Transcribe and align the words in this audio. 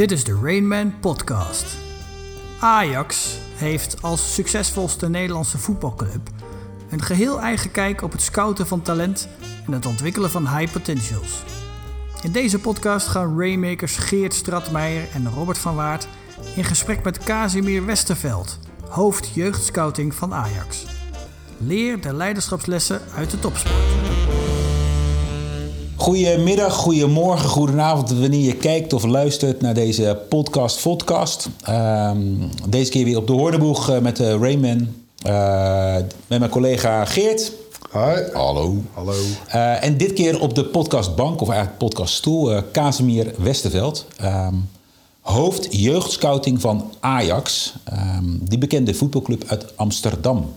Dit 0.00 0.10
is 0.10 0.24
de 0.24 0.38
Rainman 0.42 0.98
Podcast. 1.00 1.76
Ajax 2.60 3.36
heeft 3.54 4.02
als 4.02 4.34
succesvolste 4.34 5.08
Nederlandse 5.08 5.58
voetbalclub 5.58 6.28
een 6.90 7.02
geheel 7.02 7.40
eigen 7.40 7.70
kijk 7.70 8.02
op 8.02 8.12
het 8.12 8.22
scouten 8.22 8.66
van 8.66 8.82
talent 8.82 9.28
en 9.66 9.72
het 9.72 9.86
ontwikkelen 9.86 10.30
van 10.30 10.56
high 10.56 10.72
potentials. 10.72 11.42
In 12.22 12.32
deze 12.32 12.58
podcast 12.58 13.06
gaan 13.06 13.38
Rainmakers 13.38 13.96
Geert 13.96 14.34
Stratmeijer 14.34 15.08
en 15.14 15.30
Robert 15.30 15.58
van 15.58 15.74
Waard 15.74 16.08
in 16.56 16.64
gesprek 16.64 17.04
met 17.04 17.18
Casimir 17.18 17.84
Westerveld, 17.86 18.58
hoofd 18.88 19.34
jeugdscouting 19.34 20.14
van 20.14 20.34
Ajax. 20.34 20.84
Leer 21.58 22.00
de 22.00 22.14
leiderschapslessen 22.14 23.00
uit 23.14 23.30
de 23.30 23.38
topsport. 23.38 24.09
Goedemiddag, 26.00 26.74
goedemorgen, 26.74 27.48
goedenavond 27.48 28.10
wanneer 28.10 28.40
je 28.40 28.56
kijkt 28.56 28.92
of 28.92 29.04
luistert 29.04 29.60
naar 29.60 29.74
deze 29.74 30.18
podcast 30.28 30.82
podcast. 30.82 31.48
Ehm, 31.62 32.18
deze 32.68 32.90
keer 32.90 33.04
weer 33.04 33.16
op 33.16 33.26
de 33.26 33.32
Hoordenboeg 33.32 33.90
eh, 33.90 33.98
met 33.98 34.20
uh, 34.20 34.28
Rayman. 34.28 34.94
Uh, 35.26 35.94
met 36.26 36.38
mijn 36.38 36.50
collega 36.50 37.04
Geert. 37.04 37.52
Hoi. 37.90 38.22
Hallo. 38.32 38.76
Hallo. 38.92 39.12
Uh, 39.54 39.84
en 39.84 39.96
dit 39.96 40.12
keer 40.12 40.40
op 40.40 40.54
de 40.54 40.64
podcastbank, 40.64 41.40
of 41.40 41.48
eigenlijk 41.48 41.78
podcaststoel, 41.78 42.52
uh, 42.52 42.60
Casimir 42.72 43.34
Westerveld. 43.38 44.06
Um, 44.22 44.68
hoofd 45.20 45.66
jeugdscouting 45.70 46.60
van 46.60 46.92
Ajax. 47.00 47.74
Um, 47.92 48.40
die 48.42 48.58
bekende 48.58 48.94
voetbalclub 48.94 49.44
uit 49.46 49.76
Amsterdam. 49.76 50.52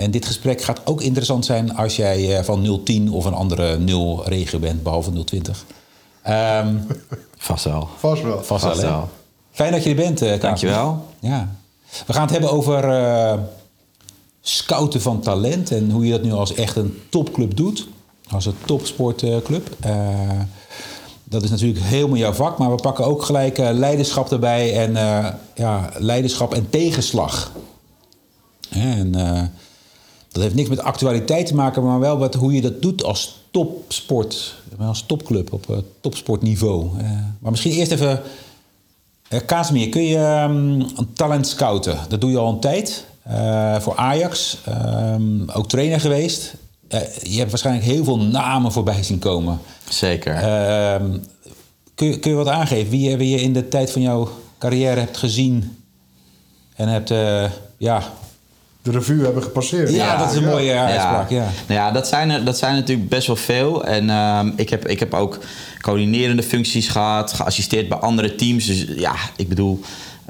En 0.00 0.10
dit 0.10 0.26
gesprek 0.26 0.62
gaat 0.62 0.80
ook 0.84 1.00
interessant 1.00 1.44
zijn 1.44 1.76
als 1.76 1.96
jij 1.96 2.38
uh, 2.38 2.44
van 2.44 2.80
010 2.84 3.10
of 3.10 3.24
een 3.24 3.34
andere 3.34 3.78
0 3.78 4.22
regio 4.24 4.58
bent, 4.58 4.82
behalve 4.82 5.24
020. 5.24 5.64
Um, 6.28 6.86
Vast 7.36 7.64
wel. 7.64 7.88
Vast 7.96 8.22
wel. 8.22 8.42
Vast, 8.42 8.64
Vast 8.64 8.80
wel. 8.80 9.08
Fijn 9.50 9.72
dat 9.72 9.82
je 9.82 9.90
er 9.90 9.96
bent, 9.96 10.22
uh, 10.22 10.40
Dankjewel. 10.40 11.06
Ja. 11.18 11.48
We 12.06 12.12
gaan 12.12 12.22
het 12.22 12.30
hebben 12.30 12.50
over 12.50 12.84
uh, 12.84 13.38
scouten 14.40 15.00
van 15.00 15.20
talent 15.20 15.70
en 15.70 15.90
hoe 15.90 16.04
je 16.04 16.10
dat 16.10 16.22
nu 16.22 16.32
als 16.32 16.54
echt 16.54 16.76
een 16.76 17.00
topclub 17.08 17.56
doet. 17.56 17.88
Als 18.30 18.46
een 18.46 18.56
topsportclub. 18.64 19.76
Uh, 19.86 20.40
dat 21.24 21.42
is 21.42 21.50
natuurlijk 21.50 21.84
helemaal 21.84 22.16
jouw 22.16 22.32
vak, 22.32 22.58
maar 22.58 22.70
we 22.70 22.82
pakken 22.82 23.04
ook 23.04 23.22
gelijk 23.22 23.58
leiderschap 23.58 24.32
erbij 24.32 24.88
en 24.88 24.92
ja, 25.54 25.90
leiderschap 25.98 26.54
en 26.54 26.70
tegenslag. 26.70 27.52
En 28.70 29.14
dat 30.32 30.42
heeft 30.42 30.54
niks 30.54 30.68
met 30.68 30.80
actualiteit 30.80 31.46
te 31.46 31.54
maken, 31.54 31.84
maar 31.84 32.00
wel 32.00 32.30
hoe 32.38 32.52
je 32.52 32.60
dat 32.60 32.82
doet 32.82 33.04
als 33.04 33.38
topsport, 33.50 34.54
als 34.78 35.02
topclub 35.06 35.52
op 35.52 35.66
uh, 35.70 35.76
topsportniveau. 36.00 36.84
Uh, 36.98 37.10
maar 37.38 37.50
misschien 37.50 37.72
eerst 37.72 37.92
even, 37.92 38.22
uh, 39.30 39.40
Casimir, 39.46 39.88
kun 39.88 40.02
je 40.02 40.42
um, 40.48 40.80
een 40.80 41.12
talent 41.14 41.46
scouten? 41.46 41.98
Dat 42.08 42.20
doe 42.20 42.30
je 42.30 42.38
al 42.38 42.52
een 42.52 42.60
tijd 42.60 43.08
voor 43.78 43.96
Ajax, 43.96 44.58
um, 44.68 45.50
ook 45.50 45.68
trainer 45.68 46.00
geweest. 46.00 46.54
je 47.22 47.38
hebt 47.38 47.50
waarschijnlijk 47.50 47.86
heel 47.86 48.04
veel 48.04 48.18
namen 48.18 48.72
voorbij 48.72 49.02
zien 49.02 49.18
komen. 49.18 49.58
Zeker. 49.88 50.34
Ehm, 50.34 51.18
kun, 51.94 52.06
je, 52.06 52.18
kun 52.18 52.30
je 52.30 52.36
wat 52.36 52.48
aangeven 52.48 52.90
wie, 52.90 53.16
wie 53.16 53.30
je 53.30 53.40
in 53.40 53.52
de 53.52 53.68
tijd 53.68 53.90
van 53.90 54.02
jouw 54.02 54.28
carrière 54.58 55.00
hebt 55.00 55.16
gezien 55.16 55.76
en 56.74 56.88
hebt, 56.88 57.08
ja, 57.76 58.12
de 58.82 58.90
revue 58.90 59.24
hebben 59.24 59.42
gepasseerd. 59.42 59.90
Ja, 59.90 59.96
ja 59.96 60.16
dat 60.16 60.30
is 60.30 60.36
een 60.36 60.42
ja. 60.42 60.48
mooie 60.48 60.74
uitspraak. 60.74 61.30
Ja. 61.30 61.46
Nou 61.66 61.80
ja, 61.80 61.90
dat 61.90 62.08
zijn, 62.08 62.30
er, 62.30 62.44
dat 62.44 62.58
zijn 62.58 62.74
natuurlijk 62.74 63.08
best 63.08 63.26
wel 63.26 63.36
veel. 63.36 63.84
En 63.84 64.08
uh, 64.08 64.40
ik, 64.56 64.70
heb, 64.70 64.86
ik 64.86 64.98
heb 64.98 65.14
ook 65.14 65.38
coördinerende 65.80 66.42
functies 66.42 66.88
gehad, 66.88 67.32
geassisteerd 67.32 67.88
bij 67.88 67.98
andere 67.98 68.34
teams. 68.34 68.66
Dus 68.66 68.86
ja, 68.96 69.14
ik 69.36 69.48
bedoel, 69.48 69.80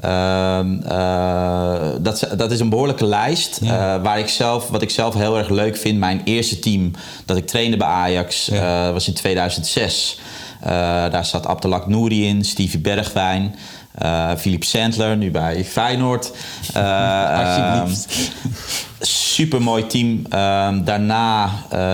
uh, 0.05 0.59
uh, 0.85 1.73
dat, 1.99 2.27
dat 2.37 2.51
is 2.51 2.59
een 2.59 2.69
behoorlijke 2.69 3.05
lijst. 3.05 3.59
Ja. 3.61 4.01
waar 4.01 4.19
ik 4.19 4.27
zelf, 4.27 4.69
wat 4.69 4.81
ik 4.81 4.89
zelf 4.89 5.13
heel 5.13 5.37
erg 5.37 5.49
leuk 5.49 5.77
vind, 5.77 5.99
mijn 5.99 6.21
eerste 6.23 6.59
team 6.59 6.91
dat 7.25 7.37
ik 7.37 7.47
trainde 7.47 7.77
bij 7.77 7.87
Ajax 7.87 8.45
ja. 8.45 8.91
was 8.91 9.07
in 9.07 9.13
2006. 9.13 10.19
daar 11.11 11.25
zat 11.25 11.47
Abdelak 11.47 11.87
Nouri 11.87 12.27
in, 12.27 12.45
Stevie 12.45 12.79
Bergwijn. 12.79 13.55
Uh, 14.03 14.31
Philip 14.37 14.63
Sandler, 14.63 15.17
nu 15.17 15.31
bij 15.31 15.63
Feyenoord. 15.63 16.31
Uh, 16.77 17.85
super 18.99 19.61
mooi 19.61 19.87
team. 19.87 20.09
Um, 20.09 20.83
daarna 20.83 21.45
uh, 21.45 21.49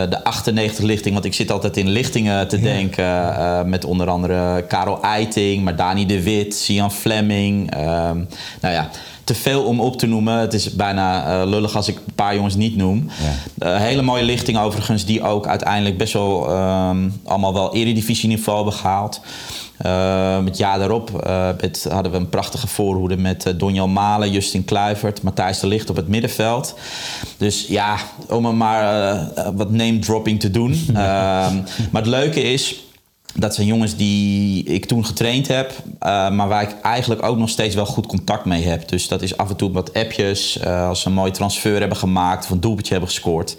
de 0.10 0.24
98 0.24 0.84
lichting, 0.84 1.14
want 1.14 1.26
ik 1.26 1.34
zit 1.34 1.52
altijd 1.52 1.78
in 1.78 1.90
lichtingen 1.90 2.48
te 2.48 2.58
ja. 2.58 2.64
denken. 2.64 3.70
met 3.70 3.86
onder 3.86 4.10
andere 4.10 4.66
Karel 4.68 5.02
Eiting, 5.02 5.64
maar 5.64 5.76
Dani 5.76 6.06
de 6.06 6.24
Wit, 6.24 6.56
Sian 6.56 6.92
Fleming. 6.92 7.74
Um, 7.76 8.28
nou 8.62 8.74
ja, 8.74 8.90
te 9.28 9.36
veel 9.36 9.64
om 9.64 9.80
op 9.80 9.98
te 9.98 10.06
noemen. 10.06 10.40
Het 10.40 10.54
is 10.54 10.72
bijna 10.74 11.42
uh, 11.42 11.50
lullig 11.50 11.76
als 11.76 11.88
ik 11.88 11.96
een 11.96 12.14
paar 12.16 12.36
jongens 12.36 12.56
niet 12.56 12.76
noem. 12.76 13.10
Ja. 13.60 13.76
Uh, 13.76 13.82
hele 13.82 14.02
mooie 14.02 14.24
lichting 14.24 14.58
overigens, 14.58 15.06
die 15.06 15.24
ook 15.24 15.48
uiteindelijk 15.48 15.98
best 15.98 16.14
wel 16.14 16.50
um, 16.90 17.22
allemaal 17.24 17.54
wel 17.54 17.74
eredivisieniveau 17.74 18.58
hebben 18.58 18.74
gehaald. 18.74 19.22
Uh, 19.86 20.46
het 20.46 20.58
jaar 20.58 20.80
daarop 20.80 21.12
met, 21.62 21.88
hadden 21.90 22.12
we 22.12 22.18
een 22.18 22.30
prachtige 22.30 22.68
voorhoede 22.68 23.18
met 23.18 23.54
Donjan 23.58 23.94
Malen, 23.94 24.32
Justin 24.32 24.66
Kluivert, 24.66 25.22
Matthijs 25.22 25.60
de 25.60 25.68
Licht 25.68 25.90
op 25.90 25.96
het 25.96 26.08
middenveld. 26.08 26.76
Dus 27.38 27.66
ja, 27.68 27.98
om 28.30 28.46
er 28.46 28.56
maar 28.56 29.32
wat 29.56 29.72
name 29.72 30.00
dropping 30.00 30.40
te 30.40 30.52
doen. 30.52 30.86
maar 31.92 32.02
het 32.02 32.06
leuke 32.06 32.42
is 32.42 32.87
dat 33.40 33.56
zijn 33.56 33.68
jongens 33.68 33.96
die 33.96 34.64
ik 34.64 34.86
toen 34.86 35.06
getraind 35.06 35.48
heb, 35.48 35.72
uh, 35.72 36.30
maar 36.30 36.48
waar 36.48 36.62
ik 36.62 36.76
eigenlijk 36.82 37.24
ook 37.24 37.38
nog 37.38 37.50
steeds 37.50 37.76
wel 37.76 37.86
goed 37.86 38.06
contact 38.06 38.46
mee 38.46 38.64
heb. 38.64 38.90
Dus 38.90 39.08
dat 39.08 39.22
is 39.22 39.38
af 39.38 39.50
en 39.50 39.56
toe 39.56 39.72
wat 39.72 39.94
appjes, 39.94 40.58
uh, 40.58 40.88
als 40.88 41.02
ze 41.02 41.08
een 41.08 41.14
mooie 41.14 41.32
transfer 41.32 41.80
hebben 41.80 41.98
gemaakt 41.98 42.44
of 42.44 42.50
een 42.50 42.60
doelpuntje 42.60 42.92
hebben 42.92 43.10
gescoord. 43.10 43.56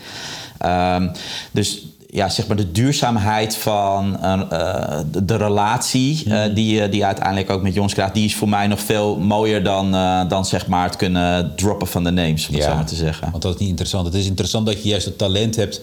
Um, 0.66 1.10
dus 1.50 1.86
ja, 2.10 2.28
zeg 2.28 2.46
maar 2.46 2.56
de 2.56 2.72
duurzaamheid 2.72 3.56
van 3.56 4.18
uh, 4.22 5.00
de, 5.10 5.24
de, 5.24 5.36
relatie 5.36 6.22
mm. 6.26 6.54
die, 6.54 6.88
die 6.88 6.98
je 6.98 7.04
uiteindelijk 7.04 7.50
ook 7.50 7.62
met 7.62 7.74
jongens 7.74 7.94
krijgt, 7.94 8.14
die 8.14 8.24
is 8.24 8.36
voor 8.36 8.48
mij 8.48 8.66
nog 8.66 8.80
veel 8.80 9.16
mooier 9.18 9.64
dan, 9.64 9.90
dan 10.28 10.44
zeg 10.44 10.66
maar 10.66 10.84
het 10.84 10.96
kunnen 10.96 11.52
droppen 11.56 11.86
van 11.86 12.04
de 12.04 12.10
names, 12.10 12.48
om 12.48 12.54
het 12.54 12.62
ja, 12.62 12.70
zo 12.70 12.76
maar 12.76 12.86
te 12.86 12.94
zeggen. 12.94 13.30
Want 13.30 13.42
dat 13.42 13.54
is 13.54 13.60
niet 13.60 13.68
interessant. 13.68 14.06
Het 14.06 14.14
is 14.14 14.26
interessant 14.26 14.66
dat 14.66 14.82
je 14.82 14.88
juist 14.88 15.04
het 15.04 15.18
talent 15.18 15.56
hebt 15.56 15.80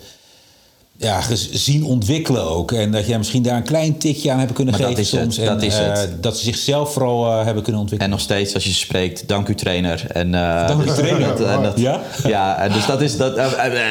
ja, 0.97 1.21
zien 1.51 1.83
ontwikkelen 1.83 2.49
ook. 2.49 2.71
En 2.71 2.91
dat 2.91 3.07
jij 3.07 3.17
misschien 3.17 3.43
daar 3.43 3.55
een 3.55 3.63
klein 3.63 3.97
tikje 3.97 4.31
aan 4.31 4.37
hebben 4.37 4.55
kunnen 4.55 4.73
maar 4.73 4.83
geven 4.83 5.03
dat 5.03 5.13
is 5.13 5.19
soms. 5.19 5.37
Het, 5.37 5.45
dat 5.45 5.61
en, 5.61 5.67
is 5.67 5.79
uh, 5.79 5.93
het. 5.93 6.23
dat 6.23 6.37
ze 6.37 6.43
zichzelf 6.43 6.93
vooral 6.93 7.25
uh, 7.25 7.43
hebben 7.43 7.63
kunnen 7.63 7.81
ontwikkelen. 7.81 7.99
En 7.99 8.09
nog 8.09 8.19
steeds 8.19 8.53
als 8.53 8.63
je 8.63 8.71
spreekt, 8.71 9.27
dank 9.27 9.47
u 9.47 9.55
trainer. 9.55 10.05
En, 10.11 10.27
uh, 10.27 10.67
dank 10.67 10.83
u 10.83 10.85
trainer? 10.85 11.37
Dat, 11.37 11.47
en 11.47 11.61
dat, 11.61 11.79
ja? 11.79 12.01
Ja, 12.27 12.67
dus 12.67 12.85
dat 12.85 13.01
is... 13.01 13.17
Dat, 13.17 13.37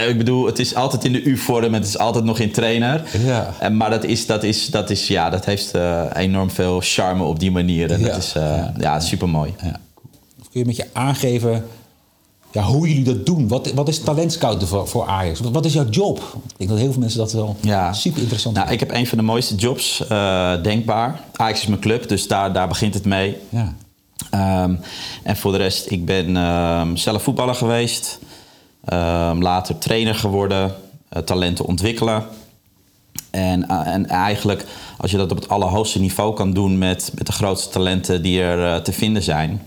ik 0.09 0.19
bedoel, 0.19 0.47
het 0.47 0.59
is 0.59 0.75
altijd 0.75 1.04
in 1.04 1.12
de 1.12 1.22
U-vorm. 1.22 1.75
Het 1.75 1.87
is 1.87 1.98
altijd 1.98 2.25
nog 2.25 2.38
in 2.38 2.53
trainer. 2.53 3.03
Ja. 3.25 3.54
En, 3.59 3.76
maar 3.76 3.91
dat 3.91 4.04
is, 4.04 4.26
dat 4.26 4.43
is, 4.43 4.66
dat 4.66 4.91
is, 4.91 5.06
ja, 5.06 5.31
dat 5.31 5.44
heeft 5.44 5.72
enorm 6.14 6.50
veel 6.50 6.81
charme 6.82 7.25
op 7.25 7.41
die 7.41 7.50
manier. 7.50 7.91
En 7.91 8.00
Ja. 8.00 8.06
dat 8.06 8.16
is 8.16 8.32
ja. 8.32 8.72
Ja, 8.78 9.00
super 9.00 9.28
mooi. 9.28 9.54
Ja. 9.62 9.81
Of 10.41 10.50
kun 10.50 10.60
je 10.60 10.66
met 10.66 10.76
je 10.76 10.87
aangeven 10.93 11.64
ja, 12.54 12.62
hoe 12.62 12.88
jullie 12.88 13.04
dat 13.04 13.26
doen. 13.26 13.48
Wat, 13.48 13.72
wat 13.72 13.88
is 13.88 13.98
talentscouten 13.98 14.69
voor, 14.69 14.88
voor 14.88 15.06
Ajax? 15.06 15.41
Wat, 15.41 15.53
wat 15.53 15.65
is 15.65 15.72
jouw 15.72 15.88
job? 15.88 16.19
Ik 16.19 16.54
denk 16.56 16.70
dat 16.70 16.78
heel 16.78 16.92
veel 16.92 17.00
mensen 17.00 17.19
dat 17.19 17.32
wel 17.32 17.56
Ja. 17.60 17.92
super 17.92 18.20
interessant 18.20 18.56
Nou, 18.56 18.70
ik 18.70 18.81
heb 18.81 18.91
een 18.91 19.06
van 19.06 19.19
de 19.19 19.25
mooiste 19.25 19.54
jobs 19.54 20.03
uh, 20.12 20.62
denkbaar. 20.62 21.20
Ajax 21.37 21.60
is 21.60 21.66
mijn 21.66 21.81
club, 21.81 22.09
dus 22.09 22.28
daar, 22.28 22.53
daar 22.53 22.69
begint 22.69 22.94
het 22.94 23.04
mee. 23.04 23.37
Ja. 23.48 23.75
Um, 24.64 24.81
en 25.22 25.37
voor 25.37 25.53
de 25.53 25.59
rest, 25.59 25.91
ik 25.91 26.04
ben 26.04 26.37
um, 26.37 26.97
zelf 26.97 27.22
voetballer 27.22 27.54
geweest. 27.54 28.19
Um, 28.93 29.43
later 29.43 29.78
trainer 29.78 30.14
geworden. 30.14 30.75
Uh, 31.16 31.22
talenten 31.22 31.64
ontwikkelen. 31.64 32.25
En, 33.31 33.66
uh, 33.70 33.87
en 33.87 34.09
eigenlijk, 34.09 34.64
als 34.99 35.11
je 35.11 35.17
dat 35.17 35.31
op 35.31 35.37
het 35.37 35.49
allerhoogste 35.49 36.00
niveau 36.00 36.34
kan 36.34 36.52
doen... 36.52 36.78
met, 36.78 37.12
met 37.14 37.26
de 37.26 37.32
grootste 37.32 37.69
talenten 37.69 38.23
die 38.23 38.40
er 38.40 38.82
te 38.82 38.93
vinden 38.93 39.23
zijn... 39.23 39.62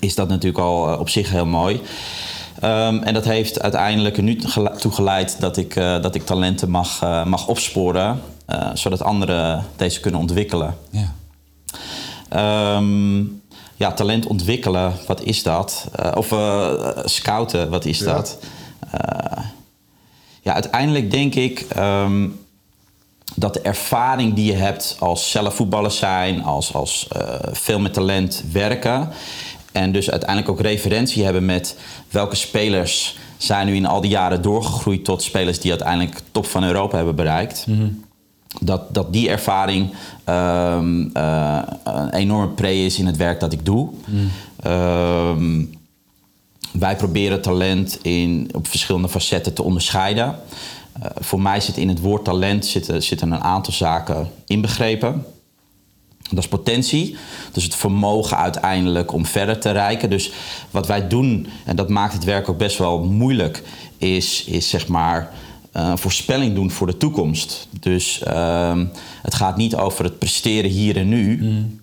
is 0.00 0.14
dat 0.14 0.28
natuurlijk 0.28 0.64
al 0.64 0.98
op 0.98 1.08
zich 1.08 1.30
heel 1.30 1.46
mooi. 1.46 1.80
Um, 2.64 3.02
en 3.02 3.14
dat 3.14 3.24
heeft 3.24 3.60
uiteindelijk 3.60 4.16
er 4.16 4.22
nu 4.22 4.36
toe 4.78 4.92
geleid 4.92 5.36
dat 5.40 5.56
ik, 5.56 5.76
uh, 5.76 6.02
dat 6.02 6.14
ik 6.14 6.26
talenten 6.26 6.70
mag, 6.70 7.02
uh, 7.02 7.24
mag 7.24 7.46
opsporen, 7.46 8.20
uh, 8.48 8.70
zodat 8.74 9.02
anderen 9.02 9.64
deze 9.76 10.00
kunnen 10.00 10.20
ontwikkelen. 10.20 10.76
Ja. 10.90 11.12
Um, 12.76 13.42
ja, 13.76 13.92
talent 13.92 14.26
ontwikkelen, 14.26 14.92
wat 15.06 15.22
is 15.22 15.42
dat? 15.42 15.88
of 16.14 16.34
scouten, 17.04 17.70
wat 17.70 17.84
is 17.84 17.98
ja. 17.98 18.04
dat? 18.04 18.38
ja, 20.42 20.54
uiteindelijk 20.54 21.10
denk 21.10 21.34
ik 21.34 21.66
um, 21.78 22.40
dat 23.34 23.54
de 23.54 23.60
ervaring 23.60 24.34
die 24.34 24.44
je 24.44 24.58
hebt 24.58 24.96
als 24.98 25.30
zelf 25.30 25.54
voetballer 25.54 25.90
zijn, 25.90 26.44
als, 26.44 26.74
als 26.74 27.08
veel 27.52 27.80
met 27.80 27.92
talent 27.94 28.44
werken 28.52 29.08
en 29.72 29.92
dus 29.92 30.10
uiteindelijk 30.10 30.50
ook 30.50 30.60
referentie 30.60 31.24
hebben 31.24 31.44
met 31.44 31.76
welke 32.10 32.36
spelers 32.36 33.18
zijn 33.36 33.66
nu 33.66 33.74
in 33.74 33.86
al 33.86 34.00
die 34.00 34.10
jaren 34.10 34.42
doorgegroeid 34.42 35.04
tot 35.04 35.22
spelers 35.22 35.60
die 35.60 35.70
uiteindelijk 35.70 36.20
top 36.30 36.46
van 36.46 36.64
Europa 36.64 36.96
hebben 36.96 37.14
bereikt. 37.14 37.64
Mm 37.66 37.76
-hmm. 37.76 38.04
dat, 38.60 38.94
dat 38.94 39.12
die 39.12 39.28
ervaring 39.28 39.90
ehm, 40.24 41.06
eh, 41.12 41.62
een 41.84 42.12
enorme 42.12 42.48
pre 42.48 42.84
is 42.84 42.98
in 42.98 43.06
het 43.06 43.16
werk 43.16 43.40
dat 43.40 43.52
ik 43.52 43.64
doe. 43.64 43.88
Ehm, 44.62 45.64
wij 46.72 46.96
proberen 46.96 47.42
talent 47.42 47.98
in, 48.02 48.48
op 48.52 48.68
verschillende 48.68 49.08
facetten 49.08 49.54
te 49.54 49.62
onderscheiden. 49.62 50.34
Eh, 50.92 51.10
voor 51.18 51.40
mij 51.40 51.60
zit 51.60 51.76
in 51.76 51.88
het 51.88 52.00
woord 52.00 52.24
talent 52.24 52.66
zitten, 52.66 53.02
zitten 53.02 53.32
een 53.32 53.42
aantal 53.42 53.72
zaken 53.72 54.30
inbegrepen. 54.46 55.24
Dat 56.30 56.38
is 56.38 56.48
potentie. 56.48 57.16
Dus 57.52 57.64
het 57.64 57.74
vermogen 57.74 58.36
uiteindelijk 58.36 59.12
om 59.12 59.26
verder 59.26 59.58
te 59.58 59.70
reiken. 59.70 60.10
Dus 60.10 60.32
wat 60.70 60.86
wij 60.86 61.08
doen, 61.08 61.46
en 61.64 61.76
dat 61.76 61.88
maakt 61.88 62.12
het 62.12 62.24
werk 62.24 62.48
ook 62.48 62.58
best 62.58 62.78
wel 62.78 63.04
moeilijk, 63.04 63.62
is, 63.98 64.44
is 64.44 64.68
zeg 64.68 64.88
maar 64.88 65.32
uh, 65.76 65.92
voorspelling 65.96 66.54
doen 66.54 66.70
voor 66.70 66.86
de 66.86 66.96
toekomst. 66.96 67.68
Dus 67.80 68.22
uh, 68.28 68.78
het 69.22 69.34
gaat 69.34 69.56
niet 69.56 69.76
over 69.76 70.04
het 70.04 70.18
presteren 70.18 70.70
hier 70.70 70.96
en 70.96 71.08
nu. 71.08 71.38
Mm. 71.42 71.80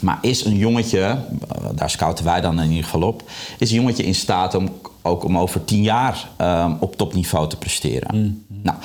Maar 0.00 0.18
is 0.20 0.44
een 0.44 0.56
jongetje, 0.56 0.98
uh, 0.98 1.68
daar 1.74 1.90
scouten 1.90 2.24
wij 2.24 2.40
dan 2.40 2.60
in 2.60 2.68
ieder 2.68 2.84
geval 2.84 3.02
op, 3.02 3.22
is 3.58 3.70
een 3.70 3.76
jongetje 3.76 4.04
in 4.04 4.14
staat 4.14 4.54
om 4.54 4.68
ook 5.02 5.24
om 5.24 5.38
over 5.38 5.64
tien 5.64 5.82
jaar 5.82 6.28
ehm, 6.36 6.72
op 6.80 6.96
topniveau 6.96 7.48
te 7.48 7.56
presteren? 7.56 8.16
Mm. 8.16 8.44
Nou, 8.62 8.78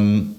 um, 0.00 0.37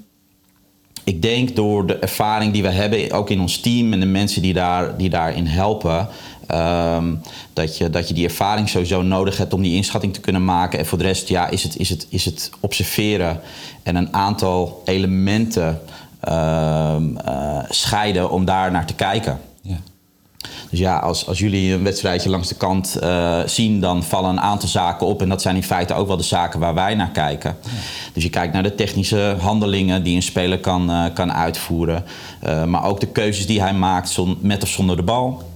ik 1.09 1.21
denk 1.21 1.55
door 1.55 1.85
de 1.85 1.95
ervaring 1.95 2.53
die 2.53 2.61
we 2.61 2.69
hebben, 2.69 3.11
ook 3.11 3.29
in 3.29 3.39
ons 3.39 3.57
team 3.57 3.93
en 3.93 3.99
de 3.99 4.05
mensen 4.05 4.41
die, 4.41 4.53
daar, 4.53 4.97
die 4.97 5.09
daarin 5.09 5.45
helpen, 5.45 6.07
um, 6.51 7.21
dat, 7.53 7.77
je, 7.77 7.89
dat 7.89 8.07
je 8.07 8.13
die 8.13 8.27
ervaring 8.27 8.69
sowieso 8.69 9.01
nodig 9.01 9.37
hebt 9.37 9.53
om 9.53 9.61
die 9.61 9.75
inschatting 9.75 10.13
te 10.13 10.19
kunnen 10.19 10.45
maken. 10.45 10.79
En 10.79 10.85
voor 10.85 10.97
de 10.97 11.03
rest 11.03 11.27
ja, 11.27 11.47
is, 11.47 11.63
het, 11.63 11.77
is, 11.77 11.89
het, 11.89 12.07
is 12.09 12.25
het 12.25 12.51
observeren 12.59 13.39
en 13.83 13.95
een 13.95 14.13
aantal 14.13 14.81
elementen 14.85 15.81
uh, 16.27 16.95
uh, 17.27 17.59
scheiden 17.69 18.31
om 18.31 18.45
daar 18.45 18.71
naar 18.71 18.85
te 18.85 18.95
kijken. 18.95 19.39
Ja. 19.61 19.77
Dus 20.69 20.79
ja, 20.79 20.97
als, 20.97 21.27
als 21.27 21.39
jullie 21.39 21.73
een 21.73 21.83
wedstrijdje 21.83 22.29
langs 22.29 22.47
de 22.47 22.55
kant 22.55 22.97
uh, 23.03 23.39
zien, 23.45 23.79
dan 23.79 24.03
vallen 24.03 24.29
een 24.29 24.39
aantal 24.39 24.69
zaken 24.69 25.07
op. 25.07 25.21
En 25.21 25.29
dat 25.29 25.41
zijn 25.41 25.55
in 25.55 25.63
feite 25.63 25.93
ook 25.93 26.07
wel 26.07 26.17
de 26.17 26.23
zaken 26.23 26.59
waar 26.59 26.73
wij 26.73 26.95
naar 26.95 27.11
kijken. 27.11 27.57
Dus 28.13 28.23
je 28.23 28.29
kijkt 28.29 28.53
naar 28.53 28.63
de 28.63 28.75
technische 28.75 29.35
handelingen 29.39 30.03
die 30.03 30.15
een 30.15 30.21
speler 30.21 30.59
kan, 30.59 30.89
uh, 30.89 31.05
kan 31.13 31.33
uitvoeren. 31.33 32.03
Uh, 32.43 32.63
maar 32.63 32.83
ook 32.83 32.99
de 32.99 33.07
keuzes 33.07 33.45
die 33.45 33.61
hij 33.61 33.73
maakt, 33.73 34.17
met 34.39 34.63
of 34.63 34.69
zonder 34.69 34.95
de 34.95 35.03
bal. 35.03 35.47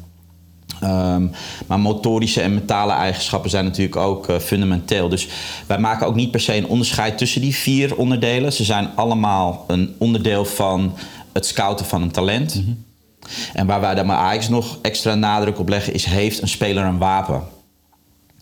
Um, 0.83 1.31
maar 1.67 1.79
motorische 1.79 2.41
en 2.41 2.53
mentale 2.53 2.91
eigenschappen 2.91 3.49
zijn 3.49 3.65
natuurlijk 3.65 3.95
ook 3.95 4.31
fundamenteel. 4.41 5.09
Dus 5.09 5.27
wij 5.67 5.77
maken 5.77 6.07
ook 6.07 6.15
niet 6.15 6.31
per 6.31 6.39
se 6.39 6.55
een 6.55 6.67
onderscheid 6.67 7.17
tussen 7.17 7.41
die 7.41 7.55
vier 7.55 7.95
onderdelen. 7.95 8.53
Ze 8.53 8.63
zijn 8.63 8.89
allemaal 8.95 9.63
een 9.67 9.95
onderdeel 9.97 10.45
van 10.45 10.93
het 11.33 11.45
scouten 11.45 11.85
van 11.85 12.01
een 12.01 12.11
talent. 12.11 12.53
-hmm. 12.53 12.83
En 13.53 13.65
waar 13.65 13.81
wij 13.81 13.95
dan 13.95 14.05
maar 14.05 14.17
Ajax 14.17 14.49
nog 14.49 14.77
extra 14.81 15.15
nadruk 15.15 15.59
op 15.59 15.69
leggen, 15.69 15.93
is: 15.93 16.05
heeft 16.05 16.41
een 16.41 16.47
speler 16.47 16.83
een 16.83 16.97
wapen? 16.97 17.43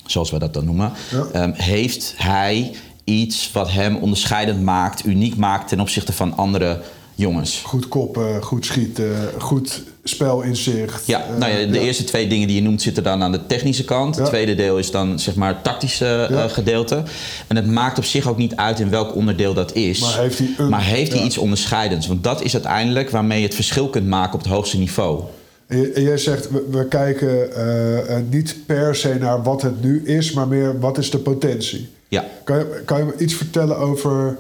Zoals 0.06 0.31
we 0.31 0.39
dat 0.39 0.54
dan 0.54 0.66
noemen. 0.66 0.92
Ja. 1.12 1.44
Um, 1.44 1.54
heeft 1.56 2.13
hij 2.18 2.75
iets 3.04 3.51
wat 3.51 3.72
hem 3.72 3.95
onderscheidend 3.95 4.62
maakt, 4.62 5.06
uniek 5.06 5.36
maakt 5.36 5.68
ten 5.68 5.80
opzichte 5.80 6.13
van 6.13 6.38
andere 6.38 6.81
jongens? 7.16 7.62
Goed 7.66 7.88
koppen, 7.88 8.44
goed 8.44 8.66
schieten, 8.66 9.16
goed 9.38 9.84
spelinzicht. 10.04 11.08
Ja, 11.08 11.25
nou 11.38 11.52
ja, 11.52 11.58
de 11.66 11.74
ja. 11.74 11.81
eerste 11.81 12.04
twee 12.04 12.28
dingen 12.28 12.48
die 12.48 12.56
je 12.56 12.62
noemt 12.62 12.81
zitten 12.81 13.04
dan 13.04 13.24
aan 13.24 13.31
de 13.31 13.46
technische 13.46 13.84
kant. 13.84 14.16
Het 14.16 14.25
tweede 14.25 14.56
deel 14.56 14.78
is 14.78 14.92
dan 14.92 15.19
zeg 15.19 15.36
maar 15.36 15.54
het 15.54 15.63
tactische 15.63 16.28
uh, 16.31 16.44
gedeelte. 16.44 17.04
En 17.48 17.56
het 17.56 17.68
maakt 17.68 17.98
op 17.98 18.04
zich 18.04 18.28
ook 18.28 18.38
niet 18.38 18.56
uit 18.56 18.80
in 18.80 18.90
welk 18.90 19.16
onderdeel 19.16 19.54
dat 19.54 19.74
is. 19.75 20.00
Maar 20.00 20.19
heeft 20.19 20.38
hij, 20.38 20.50
een, 20.58 20.69
maar 20.69 20.84
heeft 20.84 21.13
hij 21.13 21.24
iets 21.24 21.38
onderscheidends? 21.38 22.08
Want 22.08 22.24
dat 22.24 22.44
is 22.44 22.54
uiteindelijk 22.54 23.10
waarmee 23.10 23.40
je 23.40 23.46
het 23.46 23.56
verschil 23.56 23.90
kunt 23.90 24.08
maken 24.08 24.34
op 24.34 24.40
het 24.40 24.50
hoogste 24.50 24.78
niveau. 24.78 25.22
En 25.68 26.04
jij 26.04 26.18
zegt, 26.18 26.50
we, 26.50 26.68
we 26.72 26.88
kijken 26.88 27.50
uh, 27.58 28.16
niet 28.30 28.56
per 28.66 28.96
se 28.96 29.16
naar 29.19 29.44
wat 29.44 29.62
het 29.62 29.84
nu 29.84 30.06
is, 30.06 30.31
maar 30.31 30.48
meer 30.48 30.80
wat 30.80 30.98
is 30.98 31.10
de 31.10 31.18
potentie. 31.18 31.90
Ja. 32.08 32.25
Kan 32.44 32.58
je, 32.58 32.81
kan 32.86 32.98
je 32.98 33.04
me 33.04 33.13
iets 33.18 33.34
vertellen 33.34 33.78
over 33.78 34.38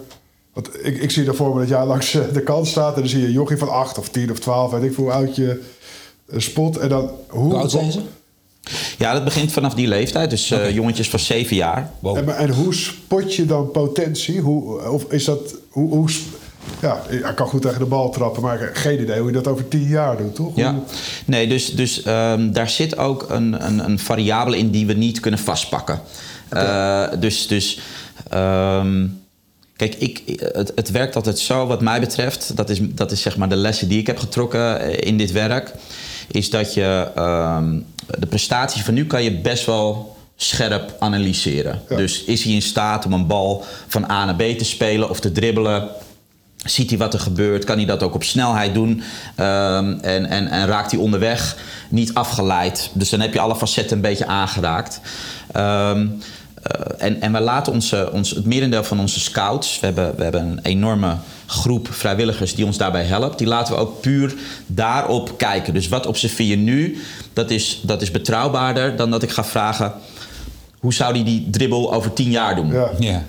want 0.53 0.85
ik, 0.85 1.01
ik 1.01 1.11
zie 1.11 1.27
ervoor 1.27 1.53
me 1.53 1.59
dat 1.59 1.69
jij 1.69 1.85
langs 1.85 2.13
eh, 2.13 2.21
de 2.33 2.41
kant 2.41 2.67
staat 2.67 2.95
en 2.95 2.99
dan 2.99 3.09
zie 3.09 3.19
je 3.19 3.25
een 3.25 3.31
jochie 3.31 3.57
van 3.57 3.69
8 3.69 3.97
of 3.97 4.09
10 4.09 4.31
of 4.31 4.39
12, 4.39 4.71
weet 4.71 4.83
ik 4.83 4.95
hoe 4.95 5.11
oud 5.11 5.35
je 5.35 5.61
uh, 6.27 6.39
spot. 6.39 6.77
En 6.77 6.89
dan, 6.89 7.11
hoe, 7.27 7.43
hoe 7.43 7.55
oud 7.55 7.71
zijn 7.71 7.91
ze? 7.91 8.01
Ja, 8.97 9.13
dat 9.13 9.23
begint 9.23 9.51
vanaf 9.51 9.73
die 9.73 9.87
leeftijd. 9.87 10.29
Dus 10.29 10.51
okay. 10.51 10.67
uh, 10.67 10.75
jongetjes 10.75 11.09
van 11.09 11.19
7 11.19 11.55
jaar. 11.55 11.91
Wow. 11.99 12.17
En, 12.17 12.37
en, 12.37 12.49
hoe 12.49 12.73
spot 12.73 13.35
je 13.35 13.45
dan 13.45 13.71
potentie? 13.71 14.39
Hoe, 14.39 14.89
of 14.89 15.03
is 15.11 15.25
dat. 15.25 15.55
Hoe, 15.69 15.89
hoe, 15.89 16.09
ja, 16.81 17.01
ik 17.09 17.35
kan 17.35 17.47
goed 17.47 17.61
tegen 17.61 17.79
de 17.79 17.85
bal 17.85 18.09
trappen, 18.09 18.41
maar 18.41 18.55
ik 18.55 18.61
heb 18.61 18.75
geen 18.75 19.01
idee 19.01 19.19
hoe 19.19 19.27
je 19.27 19.33
dat 19.33 19.47
over 19.47 19.67
10 19.67 19.87
jaar 19.87 20.17
doet, 20.17 20.35
toch? 20.35 20.55
Ja, 20.55 20.79
nee, 21.25 21.47
dus, 21.47 21.75
dus 21.75 22.05
um, 22.05 22.53
daar 22.53 22.69
zit 22.69 22.97
ook 22.97 23.25
een, 23.29 23.65
een, 23.65 23.85
een, 23.85 23.99
variabele 23.99 24.57
in 24.57 24.69
die 24.69 24.85
we 24.85 24.93
niet 24.93 25.19
kunnen 25.19 25.39
vastpakken. 25.39 26.01
Okay. 26.49 27.19
dus. 27.19 27.47
dus 27.47 27.79
um, 28.33 29.20
Kijk, 29.81 29.95
ik, 29.95 30.21
het, 30.53 30.71
het, 30.75 30.91
werkt 30.91 31.15
altijd 31.15 31.39
zo, 31.39 31.67
wat 31.67 31.81
mij 31.81 31.99
betreft. 31.99 32.55
Dat 32.55 32.69
is, 32.69 32.79
dat 32.81 33.11
is 33.11 33.21
zeg 33.21 33.37
maar 33.37 33.49
de 33.49 33.55
lessen 33.55 33.87
die 33.87 33.99
ik 33.99 34.07
heb 34.07 34.17
getrokken 34.17 34.99
in 35.03 35.17
dit 35.17 35.31
werk. 35.31 35.73
Is 36.31 36.49
dat 36.49 36.73
je 36.73 37.07
um, 37.17 37.85
de 38.19 38.25
prestaties 38.25 38.81
van 38.81 38.93
nu 38.93 39.05
kan 39.05 39.23
je 39.23 39.37
best 39.37 39.65
wel 39.65 40.15
scherp 40.35 40.95
analyseren. 40.99 41.81
Ja. 41.89 41.95
Dus 41.95 42.23
is 42.23 42.43
hij 42.43 42.53
in 42.53 42.61
staat 42.61 43.05
om 43.05 43.13
een 43.13 43.27
bal 43.27 43.63
van 43.87 44.11
A 44.11 44.25
naar 44.25 44.35
B 44.35 44.57
te 44.57 44.65
spelen 44.65 45.09
of 45.09 45.19
te 45.19 45.31
dribbelen? 45.31 45.89
Ziet 46.65 46.89
hij 46.89 46.99
wat 46.99 47.13
er 47.13 47.19
gebeurt? 47.19 47.63
Kan 47.63 47.77
hij 47.77 47.85
dat 47.85 48.03
ook 48.03 48.15
op 48.15 48.23
snelheid 48.23 48.73
doen? 48.73 48.89
Um, 48.89 49.99
en, 49.99 50.25
en, 50.25 50.47
en 50.47 50.65
raakt 50.67 50.91
hij 50.91 50.99
onderweg 50.99 51.57
niet 51.89 52.13
afgeleid? 52.13 52.89
Dus 52.93 53.09
dan 53.09 53.19
heb 53.19 53.33
je 53.33 53.39
alle 53.39 53.55
facetten 53.55 53.95
een 53.95 54.01
beetje 54.01 54.27
aangeraakt. 54.27 55.01
Um, 55.55 56.21
uh, 56.63 57.05
en, 57.05 57.21
en 57.21 57.31
we 57.31 57.39
laten 57.39 57.73
onze, 57.73 58.09
ons, 58.11 58.29
het 58.29 58.45
merendeel 58.45 58.83
van 58.83 58.99
onze 58.99 59.19
scouts, 59.19 59.79
we 59.79 59.85
hebben, 59.85 60.15
we 60.15 60.23
hebben 60.23 60.41
een 60.41 60.59
enorme 60.63 61.15
groep 61.45 61.87
vrijwilligers 61.91 62.55
die 62.55 62.65
ons 62.65 62.77
daarbij 62.77 63.03
helpt, 63.03 63.37
die 63.37 63.47
laten 63.47 63.73
we 63.73 63.79
ook 63.79 64.01
puur 64.01 64.33
daarop 64.65 65.37
kijken. 65.37 65.73
Dus 65.73 65.87
wat 65.87 66.05
observeer 66.05 66.47
je 66.47 66.55
nu, 66.55 67.01
dat 67.33 67.49
is, 67.49 67.81
dat 67.83 68.01
is 68.01 68.11
betrouwbaarder 68.11 68.95
dan 68.95 69.11
dat 69.11 69.23
ik 69.23 69.31
ga 69.31 69.43
vragen, 69.43 69.93
hoe 70.79 70.93
zou 70.93 71.13
die 71.13 71.23
die 71.23 71.49
dribbel 71.49 71.93
over 71.93 72.13
tien 72.13 72.31
jaar 72.31 72.55
doen? 72.55 72.71
Ja. 72.71 72.91
Ja. 72.99 73.23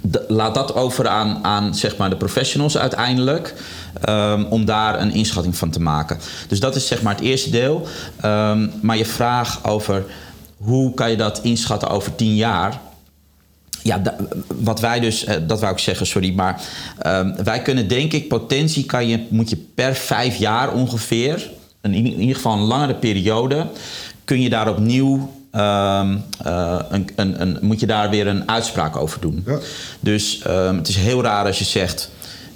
De, 0.00 0.24
laat 0.28 0.54
dat 0.54 0.74
over 0.74 1.08
aan, 1.08 1.38
aan 1.42 1.74
zeg 1.74 1.96
maar 1.96 2.10
de 2.10 2.16
professionals 2.16 2.78
uiteindelijk. 2.78 3.54
Um, 4.08 4.44
om 4.44 4.64
daar 4.64 5.00
een 5.00 5.12
inschatting 5.12 5.56
van 5.56 5.70
te 5.70 5.80
maken. 5.80 6.18
Dus 6.48 6.60
dat 6.60 6.76
is 6.76 6.86
zeg 6.86 7.02
maar 7.02 7.14
het 7.14 7.24
eerste 7.24 7.50
deel. 7.50 7.86
Um, 8.24 8.72
maar 8.80 8.96
je 8.96 9.04
vraag 9.04 9.64
over 9.64 10.04
hoe 10.62 10.94
kan 10.94 11.10
je 11.10 11.16
dat 11.16 11.40
inschatten 11.42 11.88
over 11.88 12.14
tien 12.14 12.34
jaar? 12.34 12.80
Ja, 13.82 14.02
wat 14.46 14.80
wij 14.80 15.00
dus, 15.00 15.24
eh, 15.24 15.36
dat 15.46 15.60
wou 15.60 15.72
ik 15.72 15.78
zeggen, 15.78 16.06
sorry, 16.06 16.34
maar 16.34 16.62
um, 17.06 17.44
wij 17.44 17.62
kunnen 17.62 17.88
denk 17.88 18.12
ik, 18.12 18.28
potentie 18.28 18.84
kan 18.84 19.08
je, 19.08 19.26
moet 19.28 19.50
je 19.50 19.56
per 19.74 19.94
vijf 19.94 20.36
jaar 20.36 20.72
ongeveer, 20.72 21.50
in, 21.82 21.94
in 21.94 22.20
ieder 22.20 22.36
geval 22.36 22.52
een 22.52 22.60
langere 22.60 22.94
periode, 22.94 23.66
kun 24.24 24.40
je 24.40 24.48
daar 24.48 24.68
opnieuw 24.68 25.32
um, 25.54 26.22
uh, 26.46 26.78
een, 26.88 27.08
een, 27.16 27.40
een, 27.40 27.58
moet 27.60 27.80
je 27.80 27.86
daar 27.86 28.10
weer 28.10 28.26
een 28.26 28.48
uitspraak 28.48 28.96
over 28.96 29.20
doen. 29.20 29.42
Ja. 29.46 29.58
Dus 30.00 30.42
um, 30.46 30.76
het 30.76 30.88
is 30.88 30.96
heel 30.96 31.22
raar 31.22 31.46
als 31.46 31.58
je 31.58 31.64
zegt, 31.64 32.10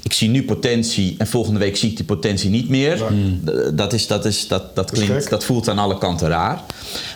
ik 0.07 0.13
zie 0.13 0.29
nu 0.29 0.45
potentie 0.45 1.15
en 1.19 1.27
volgende 1.27 1.59
week 1.59 1.77
zie 1.77 1.91
ik 1.91 1.97
die 1.97 2.05
potentie 2.05 2.51
niet 2.51 2.69
meer. 2.69 3.03
Mm. 3.11 3.41
Dat, 3.77 3.93
is, 3.93 4.07
dat, 4.07 4.25
is, 4.25 4.49
dat, 4.49 4.77
dat, 4.77 4.91
klinkt, 4.91 5.31
dat 5.31 5.45
voelt 5.45 5.69
aan 5.69 5.79
alle 5.79 5.99
kanten 5.99 6.29
raar. 6.29 6.63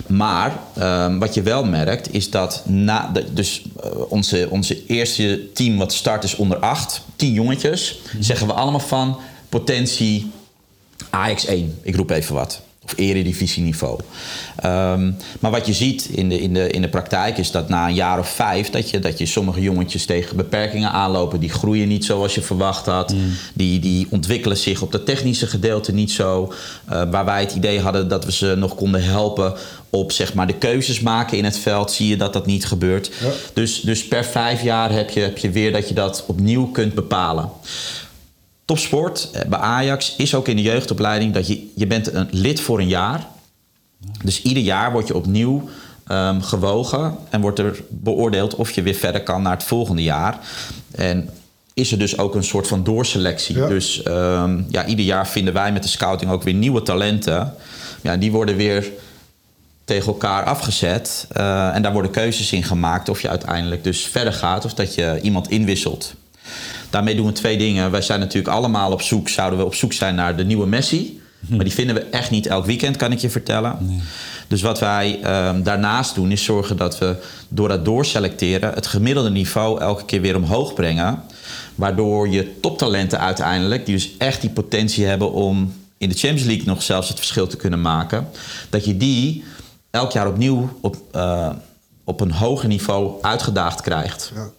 Maar 0.07 0.59
um, 0.79 1.19
wat 1.19 1.33
je 1.33 1.41
wel 1.41 1.63
merkt 1.63 2.13
is 2.13 2.29
dat 2.29 2.63
na, 2.65 3.09
de, 3.13 3.33
dus 3.33 3.61
uh, 3.85 3.91
onze, 4.09 4.47
onze 4.49 4.85
eerste 4.85 5.51
team 5.53 5.77
wat 5.77 5.93
start 5.93 6.23
is 6.23 6.35
onder 6.35 6.57
acht, 6.57 7.01
tien 7.15 7.33
jongetjes, 7.33 7.99
mm. 8.15 8.21
zeggen 8.21 8.47
we 8.47 8.53
allemaal 8.53 8.79
van 8.79 9.17
potentie 9.49 10.31
AX1. 11.05 11.81
Ik 11.81 11.95
roep 11.95 12.09
even 12.09 12.35
wat 12.35 12.61
of 12.85 12.93
eredivisieniveau. 12.95 13.99
Um, 14.65 15.17
maar 15.39 15.51
wat 15.51 15.65
je 15.65 15.73
ziet 15.73 16.05
in 16.05 16.29
de, 16.29 16.41
in, 16.41 16.53
de, 16.53 16.69
in 16.69 16.81
de 16.81 16.89
praktijk 16.89 17.37
is 17.37 17.51
dat 17.51 17.69
na 17.69 17.87
een 17.87 17.93
jaar 17.93 18.19
of 18.19 18.29
vijf... 18.29 18.69
dat 18.69 18.89
je, 18.89 18.99
dat 18.99 19.17
je 19.17 19.25
sommige 19.25 19.61
jongetjes 19.61 20.05
tegen 20.05 20.37
beperkingen 20.37 20.91
aanlopen... 20.91 21.39
die 21.39 21.49
groeien 21.49 21.87
niet 21.87 22.05
zoals 22.05 22.35
je 22.35 22.41
verwacht 22.41 22.85
had. 22.85 23.13
Mm. 23.13 23.33
Die, 23.53 23.79
die 23.79 24.07
ontwikkelen 24.09 24.57
zich 24.57 24.81
op 24.81 24.91
het 24.91 25.05
technische 25.05 25.47
gedeelte 25.47 25.93
niet 25.93 26.11
zo. 26.11 26.53
Uh, 26.91 27.11
waar 27.11 27.25
wij 27.25 27.39
het 27.39 27.55
idee 27.55 27.79
hadden 27.79 28.07
dat 28.07 28.25
we 28.25 28.31
ze 28.31 28.55
nog 28.57 28.75
konden 28.75 29.03
helpen... 29.03 29.53
op 29.89 30.11
zeg 30.11 30.33
maar, 30.33 30.47
de 30.47 30.57
keuzes 30.57 30.99
maken 30.99 31.37
in 31.37 31.45
het 31.45 31.57
veld, 31.57 31.91
zie 31.91 32.07
je 32.07 32.17
dat 32.17 32.33
dat 32.33 32.45
niet 32.45 32.65
gebeurt. 32.65 33.11
Ja. 33.21 33.29
Dus, 33.53 33.81
dus 33.81 34.07
per 34.07 34.25
vijf 34.25 34.63
jaar 34.63 34.91
heb 34.91 35.09
je, 35.09 35.19
heb 35.19 35.37
je 35.37 35.49
weer 35.49 35.71
dat 35.71 35.87
je 35.87 35.93
dat 35.93 36.23
opnieuw 36.27 36.65
kunt 36.65 36.93
bepalen 36.93 37.49
topsport 38.71 39.29
bij 39.47 39.59
Ajax 39.59 40.15
is 40.17 40.35
ook 40.35 40.47
in 40.47 40.55
de 40.55 40.61
jeugdopleiding 40.61 41.33
dat 41.33 41.47
je, 41.47 41.71
je 41.75 41.87
bent 41.87 42.13
een 42.13 42.27
lid 42.31 42.61
voor 42.61 42.79
een 42.79 42.87
jaar. 42.87 43.27
Dus 44.23 44.41
ieder 44.41 44.63
jaar 44.63 44.91
word 44.91 45.07
je 45.07 45.15
opnieuw 45.15 45.69
um, 46.07 46.41
gewogen 46.41 47.17
en 47.29 47.41
wordt 47.41 47.59
er 47.59 47.83
beoordeeld 47.89 48.55
of 48.55 48.71
je 48.71 48.81
weer 48.81 48.93
verder 48.93 49.23
kan 49.23 49.41
naar 49.41 49.53
het 49.53 49.63
volgende 49.63 50.03
jaar. 50.03 50.39
En 50.91 51.29
is 51.73 51.91
er 51.91 51.99
dus 51.99 52.17
ook 52.17 52.35
een 52.35 52.43
soort 52.43 52.67
van 52.67 52.83
doorselectie. 52.83 53.57
Ja. 53.57 53.67
Dus 53.67 54.03
ehm, 54.03 54.61
ja, 54.69 54.85
ieder 54.85 55.05
jaar 55.05 55.27
vinden 55.27 55.53
wij 55.53 55.71
met 55.71 55.83
de 55.83 55.89
scouting 55.89 56.31
ook 56.31 56.43
weer 56.43 56.53
nieuwe 56.53 56.81
talenten. 56.81 57.53
Ja, 58.01 58.17
die 58.17 58.31
worden 58.31 58.55
weer 58.55 58.89
tegen 59.83 60.07
elkaar 60.07 60.43
afgezet. 60.43 61.27
eh, 61.31 61.75
en 61.75 61.81
daar 61.81 61.93
worden 61.93 62.11
keuzes 62.11 62.51
in 62.51 62.63
gemaakt 62.63 63.09
of 63.09 63.21
je 63.21 63.29
uiteindelijk 63.29 63.83
dus 63.83 64.01
verder 64.05 64.33
gaat 64.33 64.65
of 64.65 64.73
dat 64.73 64.95
je 64.95 65.19
iemand 65.21 65.49
inwisselt. 65.49 66.13
Daarmee 66.91 67.15
doen 67.15 67.25
we 67.25 67.31
twee 67.31 67.57
dingen. 67.57 67.91
Wij 67.91 68.01
zijn 68.01 68.19
natuurlijk 68.19 68.53
allemaal 68.53 68.91
op 68.91 69.01
zoek, 69.01 69.29
zouden 69.29 69.59
we 69.59 69.65
op 69.65 69.75
zoek 69.75 69.93
zijn 69.93 70.15
naar 70.15 70.35
de 70.35 70.45
nieuwe 70.45 70.67
Messi. 70.67 71.21
Maar 71.49 71.63
die 71.63 71.73
vinden 71.73 71.95
we 71.95 72.01
echt 72.01 72.31
niet 72.31 72.45
elk 72.45 72.65
weekend, 72.65 72.95
kan 72.95 73.11
ik 73.11 73.19
je 73.19 73.29
vertellen. 73.29 74.01
Dus 74.47 74.61
wat 74.61 74.79
wij 74.79 75.19
ehm, 75.23 75.63
daarnaast 75.63 76.15
doen, 76.15 76.31
is 76.31 76.43
zorgen 76.43 76.77
dat 76.77 76.97
we 76.97 77.15
door 77.49 77.67
dat 77.67 77.85
doorselecteren 77.85 78.73
het 78.73 78.87
gemiddelde 78.87 79.29
niveau 79.29 79.81
elke 79.81 80.05
keer 80.05 80.21
weer 80.21 80.35
omhoog 80.35 80.73
brengen. 80.73 81.21
Waardoor 81.75 82.29
je 82.29 82.59
toptalenten 82.59 83.19
uiteindelijk, 83.19 83.85
die 83.85 83.95
dus 83.95 84.11
echt 84.17 84.41
die 84.41 84.49
potentie 84.49 85.05
hebben 85.05 85.31
om 85.31 85.73
in 85.97 86.09
de 86.09 86.15
Champions 86.15 86.47
League 86.47 86.65
nog 86.65 86.83
zelfs 86.83 87.07
het 87.07 87.17
verschil 87.17 87.47
te 87.47 87.57
kunnen 87.57 87.81
maken, 87.81 88.27
dat 88.69 88.85
je 88.85 88.97
die 88.97 89.43
elk 89.91 90.11
jaar 90.11 90.27
opnieuw 90.27 90.77
op, 90.81 90.95
eh, 91.11 91.49
op 92.03 92.21
een 92.21 92.31
hoger 92.31 92.67
niveau 92.67 93.13
uitgedaagd 93.21 93.81
krijgt. 93.81 94.31
Ja. 94.35 94.49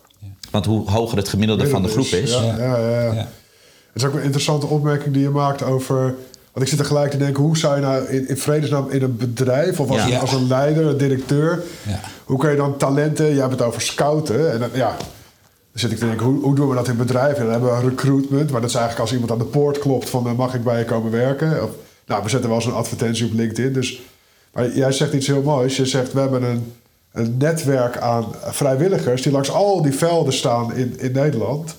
Want 0.52 0.66
hoe 0.66 0.90
hoger 0.90 1.16
het 1.16 1.28
gemiddelde 1.28 1.68
van 1.68 1.82
de 1.82 1.88
groep 1.88 2.04
is, 2.06 2.32
Ja, 2.32 2.42
ja, 2.42 2.78
ja, 2.78 2.88
ja. 3.02 3.12
Ja. 3.12 3.28
Het 3.92 4.02
is 4.02 4.04
ook 4.04 4.14
een 4.14 4.23
interessante 4.23 4.66
opmerking 4.66 5.14
die 5.14 5.23
je 5.23 5.28
maakt 5.30 5.62
over... 5.62 6.14
Want 6.52 6.64
ik 6.64 6.68
zit 6.68 6.78
er 6.78 6.85
gelijk 6.85 7.11
te 7.11 7.16
denken, 7.16 7.42
hoe 7.42 7.56
zou 7.59 7.75
je 7.75 7.80
nou 7.80 8.04
in, 8.06 8.28
in 8.28 8.37
vredesnaam 8.37 8.90
in 8.90 9.02
een 9.02 9.16
bedrijf... 9.16 9.80
of 9.80 9.90
als, 9.90 10.04
Ja. 10.04 10.06
een, 10.14 10.21
als 10.21 10.32
een 10.32 10.47
leider, 10.49 10.87
een 10.87 10.97
directeur... 10.97 11.62
Ja. 11.88 12.00
hoe 12.25 12.38
kun 12.38 12.50
je 12.50 12.56
dan 12.56 12.76
talenten... 12.76 13.26
Jij 13.26 13.40
hebt 13.40 13.50
het 13.50 13.62
over 13.62 13.80
scouten. 13.80 14.52
En 14.52 14.59
dan, 14.61 14.68
ja, 14.73 14.88
dan 14.99 14.99
zit 15.80 15.90
ik 15.90 15.99
te 15.99 16.06
denken, 16.06 16.26
hoe, 16.26 16.42
hoe 16.42 16.54
doen 16.54 16.68
we 16.68 16.75
dat 16.75 16.88
in 16.88 16.97
bedrijven? 16.97 17.37
En 17.37 17.42
dan 17.42 17.52
hebben 17.52 17.82
we 17.82 17.88
recruitment. 17.88 18.50
Maar 18.50 18.61
dat 18.61 18.71
is 18.71 18.76
eigenlijk 18.76 18.99
als 19.00 19.12
iemand 19.12 19.30
aan 19.30 19.38
de 19.38 19.44
poort 19.59 19.78
klopt 19.78 20.11
van... 20.11 20.26
eh, 20.26 20.32
mag 20.32 20.54
ik 20.54 20.64
bij 20.64 20.78
je 20.78 20.85
komen 20.85 21.11
werken? 21.11 21.62
Of, 21.62 21.71
nou, 22.06 22.23
we 22.23 22.28
zetten 22.28 22.49
wel 22.49 22.59
eens 22.59 22.66
een 22.68 22.73
advertentie 22.75 23.26
op 23.26 23.32
LinkedIn. 23.32 23.73
Dus, 23.73 24.00
maar 24.52 24.76
jij 24.76 24.92
zegt 24.92 25.12
iets 25.12 25.26
heel 25.26 25.42
moois. 25.42 25.76
Je 25.76 25.87
zegt, 25.87 26.12
we 26.12 26.21
hebben 26.21 26.42
een, 26.42 26.73
een 27.12 27.37
netwerk 27.38 27.97
aan 27.97 28.26
vrijwilligers... 28.42 29.23
die 29.23 29.33
langs 29.33 29.50
al 29.50 29.83
die 29.83 29.92
velden 29.92 30.33
staan 30.33 30.75
in, 30.75 30.95
in 30.99 31.12
Nederland... 31.12 31.75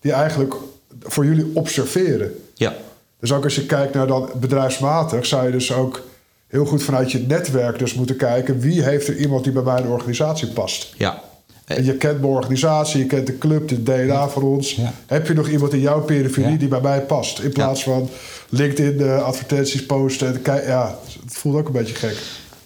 die 0.00 0.12
eigenlijk 0.12 0.54
voor 1.02 1.24
jullie 1.24 1.50
observeren. 1.54 2.34
ja, 2.54 2.74
Dus 3.20 3.32
ook 3.32 3.44
als 3.44 3.54
je 3.54 3.66
kijkt 3.66 3.94
naar 3.94 4.06
dan 4.06 4.30
bedrijfsmatig... 4.34 5.26
zou 5.26 5.46
je 5.46 5.52
dus 5.52 5.72
ook 5.72 6.02
heel 6.46 6.64
goed 6.64 6.82
vanuit 6.82 7.12
je 7.12 7.18
netwerk 7.18 7.78
dus 7.78 7.94
moeten 7.94 8.16
kijken... 8.16 8.60
wie 8.60 8.82
heeft 8.82 9.08
er 9.08 9.16
iemand 9.16 9.44
die 9.44 9.52
bij 9.52 9.62
mijn 9.62 9.86
organisatie 9.86 10.48
past. 10.48 10.94
ja. 10.96 11.22
En 11.66 11.84
je 11.84 11.96
kent 11.96 12.20
mijn 12.20 12.32
organisatie, 12.32 12.98
je 12.98 13.06
kent 13.06 13.26
de 13.26 13.38
club, 13.38 13.68
de 13.68 13.82
DNA 13.82 14.28
van 14.28 14.42
ons. 14.42 14.74
Ja. 14.74 14.92
Heb 15.06 15.26
je 15.26 15.34
nog 15.34 15.48
iemand 15.48 15.72
in 15.72 15.80
jouw 15.80 16.00
periferie 16.00 16.50
Ja. 16.50 16.56
die 16.56 16.68
bij 16.68 16.80
mij 16.80 17.00
past? 17.00 17.38
In 17.38 17.52
plaats 17.52 17.82
van 17.82 18.08
LinkedIn 18.48 19.00
eh, 19.06 19.22
advertenties 19.22 19.86
posten. 19.86 20.44
En 20.44 20.62
ja, 20.66 20.98
het 21.24 21.34
voelt 21.34 21.56
ook 21.56 21.66
een 21.66 21.72
beetje 21.72 21.94
gek. 21.94 22.16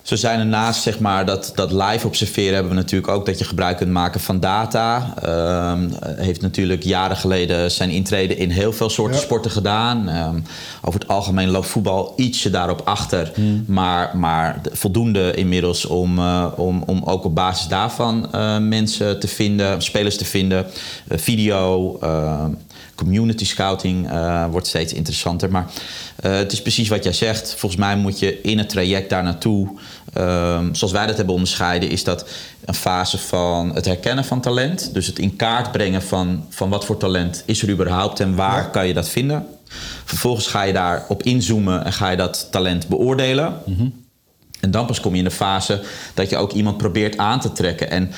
Zo 0.03 0.17
zijn 0.17 0.39
er 0.39 0.47
naast 0.47 0.83
zeg 0.83 0.99
maar, 0.99 1.27
dat, 1.27 1.53
dat 1.55 1.73
live 1.73 2.07
observeren 2.07 2.55
hebben 2.55 2.73
we 2.73 2.79
natuurlijk 2.79 3.13
ook 3.13 3.27
dat 3.27 3.39
je 3.39 3.45
gebruik 3.45 3.77
kunt 3.77 3.91
maken 3.91 4.21
van 4.21 4.41
data. 4.41 5.15
Ehm, 5.23 5.89
heeft 6.17 6.41
natuurlijk 6.41 6.83
jaren 6.83 7.17
geleden 7.17 7.71
zijn 7.71 7.91
intrede 7.91 8.37
in 8.37 8.51
heel 8.51 8.73
veel 8.73 8.91
soorten 8.91 9.17
Ja. 9.17 9.23
sporten 9.23 9.51
gedaan. 9.51 10.09
Ehm, 10.09 10.39
over 10.83 11.01
het 11.01 11.09
algemeen 11.09 11.49
loopt 11.51 11.67
voetbal 11.67 12.13
ietsje 12.17 12.51
daarop 12.51 12.81
achter. 12.85 13.33
Maar, 13.67 14.17
maar 14.17 14.59
de- 14.63 14.71
voldoende 14.73 15.35
inmiddels 15.35 15.87
om, 15.87 16.19
eh, 16.19 16.47
om, 16.57 16.83
om 16.87 17.03
ook 17.05 17.25
op 17.25 17.35
basis 17.35 17.67
daarvan 17.69 18.33
eh, 18.33 18.59
mensen 18.59 19.21
te 19.21 19.29
vinden, 19.29 19.83
spelers 19.83 20.17
te 20.17 20.25
vinden. 20.25 20.67
Eh, 21.09 21.19
video, 21.19 21.97
ehm, 22.01 22.51
community 23.05 23.45
scouting 23.45 24.11
eh, 24.11 24.45
wordt 24.51 24.67
steeds 24.67 24.93
interessanter. 24.93 25.51
Maar 25.51 25.67
eh, 26.17 26.33
het 26.33 26.53
is 26.53 26.63
precies 26.63 26.89
wat 26.89 27.05
jij 27.05 27.13
zegt. 27.13 27.55
Volgens 27.57 27.81
mij 27.81 27.97
moet 27.97 28.19
je 28.19 28.41
in 28.41 28.59
het 28.59 28.69
traject 28.69 29.11
daar 29.11 29.23
naartoe, 29.23 29.69
ehm, 30.13 30.75
zoals 30.75 30.93
wij 30.93 31.07
dat 31.07 31.17
hebben 31.17 31.35
onderscheiden, 31.35 31.89
is 31.91 32.05
dat 32.05 32.29
een 32.65 32.75
fase 32.75 33.19
van 33.19 33.75
het 33.75 33.85
herkennen 33.85 34.25
van 34.25 34.41
talent. 34.41 34.95
Dus 34.95 35.07
het 35.07 35.19
in 35.19 35.37
kaart 35.37 35.73
brengen 35.73 36.03
van, 36.03 36.45
van 36.49 36.69
wat 36.69 36.85
voor 36.85 36.97
talent 36.97 37.43
is 37.47 37.63
er 37.63 37.71
überhaupt 37.71 38.21
en 38.21 38.35
waar 38.35 38.63
Ja. 38.63 38.69
kan 38.69 38.87
je 38.87 38.95
dat 38.95 39.09
vinden. 39.09 39.47
Vervolgens 40.05 40.47
ga 40.47 40.63
je 40.63 40.73
daarop 40.73 41.23
inzoomen 41.23 41.85
en 41.85 41.93
ga 41.93 42.11
je 42.11 42.17
dat 42.17 42.49
talent 42.51 42.89
beoordelen. 42.89 43.55
En 44.61 44.71
dan 44.71 44.87
pas 44.87 45.01
kom 45.01 45.13
je 45.13 45.19
in 45.19 45.25
de 45.25 45.31
fase 45.31 45.81
dat 46.15 46.31
je 46.31 46.37
ook 46.37 46.53
iemand 46.53 46.77
probeert 46.77 47.17
aan 47.17 47.41
te 47.41 47.53
trekken. 47.53 47.91
En 47.91 48.11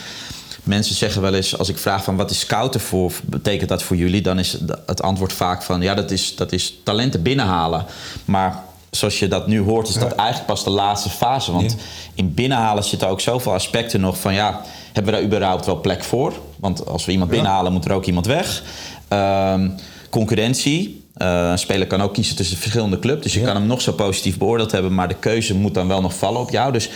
mensen 0.62 0.94
zeggen 0.94 1.22
wel 1.22 1.34
eens, 1.34 1.58
als 1.58 1.68
ik 1.68 1.78
vraag 1.78 2.04
van 2.04 2.16
wat 2.16 2.30
is 2.30 2.38
scouten 2.40 2.80
voor, 2.80 3.12
betekent 3.24 3.68
dat 3.68 3.82
voor 3.82 3.96
jullie? 3.96 4.22
Dan 4.22 4.38
is 4.38 4.56
het 4.86 5.02
antwoord 5.02 5.32
vaak 5.32 5.62
van 5.62 5.82
ja, 5.82 5.94
dat 5.94 6.10
is, 6.10 6.36
dat 6.36 6.52
is 6.52 6.74
talenten 6.84 7.22
binnenhalen. 7.22 7.84
Maar 8.24 8.62
zoals 8.90 9.18
je 9.18 9.28
dat 9.28 9.46
nu 9.46 9.60
hoort, 9.60 9.88
is 9.88 9.94
dat 9.94 10.12
eigenlijk 10.12 10.48
pas 10.48 10.64
de 10.64 10.70
laatste 10.70 11.08
fase. 11.10 11.52
Want 11.52 11.70
Ja. 11.70 11.76
in 12.14 12.34
binnenhalen 12.34 12.84
zitten 12.84 13.08
ook 13.08 13.20
zoveel 13.20 13.52
aspecten 13.52 14.00
nog 14.00 14.18
van 14.20 14.34
ja, 14.34 14.60
hebben 14.92 15.12
we 15.12 15.18
daar 15.18 15.28
überhaupt 15.28 15.66
wel 15.66 15.80
plek 15.80 16.04
voor? 16.04 16.32
Want 16.56 16.86
als 16.86 17.04
we 17.04 17.12
iemand 17.12 17.30
Ja. 17.30 17.36
binnenhalen, 17.36 17.72
moet 17.72 17.84
er 17.84 17.92
ook 17.92 18.04
iemand 18.06 18.26
weg. 18.26 18.62
Ehm, 19.08 19.70
concurrentie. 20.10 21.00
Eh, 21.14 21.48
een 21.50 21.58
speler 21.58 21.86
kan 21.86 22.02
ook 22.02 22.14
kiezen 22.14 22.36
tussen 22.36 22.56
verschillende 22.56 22.98
clubs. 22.98 23.22
Dus 23.22 23.34
je 23.34 23.40
kan 23.40 23.54
hem 23.54 23.66
nog 23.66 23.80
zo 23.80 23.92
positief 23.92 24.38
beoordeeld 24.38 24.72
hebben, 24.72 24.94
maar 24.94 25.08
de 25.08 25.14
keuze 25.14 25.54
moet 25.54 25.74
dan 25.74 25.88
wel 25.88 26.00
nog 26.00 26.14
vallen 26.14 26.40
op 26.40 26.50
jou. 26.50 26.72
Dus 26.72 26.90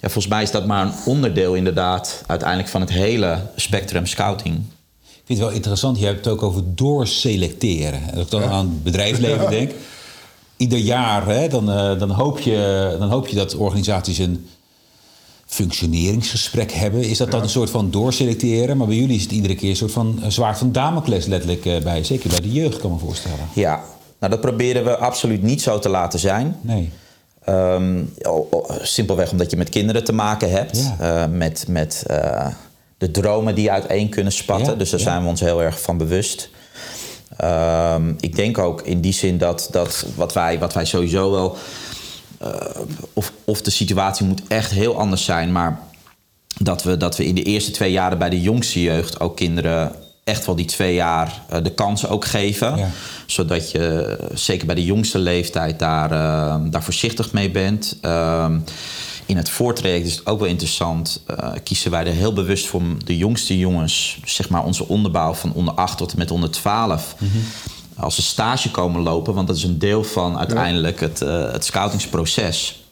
ja, 0.00 0.08
volgens 0.08 0.26
mij 0.26 0.42
is 0.42 0.50
dat 0.50 0.66
maar 0.66 0.86
een 0.86 0.92
onderdeel 1.04 1.54
inderdaad 1.54 2.22
uiteindelijk 2.26 2.68
van 2.68 2.80
het 2.80 2.90
hele 2.90 3.40
spectrum 3.56 4.06
scouting. 4.06 4.56
Ik 5.00 5.24
vind 5.24 5.38
het 5.38 5.48
wel 5.48 5.56
interessant, 5.56 5.98
je 5.98 6.04
hebt 6.04 6.24
het 6.24 6.34
ook 6.34 6.42
over 6.42 6.62
doorselecteren. 6.74 8.00
Als 8.14 8.24
ik 8.24 8.30
dan 8.30 8.42
aan 8.42 8.66
het 8.66 8.82
bedrijfsleven 8.82 9.50
denk. 9.50 9.70
Ieder 10.56 10.78
jaar 10.78 11.26
hè, 11.26 11.48
dan, 11.48 11.70
eh, 11.70 11.98
dan, 11.98 12.10
hoop 12.10 12.38
je, 12.38 12.96
dan 12.98 13.10
hoop 13.10 13.26
je 13.26 13.36
dat 13.36 13.54
organisaties 13.54 14.18
een 14.18 14.48
functioneringsgesprek 15.46 16.72
hebben. 16.72 17.02
Is 17.02 17.18
dat 17.18 17.30
dan 17.30 17.42
een 17.42 17.48
soort 17.48 17.70
van 17.70 17.90
doorselecteren? 17.90 18.76
Maar 18.76 18.86
bij 18.86 18.96
jullie 18.96 19.16
is 19.16 19.22
het 19.22 19.32
iedere 19.32 19.54
keer 19.54 19.70
een 19.70 19.76
soort 19.76 19.92
van 19.92 20.18
een 20.22 20.32
zwaard 20.32 20.58
van 20.58 20.72
Damocles 20.72 21.26
letterlijk 21.26 21.66
eh, 21.66 21.78
bij. 21.78 22.04
Zeker 22.04 22.28
bij 22.28 22.40
de 22.40 22.52
jeugd 22.52 22.78
kan 22.78 22.90
ik 22.90 22.96
me 23.00 23.06
voorstellen. 23.06 23.48
Ja, 23.52 23.80
nou 24.20 24.32
dat 24.32 24.40
proberen 24.40 24.84
we 24.84 24.96
absoluut 24.96 25.42
niet 25.42 25.62
zo 25.62 25.78
te 25.78 25.88
laten 25.88 26.18
zijn. 26.18 26.56
Nee. 26.60 26.90
Ehm, 27.48 28.02
simpelweg 28.82 29.30
omdat 29.30 29.50
je 29.50 29.56
met 29.56 29.68
kinderen 29.68 30.04
te 30.04 30.12
maken 30.12 30.50
hebt. 30.50 30.78
Ja. 30.78 31.22
eh, 31.24 31.30
met 31.30 31.64
met 31.68 32.04
eh, 32.06 32.46
de 32.98 33.10
dromen 33.10 33.54
die 33.54 33.70
uiteen 33.70 34.08
kunnen 34.08 34.32
spatten. 34.32 34.72
Ja, 34.72 34.78
dus 34.78 34.90
daar 34.90 35.00
ja. 35.00 35.06
zijn 35.06 35.22
we 35.22 35.28
ons 35.28 35.40
heel 35.40 35.62
erg 35.62 35.80
van 35.80 35.98
bewust. 35.98 36.50
Ehm, 37.36 38.12
ik 38.20 38.36
denk 38.36 38.58
ook 38.58 38.82
in 38.82 39.00
die 39.00 39.12
zin 39.12 39.38
dat, 39.38 39.68
dat 39.70 40.06
wat, 40.16 40.32
wij, 40.32 40.58
wat 40.58 40.74
wij 40.74 40.84
sowieso 40.84 41.30
wel... 41.30 41.56
eh, 42.38 42.50
of, 43.12 43.32
of 43.44 43.62
de 43.62 43.70
situatie 43.70 44.26
moet 44.26 44.42
echt 44.48 44.70
heel 44.70 44.98
anders 44.98 45.24
zijn... 45.24 45.52
maar 45.52 45.80
dat 46.58 46.82
we, 46.82 46.96
dat 46.96 47.16
we 47.16 47.24
in 47.26 47.34
de 47.34 47.42
eerste 47.42 47.70
twee 47.70 47.92
jaren 47.92 48.18
bij 48.18 48.30
de 48.30 48.40
jongste 48.40 48.82
jeugd... 48.82 49.20
ook 49.20 49.36
kinderen 49.36 49.92
echt 50.28 50.46
wel 50.46 50.54
die 50.54 50.66
twee 50.66 50.94
jaar 50.94 51.42
eh, 51.48 51.62
de 51.62 51.70
kans 51.70 52.06
ook 52.06 52.24
geven. 52.24 52.76
Ja. 52.76 52.90
Zodat 53.26 53.70
je 53.70 54.16
zeker 54.34 54.66
bij 54.66 54.74
de 54.74 54.84
jongste 54.84 55.18
leeftijd 55.18 55.78
daar, 55.78 56.10
eh, 56.10 56.70
daar 56.70 56.82
voorzichtig 56.82 57.32
mee 57.32 57.50
bent. 57.50 57.96
Ehm, 58.00 58.58
in 59.26 59.36
het 59.36 59.50
voortraject 59.50 60.06
is 60.06 60.16
het 60.16 60.26
ook 60.26 60.38
wel 60.38 60.48
interessant. 60.48 61.22
eh, 61.26 61.50
kiezen 61.62 61.90
wij 61.90 62.06
er 62.06 62.12
heel 62.12 62.32
bewust 62.32 62.66
voor 62.66 62.82
de 63.04 63.16
jongste 63.16 63.58
jongens, 63.58 64.18
zeg 64.24 64.48
maar 64.48 64.64
onze 64.64 64.88
onderbouw 64.88 65.34
van 65.34 65.52
onder 65.52 65.74
8 65.74 65.98
tot 65.98 66.12
en 66.12 66.18
met 66.18 66.30
onder 66.30 66.50
12. 66.50 67.14
Als 67.96 68.14
ze 68.14 68.22
stage 68.22 68.70
komen 68.70 69.02
lopen, 69.02 69.34
want 69.34 69.46
dat 69.46 69.56
is 69.56 69.62
een 69.62 69.78
deel 69.78 70.04
van 70.04 70.38
uiteindelijk 70.38 71.00
het, 71.00 71.22
eh, 71.22 71.52
het 71.52 71.64
scoutingsproces 71.64 72.82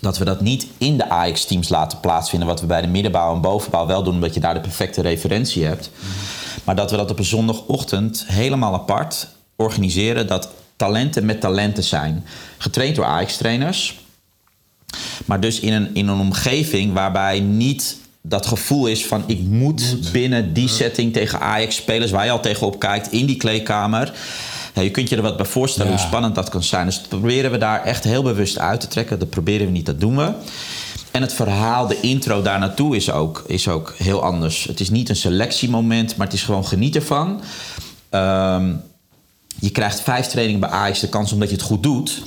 dat 0.00 0.18
we 0.18 0.24
dat 0.24 0.40
niet 0.40 0.66
in 0.78 0.96
de 0.96 1.08
Ajax-teams 1.08 1.68
laten 1.68 2.00
plaatsvinden, 2.00 2.48
wat 2.48 2.60
we 2.60 2.66
bij 2.66 2.80
de 2.80 2.86
middenbouw 2.86 3.34
en 3.34 3.40
bovenbouw 3.40 3.86
wel 3.86 4.02
doen, 4.02 4.14
omdat 4.14 4.34
je 4.34 4.40
daar 4.40 4.54
de 4.54 4.60
perfecte 4.60 5.02
referentie 5.02 5.64
hebt. 5.64 5.90
Maar 6.64 6.76
dat 6.76 6.90
we 6.90 6.96
dat 6.96 7.10
op 7.10 7.18
een 7.18 7.24
zondagochtend 7.24 8.24
helemaal 8.26 8.74
apart 8.74 9.28
organiseren, 9.56 10.26
dat 10.26 10.48
talenten 10.76 11.24
met 11.24 11.40
talenten 11.40 11.84
zijn. 11.84 12.24
Getraind 12.58 12.96
door 12.96 13.04
Ajax-trainers, 13.04 13.98
maar 15.24 15.40
dus 15.40 15.60
in 15.60 15.72
een, 15.72 15.94
in 15.94 16.08
een 16.08 16.20
omgeving 16.20 16.92
waarbij 16.92 17.40
niet 17.40 17.96
dat 18.22 18.46
gevoel 18.46 18.86
is 18.86 19.06
van 19.06 19.24
ik 19.26 19.40
moet 19.40 20.12
binnen 20.12 20.52
die 20.52 20.68
setting 20.68 21.12
tegen 21.12 21.40
Ajax-spelers 21.40 22.10
waar 22.10 22.24
je 22.24 22.30
al 22.30 22.40
tegenop 22.40 22.78
kijkt 22.78 23.12
in 23.12 23.26
die 23.26 23.36
kleedkamer. 23.36 24.12
Ja, 24.74 24.82
je 24.82 24.90
kunt 24.90 25.08
je 25.08 25.16
er 25.16 25.22
wat 25.22 25.36
bij 25.36 25.46
voorstellen 25.46 25.92
Ja. 25.92 25.98
hoe 25.98 26.06
spannend 26.06 26.34
dat 26.34 26.48
kan 26.48 26.62
zijn. 26.62 26.86
Dus 26.86 26.98
dat 26.98 27.08
proberen 27.08 27.50
we 27.50 27.58
daar 27.58 27.84
echt 27.84 28.04
heel 28.04 28.22
bewust 28.22 28.58
uit 28.58 28.80
te 28.80 28.88
trekken. 28.88 29.18
Dat 29.18 29.30
proberen 29.30 29.66
we 29.66 29.72
niet, 29.72 29.86
dat 29.86 30.00
doen 30.00 30.16
we. 30.16 30.32
En 31.16 31.22
het 31.22 31.32
verhaal, 31.32 31.86
de 31.86 32.00
intro 32.00 32.42
daar 32.42 32.58
naartoe 32.58 32.96
is 32.96 33.10
ook, 33.10 33.44
is 33.46 33.68
ook 33.68 33.94
heel 33.96 34.22
anders. 34.22 34.64
Het 34.64 34.80
is 34.80 34.90
niet 34.90 35.08
een 35.08 35.16
selectiemoment, 35.16 36.16
maar 36.16 36.26
het 36.26 36.34
is 36.34 36.42
gewoon 36.42 36.66
geniet 36.66 36.96
ervan. 36.96 37.40
Ehm, 38.10 38.74
je 39.60 39.70
krijgt 39.70 40.00
vijf 40.00 40.26
trainingen 40.26 40.60
bij 40.60 40.70
Ajax 40.70 41.00
de 41.00 41.08
kans 41.08 41.32
omdat 41.32 41.48
je 41.48 41.54
het 41.54 41.64
goed 41.64 41.82
doet. 41.82 42.22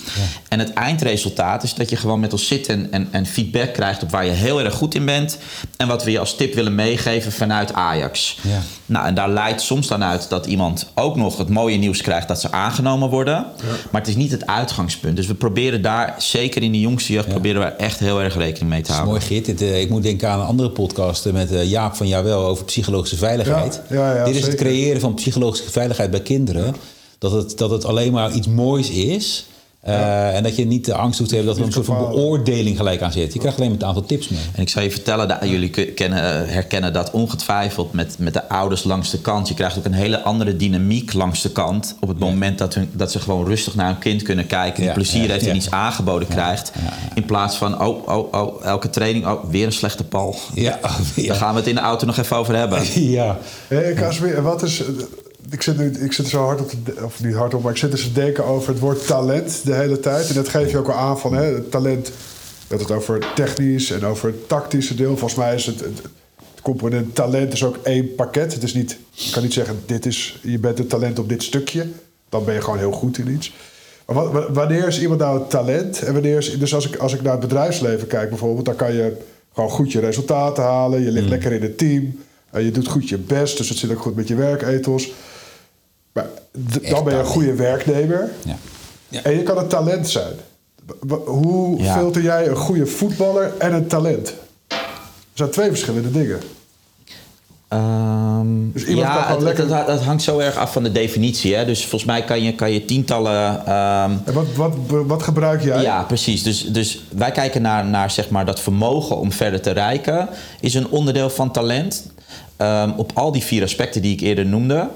En 0.47 0.59
het 0.59 0.73
eindresultaat 0.73 1.63
is 1.63 1.73
dat 1.73 1.89
je 1.89 1.95
gewoon 1.95 2.19
met 2.19 2.31
ons 2.31 2.47
zit 2.47 2.67
en, 2.67 2.91
en, 2.91 3.07
en, 3.11 3.25
feedback 3.25 3.73
krijgt 3.73 4.03
op 4.03 4.11
waar 4.11 4.25
je 4.25 4.31
heel 4.31 4.61
erg 4.61 4.73
goed 4.73 4.95
in 4.95 5.05
bent. 5.05 5.37
En 5.77 5.87
wat 5.87 6.03
we 6.03 6.11
je 6.11 6.19
als 6.19 6.35
tip 6.35 6.53
willen 6.53 6.75
meegeven 6.75 7.31
vanuit 7.31 7.73
Ajax. 7.73 8.37
Ja. 8.41 8.61
Nou, 8.85 9.05
en 9.05 9.13
daar 9.13 9.29
leidt 9.29 9.61
soms 9.61 9.87
dan 9.87 10.03
uit 10.03 10.29
dat 10.29 10.45
iemand 10.45 10.91
ook 10.95 11.15
nog 11.15 11.37
het 11.37 11.49
mooie 11.49 11.77
nieuws 11.77 12.01
krijgt 12.01 12.27
dat 12.27 12.41
ze 12.41 12.51
aangenomen 12.51 13.09
worden. 13.09 13.45
Maar 13.91 14.01
het 14.01 14.09
is 14.09 14.15
niet 14.15 14.31
het 14.31 14.45
uitgangspunt. 14.45 15.15
Dus 15.15 15.27
we 15.27 15.33
proberen 15.33 15.81
daar, 15.81 16.15
zeker 16.17 16.63
in 16.63 16.71
de 16.71 16.79
jongste 16.79 17.13
jeugd, 17.13 17.27
proberen 17.27 17.61
we 17.61 17.67
echt 17.67 17.99
heel 17.99 18.21
erg 18.21 18.35
rekening 18.35 18.69
mee 18.69 18.81
te 18.81 18.87
Dat 18.87 18.95
is 18.95 19.03
houden. 19.03 19.21
mooi, 19.21 19.33
Geert. 19.33 19.45
Dit, 19.45 19.61
eh, 19.61 19.81
ik 19.81 19.89
moet 19.89 20.03
denken 20.03 20.29
aan 20.29 20.39
een 20.39 20.45
andere 20.45 20.69
podcast 20.69 21.25
eh, 21.25 21.33
met 21.33 21.51
eh, 21.51 21.69
Jaap 21.69 21.95
van 21.95 22.07
Jawel 22.07 22.45
over 22.45 22.65
psychologische 22.65 23.17
veiligheid. 23.17 23.81
Ja, 23.89 23.95
ja, 23.95 24.15
ja, 24.15 24.25
Dit 24.25 24.35
is 24.35 24.45
het 24.45 24.55
creëren 24.55 25.01
van 25.01 25.13
psychologische 25.13 25.71
veiligheid 25.71 26.11
bij 26.11 26.21
kinderen. 26.21 26.75
Dat, 27.19 27.31
het, 27.31 27.57
dat 27.57 27.69
het 27.69 27.85
alleen 27.85 28.11
maar 28.11 28.31
iets 28.33 28.47
moois 28.47 28.89
is. 28.89 29.45
Eh, 29.79 30.35
En 30.35 30.43
dat 30.43 30.55
je 30.55 30.65
niet 30.65 30.85
de 30.85 30.93
angst 30.93 31.17
hoeft 31.17 31.29
te 31.29 31.35
hebben 31.35 31.53
dat 31.53 31.61
er 31.61 31.67
een 31.67 31.73
soort 31.75 31.85
van 31.85 31.97
beoordeling 31.97 32.77
gelijk 32.77 33.01
aan 33.01 33.11
zit. 33.11 33.33
Je 33.33 33.39
krijgt 33.39 33.57
alleen 33.57 33.69
maar 33.69 33.79
een 33.79 33.87
aantal 33.87 34.05
tips 34.05 34.27
mee. 34.29 34.39
En 34.53 34.61
ik 34.61 34.69
zal 34.69 34.83
je 34.83 34.91
vertellen, 34.91 35.27
dat, 35.27 35.37
jullie 35.41 35.69
kennen, 35.69 36.43
eh, 36.43 36.51
herkennen 36.53 36.93
dat 36.93 37.11
ongetwijfeld 37.11 37.93
met, 37.93 38.15
met 38.19 38.33
de 38.33 38.49
ouders 38.49 38.83
langs 38.83 39.11
de 39.11 39.19
kant. 39.19 39.47
Je 39.47 39.53
krijgt 39.53 39.77
ook 39.77 39.85
een 39.85 39.93
hele 39.93 40.21
andere 40.21 40.55
dynamiek 40.55 41.13
langs 41.13 41.41
de 41.41 41.51
kant. 41.51 41.95
Op 41.99 42.07
het 42.07 42.19
moment 42.19 42.57
dat, 42.57 42.73
hun, 42.73 42.89
dat 42.93 43.11
ze 43.11 43.19
gewoon 43.19 43.45
rustig 43.45 43.75
naar 43.75 43.87
hun 43.87 43.99
kind 43.99 44.21
kunnen 44.21 44.47
kijken. 44.47 44.75
Die 44.75 44.85
Ja, 44.85 44.93
plezier 44.93 45.23
ja, 45.23 45.31
heeft 45.31 45.47
en 45.47 45.55
iets 45.55 45.71
aangeboden 45.71 46.27
krijgt. 46.27 46.71
In 47.13 47.25
plaats 47.25 47.55
van, 47.55 47.81
oh, 47.81 48.07
oh, 48.07 48.33
oh, 48.33 48.65
elke 48.65 48.89
training, 48.89 49.27
oh, 49.27 49.43
weer 49.49 49.65
een 49.65 49.71
slechte 49.71 50.03
pal. 50.03 50.35
Ja, 50.53 50.79
Daar 51.27 51.35
gaan 51.35 51.53
we 51.53 51.59
het 51.59 51.69
in 51.69 51.75
de 51.75 51.81
auto 51.81 52.05
nog 52.05 52.17
even 52.17 52.37
over 52.37 52.55
hebben. 52.55 53.01
ja. 53.01 53.37
Hey, 53.67 53.93
Casimir, 53.93 54.41
wat 54.41 54.63
is... 54.63 54.81
Ik 55.51 55.61
zit, 55.61 55.77
nu, 55.77 55.91
ik 55.99 56.13
zit 56.13 56.25
er 56.25 56.31
zo 56.31 56.43
hard 56.43 56.61
op, 56.61 56.71
de- 56.85 57.03
of 57.03 57.23
niet 57.23 57.33
hard 57.35 57.53
op, 57.53 57.63
maar 57.63 57.71
ik 57.71 57.77
zit 57.77 57.91
dus 57.91 58.03
te 58.03 58.11
denken 58.11 58.45
over 58.45 58.69
het 58.69 58.79
woord 58.79 59.07
talent 59.07 59.61
de 59.63 59.73
hele 59.73 59.99
tijd. 59.99 60.27
En 60.29 60.35
dat 60.35 60.49
geef 60.49 60.71
je 60.71 60.77
ook 60.77 60.87
al 60.87 60.93
aan 60.95 61.19
van 61.19 61.33
hè, 61.33 61.59
talent. 61.61 62.11
Dat 62.67 62.79
het 62.79 62.91
over 62.91 63.27
technisch 63.35 63.91
en 63.91 64.05
over 64.05 64.27
het 64.27 64.47
tactische 64.47 64.95
deel. 64.95 65.09
Volgens 65.17 65.35
mij 65.39 65.55
is 65.55 65.65
het, 65.65 65.79
het, 65.79 65.97
het 66.53 66.61
component 66.61 67.15
talent 67.15 67.53
is 67.53 67.63
ook 67.63 67.77
één 67.83 68.15
pakket. 68.15 68.53
Het 68.53 68.63
is 68.63 68.73
niet, 68.73 68.97
je 69.11 69.31
kan 69.31 69.43
niet 69.43 69.53
zeggen, 69.53 69.79
dit 69.85 70.05
is, 70.05 70.39
je 70.43 70.59
bent 70.59 70.79
een 70.79 70.87
talent 70.87 71.19
op 71.19 71.29
dit 71.29 71.43
stukje. 71.43 71.87
Dan 72.29 72.45
ben 72.45 72.53
je 72.53 72.61
gewoon 72.61 72.79
heel 72.79 72.91
goed 72.91 73.17
in 73.17 73.27
iets. 73.31 73.53
Maar 74.05 74.15
wa- 74.15 74.31
wa- 74.31 74.51
wanneer 74.51 74.87
is 74.87 75.01
iemand 75.01 75.19
nou 75.19 75.39
een 75.41 75.47
talent? 75.47 76.01
En 76.01 76.13
wanneer 76.13 76.37
is, 76.37 76.59
dus 76.59 76.73
als 76.75 76.87
ik, 76.87 76.95
als 76.95 77.13
ik 77.13 77.21
naar 77.21 77.31
het 77.31 77.41
bedrijfsleven 77.41 78.07
kijk 78.07 78.29
bijvoorbeeld, 78.29 78.65
dan 78.65 78.75
kan 78.75 78.93
je 78.93 79.13
gewoon 79.53 79.69
goed 79.69 79.91
je 79.91 79.99
resultaten 79.99 80.63
halen. 80.63 81.01
Je 81.03 81.11
ligt 81.11 81.29
lekker 81.29 81.51
in 81.51 81.61
het 81.61 81.77
team. 81.77 82.19
en 82.51 82.63
je 82.63 82.71
doet 82.71 82.87
goed 82.87 83.09
je 83.09 83.17
best, 83.17 83.57
dus 83.57 83.69
het 83.69 83.77
zit 83.77 83.91
ook 83.91 83.99
goed 84.01 84.15
met 84.15 84.27
je 84.27 84.35
werkethos. 84.35 85.11
Dan 86.91 87.03
ben 87.03 87.13
je 87.13 87.19
een 87.19 87.25
goede 87.25 87.53
werknemer. 87.53 88.29
Ja. 88.45 88.55
Ja. 89.09 89.23
En 89.23 89.31
je 89.31 89.43
kan 89.43 89.57
een 89.57 89.67
talent 89.67 90.09
zijn. 90.09 90.33
Hoe 91.25 91.81
Ja. 91.81 91.97
filter 91.97 92.21
jij 92.21 92.47
een 92.47 92.55
goede 92.55 92.85
voetballer 92.85 93.51
en 93.57 93.73
een 93.73 93.87
talent? 93.87 94.27
Er 94.67 94.77
zijn 95.33 95.49
twee 95.49 95.69
verschillende 95.69 96.11
dingen. 96.11 96.39
Dus 98.73 98.83
iemand 98.85 99.07
ja, 99.07 99.13
kan 99.13 99.21
gewoon 99.23 99.45
het, 99.45 99.57
lekker- 99.57 99.77
het- 99.77 99.87
het 99.87 100.01
hangt 100.01 100.23
zo 100.23 100.39
erg 100.39 100.55
af 100.55 100.73
van 100.73 100.83
de 100.83 100.91
definitie. 100.91 101.55
Hè? 101.55 101.65
Dus 101.65 101.79
volgens 101.79 102.05
mij 102.05 102.23
kan 102.23 102.43
je, 102.43 102.53
kan 102.55 102.71
je 102.71 102.85
tientallen 102.85 103.65
ehm, 103.65 104.11
En 104.25 104.33
wat, 104.33 104.45
wat, 104.55 104.73
wat 104.87 105.23
gebruik 105.23 105.63
jij? 105.63 105.81
Ja, 105.81 106.03
precies. 106.03 106.43
Dus, 106.43 106.65
dus 106.65 107.03
wij 107.15 107.31
kijken 107.31 107.61
naar, 107.61 107.85
naar 107.85 108.11
zeg 108.11 108.29
maar 108.29 108.45
dat 108.45 108.59
vermogen 108.59 109.17
om 109.17 109.31
verder 109.31 109.61
te 109.61 109.71
reiken, 109.71 110.29
is 110.59 110.73
een 110.73 110.89
onderdeel 110.89 111.29
van 111.29 111.51
talent. 111.51 112.05
ehm, 112.57 112.91
op 112.97 113.11
al 113.13 113.31
die 113.31 113.43
vier 113.43 113.63
aspecten 113.63 114.01
die 114.01 114.13
ik 114.13 114.21
eerder 114.21 114.45
noemde. 114.45 114.87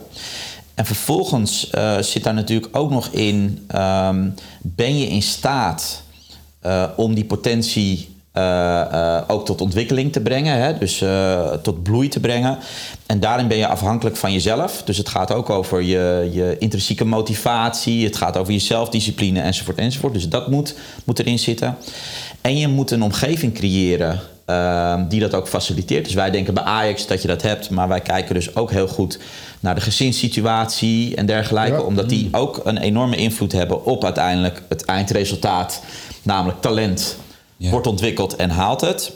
En 0.76 0.86
vervolgens 0.86 1.70
eh, 1.70 1.98
zit 2.00 2.24
daar 2.24 2.34
natuurlijk 2.34 2.78
ook 2.78 2.90
nog 2.90 3.08
in: 3.08 3.64
ehm, 3.68 4.30
ben 4.62 4.98
je 4.98 5.08
in 5.08 5.22
staat 5.22 6.04
eh, 6.60 6.84
om 6.96 7.14
die 7.14 7.26
potentie 7.26 8.12
eh, 8.32 9.22
ook 9.28 9.46
tot 9.46 9.62
ontwikkeling 9.62 10.12
te 10.12 10.22
brengen, 10.22 10.58
hè? 10.58 10.78
dus 10.78 11.04
tot 11.62 11.84
bloei 11.84 12.08
te 12.08 12.20
brengen. 12.20 12.58
En 13.06 13.20
daarin 13.20 13.48
ben 13.48 13.58
je 13.58 13.68
afhankelijk 13.68 14.16
van 14.16 14.34
jezelf. 14.34 14.82
Dus 14.86 14.98
het 14.98 15.10
gaat 15.10 15.32
ook 15.32 15.50
over 15.50 15.82
je, 15.82 16.30
je 16.32 16.56
intrinsieke 16.60 17.06
motivatie, 17.06 18.06
het 18.06 18.18
gaat 18.18 18.38
over 18.38 18.54
je 18.54 18.60
zelfdiscipline 18.60 19.42
enzovoort 19.42 19.78
enzovoort. 19.78 20.14
Dus 20.14 20.30
dat 20.30 20.48
moet, 20.48 20.76
moet 21.04 21.20
erin 21.20 21.40
zitten. 21.40 21.78
En 22.42 22.58
je 22.58 22.68
moet 22.68 22.92
een 22.92 23.04
omgeving 23.04 23.54
creëren 23.54 24.22
eh, 24.54 25.02
die 25.10 25.20
dat 25.20 25.34
ook 25.34 25.48
faciliteert. 25.48 26.06
Dus 26.06 26.14
wij 26.14 26.32
denken 26.32 26.54
bij 26.54 26.64
Ajax 26.64 27.08
dat 27.08 27.22
je 27.22 27.28
dat 27.28 27.42
hebt, 27.42 27.70
maar 27.70 27.88
wij 27.88 28.02
kijken 28.02 28.34
dus 28.36 28.56
ook 28.56 28.72
heel 28.72 28.88
goed 28.88 29.20
naar 29.60 29.76
de 29.76 29.82
gezinssituatie 29.82 31.16
en 31.16 31.26
dergelijke, 31.26 31.72
Ja. 31.78 31.82
omdat 31.82 32.10
die 32.10 32.28
ook 32.32 32.62
een 32.64 32.78
enorme 32.78 33.16
invloed 33.16 33.52
hebben 33.52 33.86
op 33.86 34.04
uiteindelijk 34.04 34.62
het 34.70 34.86
eindresultaat, 34.86 35.82
namelijk 36.22 36.62
talent 36.62 37.18
Ja. 37.58 37.70
wordt 37.70 37.88
ontwikkeld 37.88 38.36
en 38.36 38.50
haalt 38.50 38.82
het. 38.82 39.12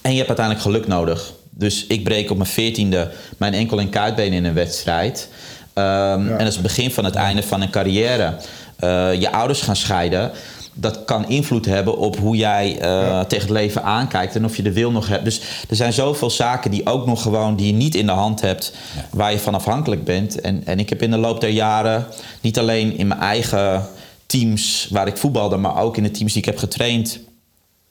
En 0.00 0.10
je 0.10 0.16
hebt 0.16 0.28
uiteindelijk 0.28 0.66
geluk 0.66 0.86
nodig. 0.86 1.32
Dus 1.50 1.86
ik 1.86 2.04
breek 2.04 2.30
op 2.30 2.36
mijn 2.36 2.48
veertiende 2.48 3.10
mijn 3.36 3.54
enkel 3.54 3.78
en 3.80 3.88
kuitbeen 3.90 4.32
in 4.32 4.44
een 4.44 4.54
wedstrijd. 4.54 5.28
Ehm, 5.72 6.26
En 6.28 6.38
dat 6.38 6.46
is 6.46 6.54
het 6.54 6.62
begin 6.62 6.90
van 6.90 7.04
het 7.04 7.14
einde 7.14 7.42
van 7.42 7.60
een 7.62 7.70
carrière. 7.70 8.36
Eh, 8.76 9.20
je 9.20 9.32
ouders 9.32 9.60
gaan 9.60 9.76
scheiden. 9.76 10.30
Dat 10.74 11.04
kan 11.04 11.28
invloed 11.28 11.64
hebben 11.64 11.96
op 11.96 12.16
hoe 12.16 12.36
jij 12.36 12.78
eh, 12.78 13.20
tegen 13.20 13.46
het 13.46 13.56
leven 13.56 13.82
aankijkt 13.82 14.34
en 14.34 14.44
of 14.44 14.56
je 14.56 14.62
de 14.62 14.72
wil 14.72 14.90
nog 14.90 15.08
hebt. 15.08 15.24
Dus 15.24 15.40
er 15.68 15.76
zijn 15.76 15.92
zoveel 15.92 16.30
zaken 16.30 16.70
die 16.70 16.86
ook 16.86 17.06
nog 17.06 17.22
gewoon 17.22 17.56
die 17.56 17.66
je 17.66 17.72
niet 17.72 17.94
in 17.94 18.06
de 18.06 18.12
hand 18.12 18.40
hebt, 18.40 18.74
waar 19.10 19.32
je 19.32 19.38
van 19.38 19.54
afhankelijk 19.54 20.04
bent. 20.04 20.40
En, 20.40 20.62
en 20.66 20.78
ik 20.78 20.88
heb 20.88 21.02
in 21.02 21.10
de 21.10 21.16
loop 21.16 21.40
der 21.40 21.50
jaren 21.50 22.06
niet 22.40 22.58
alleen 22.58 22.96
in 22.98 23.06
mijn 23.06 23.20
eigen 23.20 23.86
teams 24.26 24.88
waar 24.90 25.06
ik 25.06 25.16
voetbalde, 25.16 25.56
maar 25.56 25.76
ook 25.76 25.96
in 25.96 26.02
de 26.02 26.10
teams 26.10 26.32
die 26.32 26.42
ik 26.42 26.48
heb 26.48 26.58
getraind, 26.58 27.18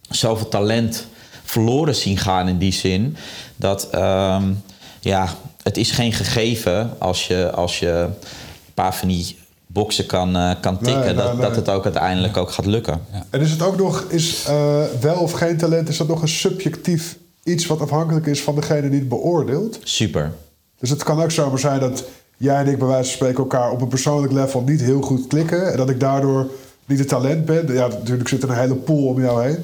zoveel 0.09 0.47
talent 0.47 1.07
verloren 1.43 1.95
zien 1.95 2.17
gaan 2.17 2.47
in 2.47 2.57
die 2.57 2.73
zin. 2.73 3.17
Dat 3.55 3.89
ehm, 3.89 4.51
ja, 4.99 5.27
het 5.63 5.77
is 5.77 5.91
geen 5.91 6.13
gegeven 6.13 6.95
als 6.99 7.27
je, 7.27 7.51
als 7.51 7.79
je 7.79 7.87
een 7.87 8.73
paar 8.73 8.95
van 8.95 9.07
die 9.07 9.37
boksen 9.73 10.05
kan, 10.05 10.35
eh, 10.35 10.51
kan 10.61 10.77
tikken, 10.77 10.99
Nee, 10.99 11.13
nee, 11.13 11.23
dat, 11.23 11.33
nee. 11.33 11.41
dat 11.41 11.55
het 11.55 11.69
ook 11.69 11.83
uiteindelijk 11.83 12.37
ook 12.37 12.51
gaat 12.51 12.65
lukken. 12.65 13.01
En 13.29 13.41
is 13.41 13.51
het 13.51 13.61
ook 13.61 13.77
nog, 13.77 14.05
is 14.07 14.45
eh, 14.47 14.83
wel 15.01 15.15
of 15.15 15.31
geen 15.31 15.57
talent, 15.57 15.89
is 15.89 15.97
dat 15.97 16.07
nog 16.07 16.21
een 16.21 16.27
subjectief 16.27 17.17
iets 17.43 17.67
wat 17.67 17.81
afhankelijk 17.81 18.25
is 18.25 18.43
van 18.43 18.55
degene 18.55 18.89
die 18.89 18.99
het 18.99 19.09
beoordeelt? 19.09 19.79
Super. 19.83 20.33
Dus 20.79 20.89
het 20.89 21.03
kan 21.03 21.21
ook 21.21 21.31
zomaar 21.31 21.59
zijn 21.59 21.79
dat 21.79 22.03
jij 22.37 22.55
en 22.55 22.67
ik 22.67 22.77
bij 22.77 22.87
wijze 22.87 23.03
van 23.03 23.13
spreken 23.13 23.37
elkaar 23.37 23.71
op 23.71 23.81
een 23.81 23.87
persoonlijk 23.87 24.33
level 24.33 24.61
niet 24.61 24.81
heel 24.81 25.01
goed 25.01 25.27
klikken. 25.27 25.71
En 25.71 25.77
dat 25.77 25.89
ik 25.89 25.99
daardoor 25.99 26.47
niet 26.85 26.99
het 26.99 27.07
talent 27.07 27.45
ben. 27.45 27.73
Ja, 27.73 27.87
natuurlijk 27.87 28.29
zit 28.29 28.43
er 28.43 28.49
een 28.49 28.57
hele 28.57 28.75
pool 28.75 29.07
om 29.07 29.21
jou 29.21 29.43
heen. 29.43 29.57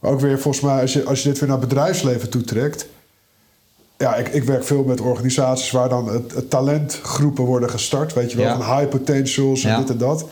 Maar 0.00 0.10
ook 0.10 0.20
weer 0.20 0.40
volgens 0.40 0.64
mij, 0.64 0.80
als 0.80 0.92
je, 0.92 1.04
als 1.04 1.22
je 1.22 1.28
dit 1.28 1.38
weer 1.38 1.48
naar 1.48 1.58
het 1.58 1.68
bedrijfsleven 1.68 2.30
toetrekt. 2.30 2.86
Ja, 3.98 4.14
ik, 4.16 4.28
ik 4.28 4.44
werk 4.44 4.64
veel 4.64 4.82
met 4.84 5.00
organisaties 5.00 5.70
waar 5.70 5.88
dan 5.88 6.08
het, 6.08 6.32
het 6.34 6.50
talentgroepen 6.50 7.44
worden 7.44 7.70
gestart. 7.70 8.12
Weet 8.14 8.30
je 8.30 8.36
wel, 8.36 8.46
Ja. 8.46 8.56
van 8.62 8.76
high 8.78 8.88
potentials 8.88 9.64
en 9.64 9.70
Ja. 9.70 9.76
dit 9.78 9.90
en 9.90 9.98
dat. 9.98 10.24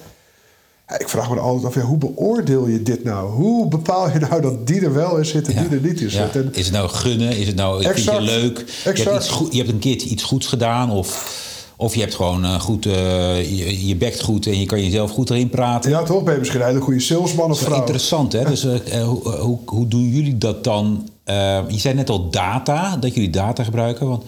Ja, 0.88 0.98
ik 0.98 1.08
vraag 1.08 1.28
me 1.28 1.34
dan 1.34 1.44
altijd 1.44 1.66
af, 1.66 1.74
ja, 1.74 1.80
hoe 1.80 1.98
beoordeel 1.98 2.66
je 2.68 2.82
dit 2.82 3.04
nou? 3.04 3.30
Hoe 3.30 3.68
bepaal 3.68 4.10
je 4.12 4.18
nou 4.18 4.40
dat 4.42 4.66
die 4.66 4.80
er 4.80 4.94
wel 4.94 5.16
in 5.16 5.24
zit 5.24 5.48
en 5.52 5.68
die 5.68 5.78
er 5.78 5.84
niet 5.84 6.00
in 6.00 6.10
Ja. 6.10 6.10
zit? 6.10 6.36
En, 6.36 6.48
Is 6.54 6.64
het 6.64 6.74
nou 6.74 6.88
gunnen? 6.88 7.36
Is 7.36 7.46
het 7.46 7.56
nou, 7.56 7.82
vind 7.82 7.94
je 7.94 8.00
Exact. 8.00 8.22
leuk? 8.24 8.58
Je 8.84 9.02
hebt, 9.02 9.16
iets 9.16 9.28
goed, 9.28 9.52
je 9.52 9.58
hebt 9.58 9.70
een 9.70 9.78
keertje 9.78 10.08
iets 10.08 10.22
goeds 10.22 10.46
gedaan 10.46 10.90
of, 10.90 11.42
of 11.76 11.94
je 11.94 12.00
hebt 12.00 12.14
gewoon 12.14 12.44
eh, 12.44 12.60
goed, 12.60 12.86
eh, 12.86 13.56
je, 13.58 13.86
je 13.86 13.96
bekt 13.96 14.20
goed 14.22 14.46
en 14.46 14.60
je 14.60 14.66
kan 14.66 14.82
jezelf 14.82 15.10
goed 15.10 15.30
erin 15.30 15.48
praten. 15.48 15.90
ja, 15.90 16.02
toch? 16.02 16.22
Ben 16.22 16.32
je 16.32 16.38
misschien 16.38 16.60
een 16.60 16.66
hele 16.66 16.80
goede 16.80 17.00
salesman 17.00 17.50
of 17.50 17.58
is 17.60 17.64
vrouw? 17.66 17.78
interessant, 17.78 18.32
hè? 18.32 18.44
Dus 18.44 18.64
eh, 18.64 19.02
hoe, 19.04 19.28
hoe, 19.28 19.58
hoe 19.64 19.88
doen 19.88 20.08
jullie 20.08 20.38
dat 20.38 20.64
dan? 20.64 21.08
Eh, 21.24 21.58
je 21.68 21.78
zei 21.78 21.94
net 21.94 22.10
al 22.10 22.30
data, 22.30 22.96
dat 22.96 23.14
jullie 23.14 23.30
data 23.30 23.64
gebruiken. 23.64 24.08
Want 24.08 24.22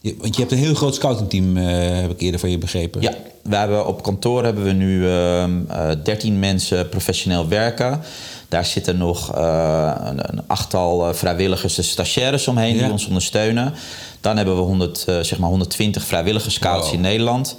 je, 0.00 0.14
want 0.20 0.34
je 0.34 0.40
hebt 0.40 0.52
een 0.52 0.58
heel 0.58 0.74
groot 0.74 0.94
scoutingteam, 0.94 1.56
eh 1.56 2.00
heb 2.00 2.10
ik 2.10 2.20
eerder 2.20 2.40
van 2.40 2.50
je 2.50 2.58
begrepen. 2.58 3.00
Ja, 3.02 3.12
we 3.42 3.56
hebben 3.56 3.86
op 3.86 4.02
kantoor 4.02 4.44
hebben 4.44 4.64
we 4.64 4.72
nu 4.72 5.08
ehm, 5.10 5.50
eh 5.68 5.90
13 6.04 6.38
mensen 6.38 6.88
professioneel 6.88 7.48
werken. 7.48 8.00
Daar 8.48 8.64
zitten 8.64 8.96
nog 8.96 9.34
eh, 9.34 9.92
een, 10.04 10.32
een 10.32 10.42
achttal 10.46 11.14
vrijwilligers, 11.14 11.74
de 11.74 11.82
stagiaires 11.82 12.48
omheen 12.48 12.74
Ja. 12.76 12.82
die 12.82 12.92
ons 12.92 13.06
ondersteunen. 13.06 13.72
Dan 14.20 14.36
hebben 14.36 14.56
we 14.56 14.62
100, 14.62 15.04
eh, 15.08 15.18
zeg 15.20 15.38
maar 15.38 15.48
120 15.48 16.04
vrijwillige 16.04 16.50
scouts 16.50 16.86
Wow. 16.86 16.94
in 16.94 17.00
Nederland. 17.00 17.56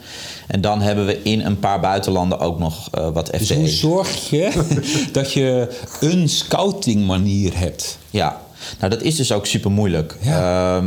En 0.48 0.62
dan 0.62 0.82
hebben 0.82 1.06
we 1.06 1.22
in 1.24 1.46
een 1.46 1.60
paar 1.60 1.80
buitenlanden 1.80 2.40
ook 2.40 2.60
nog 2.60 2.88
wat 3.14 3.32
Dus 3.32 3.42
FTE. 3.42 3.56
hoe 3.56 3.68
zorg 3.68 4.30
je 4.30 4.52
dat 5.12 5.34
je 5.34 5.80
een 6.00 6.30
scoutingmanier 6.30 7.58
hebt? 7.60 7.98
Ja, 8.10 8.42
nou 8.80 8.92
dat 8.92 9.02
is 9.02 9.16
dus 9.16 9.32
ook 9.32 9.46
super 9.46 9.72
moeilijk. 9.72 10.18
Ja. 10.22 10.82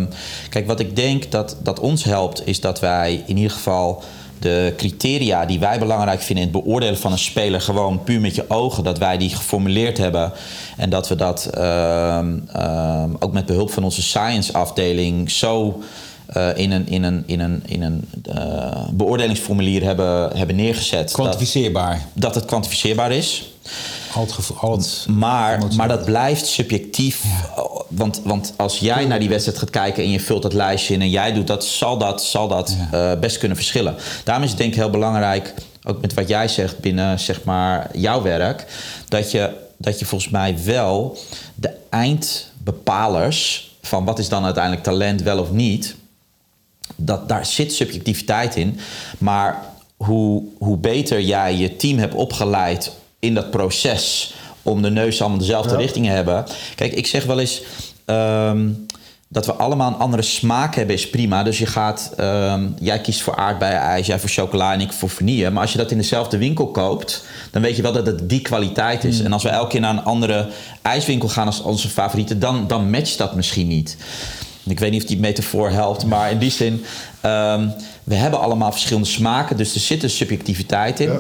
kijk, 0.48 0.66
wat 0.66 0.80
ik 0.80 0.96
denk 0.96 1.30
dat, 1.30 1.56
dat 1.62 1.80
ons 1.80 2.04
helpt, 2.04 2.46
is 2.46 2.60
dat 2.60 2.80
wij 2.80 3.22
in 3.26 3.36
ieder 3.36 3.52
geval 3.52 4.02
de 4.38 4.74
criteria 4.76 5.46
die 5.46 5.58
wij 5.58 5.78
belangrijk 5.78 6.20
vinden 6.20 6.46
in 6.46 6.52
het 6.52 6.64
beoordelen 6.64 6.98
van 6.98 7.12
een 7.12 7.18
speler, 7.18 7.60
gewoon 7.60 8.04
puur 8.04 8.20
met 8.20 8.34
je 8.34 8.50
ogen, 8.50 8.84
dat 8.84 8.98
wij 8.98 9.18
die 9.18 9.30
geformuleerd 9.30 9.98
hebben. 9.98 10.32
En 10.76 10.90
dat 10.90 11.08
we 11.08 11.14
dat 11.16 11.46
ehm, 11.46 12.38
ehm, 12.52 13.10
ook 13.18 13.32
met 13.32 13.46
behulp 13.46 13.70
van 13.70 13.84
onze 13.84 14.02
science 14.02 14.52
afdeling 14.52 15.30
zo 15.30 15.82
eh, 16.26 16.48
in 16.56 16.72
een, 16.72 16.88
in 16.88 17.02
een, 17.02 17.22
in 17.26 17.40
een, 17.40 17.62
in 17.66 17.82
een 17.82 18.08
eh, 18.22 18.88
beoordelingsformulier 18.90 19.82
hebben, 19.82 20.36
hebben 20.36 20.56
neergezet. 20.56 21.02
Dat, 21.02 21.12
Kwantificeerbaar. 21.12 22.06
dat 22.12 22.34
het 22.34 22.44
kwantificeerbaar 22.44 23.12
is. 23.12 23.52
Al 24.16 24.22
het 24.22 24.32
gevo- 24.32 24.56
al 24.60 24.72
het 24.72 25.06
Maar, 25.08 25.62
maar 25.76 25.88
dat 25.88 26.04
blijft 26.04 26.46
subjectief. 26.46 27.24
Want, 27.88 28.20
want 28.24 28.52
als 28.56 28.78
jij 28.78 29.04
naar 29.04 29.18
die 29.18 29.28
wedstrijd 29.28 29.58
gaat 29.58 29.70
kijken 29.70 30.02
en 30.02 30.10
je 30.10 30.20
vult 30.20 30.42
dat 30.42 30.52
lijstje 30.52 30.94
in 30.94 31.00
en 31.00 31.10
jij 31.10 31.32
doet 31.32 31.46
dat, 31.46 31.64
zal 31.64 31.98
dat, 31.98 32.22
zal 32.22 32.48
dat 32.48 32.76
eh, 32.92 33.12
best 33.20 33.38
kunnen 33.38 33.56
verschillen. 33.56 33.94
Daarom 34.24 34.44
is 34.44 34.50
het 34.50 34.58
denk 34.58 34.70
ik 34.72 34.78
heel 34.78 34.90
belangrijk, 34.90 35.54
ook 35.84 36.00
met 36.00 36.14
wat 36.14 36.28
jij 36.28 36.48
zegt 36.48 36.80
binnen 36.80 37.20
zeg 37.20 37.44
maar, 37.44 37.88
jouw 37.92 38.22
werk, 38.22 38.66
dat 39.08 39.30
je, 39.30 39.50
dat 39.76 39.98
je 39.98 40.04
volgens 40.04 40.30
mij 40.30 40.56
wel 40.64 41.18
de 41.54 41.70
eindbepalers 41.90 43.70
van 43.82 44.04
wat 44.04 44.18
is 44.18 44.28
dan 44.28 44.44
uiteindelijk 44.44 44.84
talent 44.84 45.22
wel 45.22 45.38
of 45.38 45.50
niet, 45.50 45.96
dat, 46.96 47.28
daar 47.28 47.46
zit 47.46 47.72
subjectiviteit 47.74 48.56
in. 48.56 48.78
Maar 49.18 49.62
hoe, 49.96 50.42
hoe 50.58 50.76
beter 50.76 51.20
jij 51.20 51.56
je 51.56 51.76
team 51.76 51.98
hebt 51.98 52.14
opgeleid 52.14 52.92
in 53.26 53.34
dat 53.34 53.50
proces 53.50 54.34
om 54.62 54.82
de 54.82 54.90
neus 54.90 55.20
allemaal 55.20 55.38
dezelfde 55.38 55.70
Ja. 55.72 55.76
richting 55.76 56.06
te 56.06 56.12
hebben. 56.12 56.44
Kijk, 56.74 56.92
ik 56.92 57.06
zeg 57.06 57.24
wel 57.24 57.38
eens. 57.40 57.62
ehm, 58.04 58.68
dat 59.28 59.46
we 59.46 59.52
allemaal 59.52 59.88
een 59.92 59.98
andere 59.98 60.22
smaak 60.22 60.74
hebben 60.74 60.94
is 60.94 61.10
prima. 61.10 61.42
Dus 61.42 61.58
je 61.58 61.66
gaat, 61.66 62.12
ehm, 62.16 62.66
jij 62.80 63.00
kiest 63.00 63.20
voor 63.22 63.36
aardbeienijs, 63.36 64.06
jij 64.06 64.18
voor 64.18 64.28
chocola 64.28 64.72
en 64.72 64.80
ik 64.80 64.92
voor 64.92 65.08
vanille. 65.10 65.50
Maar 65.50 65.62
als 65.62 65.72
je 65.72 65.78
dat 65.78 65.90
in 65.90 65.96
dezelfde 65.98 66.38
winkel 66.38 66.66
koopt, 66.70 67.24
dan 67.50 67.62
weet 67.62 67.76
je 67.76 67.82
wel 67.82 67.92
dat 67.92 68.06
het 68.06 68.28
die 68.28 68.40
kwaliteit 68.40 69.04
is. 69.04 69.20
En 69.20 69.32
als 69.32 69.42
we 69.42 69.48
elke 69.48 69.68
keer 69.70 69.80
naar 69.80 69.96
een 69.96 70.04
andere 70.04 70.48
ijswinkel 70.82 71.28
gaan 71.28 71.46
als 71.46 71.62
onze 71.62 71.88
favoriete, 71.88 72.38
dan, 72.38 72.66
dan 72.66 72.90
matcht 72.90 73.18
dat 73.18 73.34
misschien 73.34 73.68
niet. 73.68 73.96
Ik 74.66 74.78
weet 74.78 74.90
niet 74.90 75.02
of 75.02 75.08
die 75.08 75.18
metafoor 75.18 75.70
helpt, 75.70 76.04
maar 76.04 76.30
in 76.30 76.38
die 76.38 76.50
zin, 76.50 76.84
ehm, 77.26 77.68
we 78.04 78.14
hebben 78.14 78.40
allemaal 78.40 78.72
verschillende 78.72 79.08
smaken, 79.08 79.56
dus 79.56 79.74
er 79.74 79.80
zit 79.80 80.02
een 80.02 80.10
subjectiviteit 80.10 81.00
in. 81.00 81.12
Ja. 81.12 81.18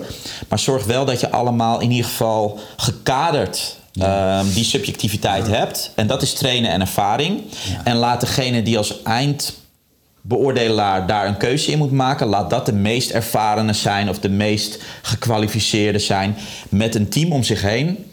Maar 0.48 0.58
zorg 0.58 0.84
wel 0.84 1.04
dat 1.04 1.20
je 1.20 1.30
allemaal 1.30 1.80
in 1.80 1.90
ieder 1.90 2.10
geval 2.10 2.58
gekaderd 2.76 3.76
ehm, 3.92 4.44
die 4.54 4.64
subjectiviteit 4.64 5.46
hebt. 5.46 5.90
En 5.94 6.06
dat 6.06 6.22
is 6.22 6.32
trainen 6.32 6.70
en 6.70 6.80
ervaring. 6.80 7.42
En 7.84 7.96
laat 7.96 8.20
degene 8.20 8.62
die 8.62 8.78
als 8.78 9.02
eindbeoordelaar 9.02 11.06
daar 11.06 11.26
een 11.26 11.36
keuze 11.36 11.70
in 11.70 11.78
moet 11.78 11.92
maken, 11.92 12.26
laat 12.26 12.50
dat 12.50 12.66
de 12.66 12.72
meest 12.72 13.10
ervarene 13.10 13.72
zijn 13.72 14.08
of 14.08 14.18
de 14.18 14.28
meest 14.28 14.78
gekwalificeerde 15.02 15.98
zijn 15.98 16.36
met 16.68 16.94
een 16.94 17.08
team 17.08 17.32
om 17.32 17.42
zich 17.42 17.62
heen. 17.62 18.06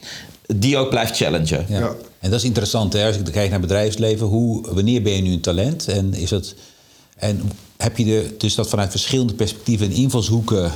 Die 0.55 0.77
ook 0.77 0.89
blijft 0.89 1.15
challengen. 1.15 1.65
Ja. 1.67 1.79
Ja. 1.79 1.91
En 2.19 2.29
dat 2.29 2.39
is 2.39 2.45
interessant, 2.45 2.93
hè? 2.93 3.05
als 3.05 3.17
ik 3.17 3.23
kijk 3.31 3.49
naar 3.49 3.59
bedrijfsleven. 3.59 4.27
Hoe, 4.27 4.73
wanneer 4.73 5.01
ben 5.01 5.13
je 5.13 5.21
nu 5.21 5.31
een 5.31 5.41
talent? 5.41 5.87
En, 5.87 6.13
is 6.13 6.29
dat, 6.29 6.53
en 7.15 7.51
heb 7.83 7.97
je 7.97 8.05
de, 8.05 8.35
dus 8.37 8.55
dat 8.55 8.69
vanuit 8.69 8.91
verschillende 8.91 9.33
perspectieven 9.33 9.85
en 9.87 9.93
invalshoeken 9.93 10.71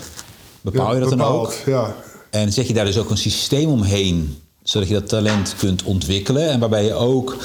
bepaal 0.61 0.93
je 0.93 0.99
dat 0.99 1.09
dan 1.09 1.17
bepaald, 1.17 1.45
ook? 1.47 1.53
Ja. 1.65 1.95
En 2.29 2.53
zet 2.53 2.67
je 2.67 2.73
daar 2.73 2.85
dus 2.85 2.97
ook 2.97 3.09
een 3.09 3.17
systeem 3.17 3.69
omheen, 3.69 4.37
zodat 4.63 4.87
je 4.87 4.93
dat 4.93 5.07
talent 5.09 5.55
kunt 5.57 5.83
ontwikkelen. 5.83 6.49
En 6.49 6.59
waarbij 6.59 6.83
je 6.85 6.93
ook 6.93 7.37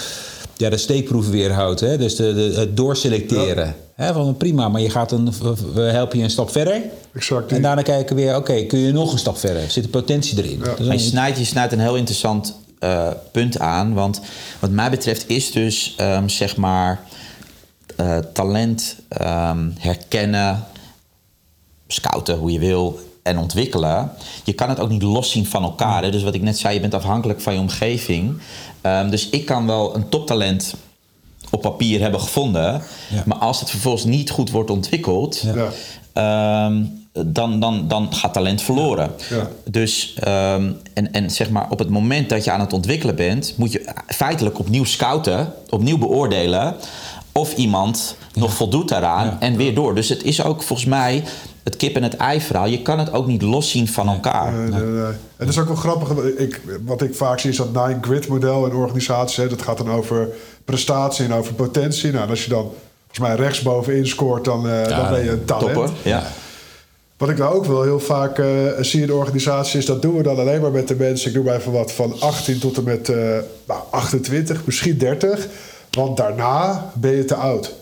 ja, 0.56 0.70
de 0.70 0.76
steekproeven 0.76 1.32
weerhoudt. 1.32 1.80
Hè? 1.80 1.98
Dus 1.98 2.16
de, 2.16 2.34
de, 2.34 2.60
het 2.60 2.76
doorselecteren. 2.76 3.74
Hè? 3.94 4.12
Van 4.12 4.36
prima, 4.36 4.68
maar 4.68 4.80
je 4.80 4.90
gaat 4.90 5.12
een, 5.12 5.32
we 5.74 5.80
helpen 5.80 6.18
je 6.18 6.24
een 6.24 6.30
stap 6.30 6.50
verder. 6.50 6.82
Exact. 7.14 7.52
En 7.52 7.62
daarna 7.62 7.82
kijken 7.82 8.16
we 8.16 8.22
weer, 8.22 8.36
oké, 8.36 8.62
kun 8.62 8.78
je 8.78 8.92
nog 8.92 9.12
een 9.12 9.18
stap 9.18 9.38
verder? 9.38 9.70
Zit 9.70 9.84
er 9.84 9.90
potentie 9.90 10.38
erin? 10.38 10.60
Is 10.60 10.66
Maar 10.66 10.76
je 10.86 10.92
een- 10.92 11.00
snijdt, 11.00 11.38
je 11.38 11.44
snijdt 11.44 11.72
een 11.72 11.80
heel 11.80 11.96
interessant 11.96 12.54
eh, 12.78 13.08
punt 13.32 13.58
aan. 13.58 13.94
Want 13.94 14.20
wat 14.58 14.70
mij 14.70 14.90
betreft 14.90 15.28
is 15.28 15.50
dus, 15.52 15.94
ehm, 15.96 16.28
zeg 16.28 16.56
maar, 16.56 17.00
eh, 18.02 18.18
talent 18.32 18.96
ehm, 19.08 19.68
herkennen, 19.78 20.64
scouten, 21.86 22.36
hoe 22.36 22.52
je 22.52 22.58
wil, 22.58 22.98
en 23.22 23.38
ontwikkelen. 23.38 24.10
Je 24.44 24.52
kan 24.52 24.68
het 24.68 24.80
ook 24.80 24.88
niet 24.88 25.02
loszien 25.02 25.46
van 25.46 25.62
elkaar. 25.62 26.02
Hè? 26.02 26.10
Dus 26.10 26.22
wat 26.22 26.34
ik 26.34 26.42
net 26.42 26.58
zei, 26.58 26.74
je 26.74 26.80
bent 26.80 26.94
afhankelijk 26.94 27.40
van 27.40 27.54
je 27.54 27.60
omgeving. 27.60 28.38
Ehm, 28.80 29.10
dus 29.10 29.28
ik 29.28 29.46
kan 29.46 29.66
wel 29.66 29.94
een 29.94 30.08
toptalent 30.08 30.74
op 31.50 31.60
papier 31.60 32.00
hebben 32.00 32.20
gevonden. 32.20 32.82
Ja. 33.10 33.22
Maar 33.26 33.38
als 33.38 33.60
het 33.60 33.70
vervolgens 33.70 34.04
niet 34.04 34.30
goed 34.30 34.50
wordt 34.50 34.70
ontwikkeld... 34.70 35.44
Ja. 35.54 35.68
Ehm, 36.12 36.84
dan, 37.26 37.60
dan, 37.60 37.88
dan 37.88 38.14
gaat 38.14 38.32
talent 38.32 38.62
verloren. 38.62 39.10
Ja. 39.30 39.48
Dus, 39.64 40.14
en, 40.94 41.12
en 41.12 41.30
zeg 41.30 41.50
maar, 41.50 41.70
op 41.70 41.78
het 41.78 41.88
moment 41.88 42.28
dat 42.28 42.44
je 42.44 42.50
aan 42.50 42.60
het 42.60 42.72
ontwikkelen 42.72 43.14
bent, 43.14 43.54
moet 43.56 43.72
je 43.72 43.94
feitelijk 44.06 44.58
opnieuw 44.58 44.84
scouten, 44.84 45.52
opnieuw 45.68 45.98
beoordelen 45.98 46.76
of 47.32 47.54
iemand 47.56 48.16
nog 48.34 48.54
voldoet 48.54 48.88
daaraan 48.88 49.26
Ja. 49.26 49.36
en 49.40 49.56
weer 49.56 49.74
door. 49.74 49.94
Dus 49.94 50.08
het 50.08 50.22
is 50.22 50.44
ook 50.44 50.62
volgens 50.62 50.88
mij 50.88 51.24
het 51.62 51.76
kip 51.76 51.96
en 51.96 52.02
het 52.02 52.16
ei 52.16 52.40
verhaal. 52.40 52.66
Je 52.66 52.82
kan 52.82 52.98
het 52.98 53.12
ook 53.12 53.26
niet 53.26 53.42
loszien 53.42 53.88
van 53.88 54.08
elkaar. 54.08 54.52
Nee, 54.52 54.68
nee, 54.68 54.80
nee. 54.80 55.04
En 55.04 55.16
dat 55.36 55.48
is 55.48 55.58
ook 55.58 55.66
wel 55.66 55.76
grappig. 55.76 56.24
Ik, 56.36 56.60
wat 56.84 57.02
ik 57.02 57.14
vaak 57.14 57.38
zie 57.40 57.50
is 57.50 57.56
dat 57.56 57.72
nine 57.72 57.98
grid 58.00 58.28
model 58.28 58.66
in 58.66 58.74
organisaties. 58.74 59.36
Hè, 59.36 59.48
dat 59.48 59.62
gaat 59.62 59.78
dan 59.78 59.90
over 59.90 60.28
prestatie 60.64 61.24
en 61.24 61.32
over 61.32 61.54
potentie. 61.54 62.10
Nou, 62.10 62.24
en 62.24 62.30
als 62.30 62.44
je 62.44 62.50
dan 62.50 62.70
volgens 63.06 63.18
mij 63.18 63.34
rechtsbovenin 63.34 64.06
scoort, 64.06 64.44
dan, 64.44 64.68
eh, 64.68 64.88
dan 64.88 65.10
ben 65.10 65.24
je 65.24 65.30
een 65.30 65.44
talent. 65.44 65.74
Topper. 65.74 65.92
Ja. 66.02 66.22
Wat 67.16 67.30
ik 67.30 67.38
nou 67.38 67.54
ook 67.54 67.64
wel 67.64 67.82
heel 67.82 68.00
vaak 68.00 68.38
eh, 68.38 68.46
zie 68.80 69.00
in 69.00 69.06
de 69.06 69.14
organisatie 69.14 69.78
is 69.78 69.86
dat 69.86 70.02
doen 70.02 70.16
we 70.16 70.22
dan 70.22 70.38
alleen 70.38 70.60
maar 70.60 70.70
met 70.70 70.88
de 70.88 70.96
mensen. 70.96 71.28
Ik 71.28 71.34
noem 71.34 71.44
maar 71.44 71.56
even 71.56 71.72
wat 71.72 71.92
van 71.92 72.20
18 72.20 72.58
tot 72.58 72.76
en 72.76 72.84
met 72.84 73.08
eh, 73.08 73.16
nou, 73.66 73.80
28, 73.90 74.64
misschien 74.64 74.98
30. 74.98 75.46
Want 75.96 76.16
daarna 76.16 76.90
ben 76.94 77.10
je 77.10 77.24
te 77.24 77.34
oud. 77.34 77.72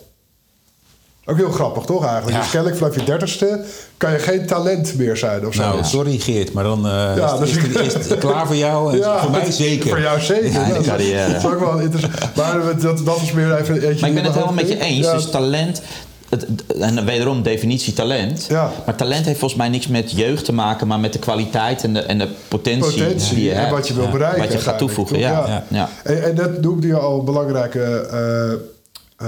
Ook 1.24 1.36
heel 1.36 1.50
grappig, 1.50 1.84
toch 1.84 2.04
eigenlijk? 2.04 2.36
Ja. 2.36 2.42
Dus 2.42 2.50
kennelijk 2.50 2.78
vanaf 2.78 2.94
je 2.94 3.04
dertigste 3.04 3.64
kan 3.96 4.12
je 4.12 4.18
geen 4.18 4.46
talent 4.46 4.94
meer 4.96 5.16
zijn 5.16 5.46
of 5.46 5.54
zo. 5.54 5.60
Nou, 5.62 5.84
sorry 5.84 6.18
Geert, 6.18 6.52
maar 6.52 6.64
dan 6.64 6.86
eh, 6.86 6.92
Ja, 7.16 7.32
is, 7.34 7.38
dus 7.38 7.56
ik- 7.64 7.92
het 8.08 8.18
klaar 8.26 8.46
voor 8.46 8.56
jou? 8.56 8.92
En 8.92 8.98
Ja, 8.98 9.20
voor 9.20 9.30
mij 9.30 9.50
zeker. 9.50 9.88
Voor 9.88 10.00
jou 10.00 10.20
zeker. 10.20 10.50
Ja, 10.52 10.68
dat, 10.68 10.84
carrière. 10.84 11.32
dat 11.32 11.36
is 11.44 11.48
ook 11.50 11.60
wel 11.60 11.78
interessant. 11.78 12.36
Maar 12.36 12.76
dat, 12.80 13.04
dat 13.04 13.20
is 13.22 13.32
meer 13.32 13.56
even. 13.56 13.74
Maar 14.00 14.08
ik 14.08 14.14
ben 14.14 14.24
het 14.24 14.32
helemaal 14.34 14.54
met 14.54 14.68
je 14.68 14.78
eens. 14.80 15.10
Dus 15.10 15.30
talent, 15.30 15.82
het, 16.30 16.46
en 16.80 17.04
wederom 17.04 17.42
definitie 17.42 17.92
talent. 17.92 18.46
Ja. 18.48 18.72
Maar 18.86 18.96
talent 18.96 19.24
heeft 19.26 19.38
volgens 19.38 19.60
mij 19.60 19.68
niks 19.68 19.86
met 19.86 20.12
jeugd 20.12 20.44
te 20.44 20.52
maken, 20.52 20.86
maar 20.86 21.00
met 21.00 21.12
de 21.12 21.18
kwaliteit 21.18 21.84
en 21.84 21.92
de, 21.92 22.00
en 22.00 22.18
de 22.18 22.28
potentie, 22.48 23.02
potentie 23.02 23.34
die 23.34 23.44
je 23.44 23.50
en 23.50 23.58
hebt. 23.58 23.70
wat 23.70 23.88
je 23.88 23.94
wil 23.94 24.10
bereiken. 24.10 24.40
Wat 24.40 24.52
je 24.52 24.58
gaat 24.58 24.78
toevoegen, 24.78 25.18
ja. 25.18 25.64
ja. 25.68 25.88
En, 26.02 26.24
en 26.24 26.34
dat 26.34 26.60
noemde 26.60 26.86
je 26.86 26.98
al 26.98 27.18
een 27.18 27.24
belangrijke 27.24 27.80
eh, 28.10 28.52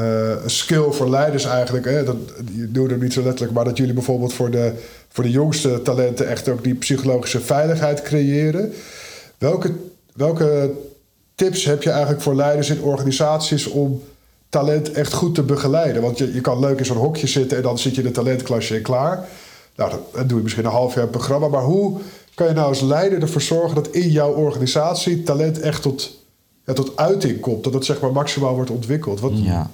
eh, 0.00 0.36
skill 0.46 0.90
voor 0.90 1.10
leiders 1.10 1.44
eigenlijk. 1.44 1.84
Hè? 1.84 2.04
Dat, 2.04 2.16
je 2.52 2.68
noemde 2.72 2.90
hem 2.90 3.02
niet 3.02 3.12
zo 3.12 3.22
letterlijk, 3.22 3.52
maar 3.52 3.64
dat 3.64 3.76
jullie 3.76 3.94
bijvoorbeeld 3.94 4.32
voor 4.32 4.50
de, 4.50 4.72
voor 5.08 5.24
de 5.24 5.30
jongste 5.30 5.82
talenten 5.82 6.28
echt 6.28 6.48
ook 6.48 6.64
die 6.64 6.74
psychologische 6.74 7.40
veiligheid 7.40 8.02
creëren. 8.02 8.72
Welke, 9.38 9.72
welke 10.14 10.70
tips 11.34 11.64
heb 11.64 11.82
je 11.82 11.90
eigenlijk 11.90 12.22
voor 12.22 12.34
leiders 12.34 12.70
in 12.70 12.82
organisaties 12.82 13.66
om 13.66 14.02
talent 14.52 14.92
echt 14.92 15.12
goed 15.12 15.34
te 15.34 15.42
begeleiden? 15.42 16.02
Want 16.02 16.18
je, 16.18 16.34
je 16.34 16.40
kan 16.40 16.58
leuk 16.60 16.78
in 16.78 16.84
zo'n 16.84 16.96
hokje 16.96 17.26
zitten 17.26 17.56
en 17.56 17.62
dan 17.62 17.78
zit 17.78 17.94
je 17.94 18.00
in 18.00 18.06
de 18.06 18.12
talentklasje 18.12 18.74
en 18.76 18.82
klaar. 18.82 19.28
Nou, 19.76 19.90
dat, 20.12 20.28
doe 20.28 20.36
je 20.36 20.42
misschien 20.42 20.64
een 20.64 20.70
half 20.70 20.94
jaar 20.94 21.06
programma. 21.06 21.48
Maar 21.48 21.62
hoe 21.62 21.98
kan 22.34 22.46
je 22.46 22.52
nou 22.52 22.68
als 22.68 22.80
leider 22.80 23.20
ervoor 23.22 23.40
zorgen 23.42 23.74
dat 23.74 23.88
in 23.88 24.10
jouw 24.10 24.32
organisatie 24.32 25.22
talent 25.22 25.60
echt 25.60 25.82
tot, 25.82 26.10
ja, 26.66 26.72
tot 26.72 26.96
uiting 26.96 27.40
komt? 27.40 27.64
Dat 27.64 27.74
het 27.74 27.84
zeg 27.84 28.00
maar 28.00 28.12
maximaal 28.12 28.54
wordt 28.54 28.70
ontwikkeld? 28.70 29.20
Wat, 29.20 29.32
Ja. 29.34 29.70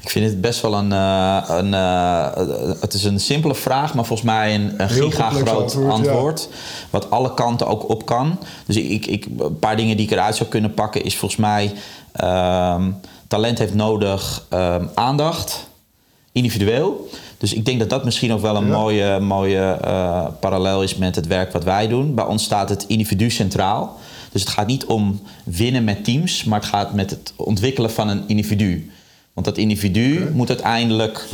Ik 0.00 0.12
vind 0.12 0.30
het 0.30 0.40
best 0.40 0.60
wel 0.60 0.74
een, 0.74 0.92
eh, 0.92 1.42
een 1.48 1.74
eh, 1.74 2.80
het 2.80 2.94
is 2.94 3.04
een 3.04 3.20
simpele 3.20 3.54
vraag, 3.54 3.94
maar 3.94 4.04
volgens 4.04 4.28
mij 4.28 4.54
een, 4.54 4.74
een 4.76 4.88
giga 4.90 5.30
groot 5.30 5.48
antwoord, 5.48 5.90
antwoord, 5.92 6.48
ja. 6.50 6.56
wat 6.90 7.10
alle 7.10 7.34
kanten 7.34 7.66
ook 7.66 7.88
op 7.88 8.06
kan. 8.06 8.38
Dus 8.66 8.76
ik, 8.76 8.88
ik, 8.90 9.06
ik- 9.06 9.26
een 9.38 9.58
paar 9.58 9.76
dingen 9.76 9.96
die 9.96 10.06
ik 10.06 10.12
eruit 10.12 10.36
zou 10.36 10.48
kunnen 10.48 10.74
pakken 10.74 11.04
is 11.04 11.16
volgens 11.16 11.40
mij 11.40 11.72
ehm, 12.12 12.90
talent 13.28 13.58
heeft 13.58 13.74
nodig 13.74 14.44
ehm, 14.48 14.84
aandacht, 14.94 15.68
individueel. 16.32 17.08
Dus 17.38 17.52
ik 17.52 17.64
denk 17.64 17.78
dat 17.78 17.90
dat 17.90 18.04
misschien 18.04 18.32
ook 18.32 18.40
wel 18.40 18.56
een 18.56 18.66
Ja. 18.66 18.76
mooie, 18.78 19.20
mooie 19.20 19.78
eh, 19.82 20.26
parallel 20.40 20.82
is 20.82 20.96
met 20.96 21.14
het 21.16 21.26
werk 21.26 21.52
wat 21.52 21.64
wij 21.64 21.88
doen. 21.88 22.14
Bij 22.14 22.24
ons 22.24 22.44
staat 22.44 22.68
het 22.68 22.84
individu 22.88 23.30
centraal. 23.30 23.96
Dus 24.32 24.40
het 24.40 24.50
gaat 24.50 24.66
niet 24.66 24.84
om 24.84 25.20
winnen 25.44 25.84
met 25.84 26.04
teams, 26.04 26.44
maar 26.44 26.60
het 26.60 26.68
gaat 26.68 26.92
met 26.94 27.10
het 27.10 27.32
ontwikkelen 27.36 27.90
van 27.90 28.08
een 28.08 28.24
individu. 28.26 28.90
Want 29.32 29.46
dat 29.46 29.56
individu 29.56 30.30
moet 30.32 30.48
uiteindelijk 30.48 31.24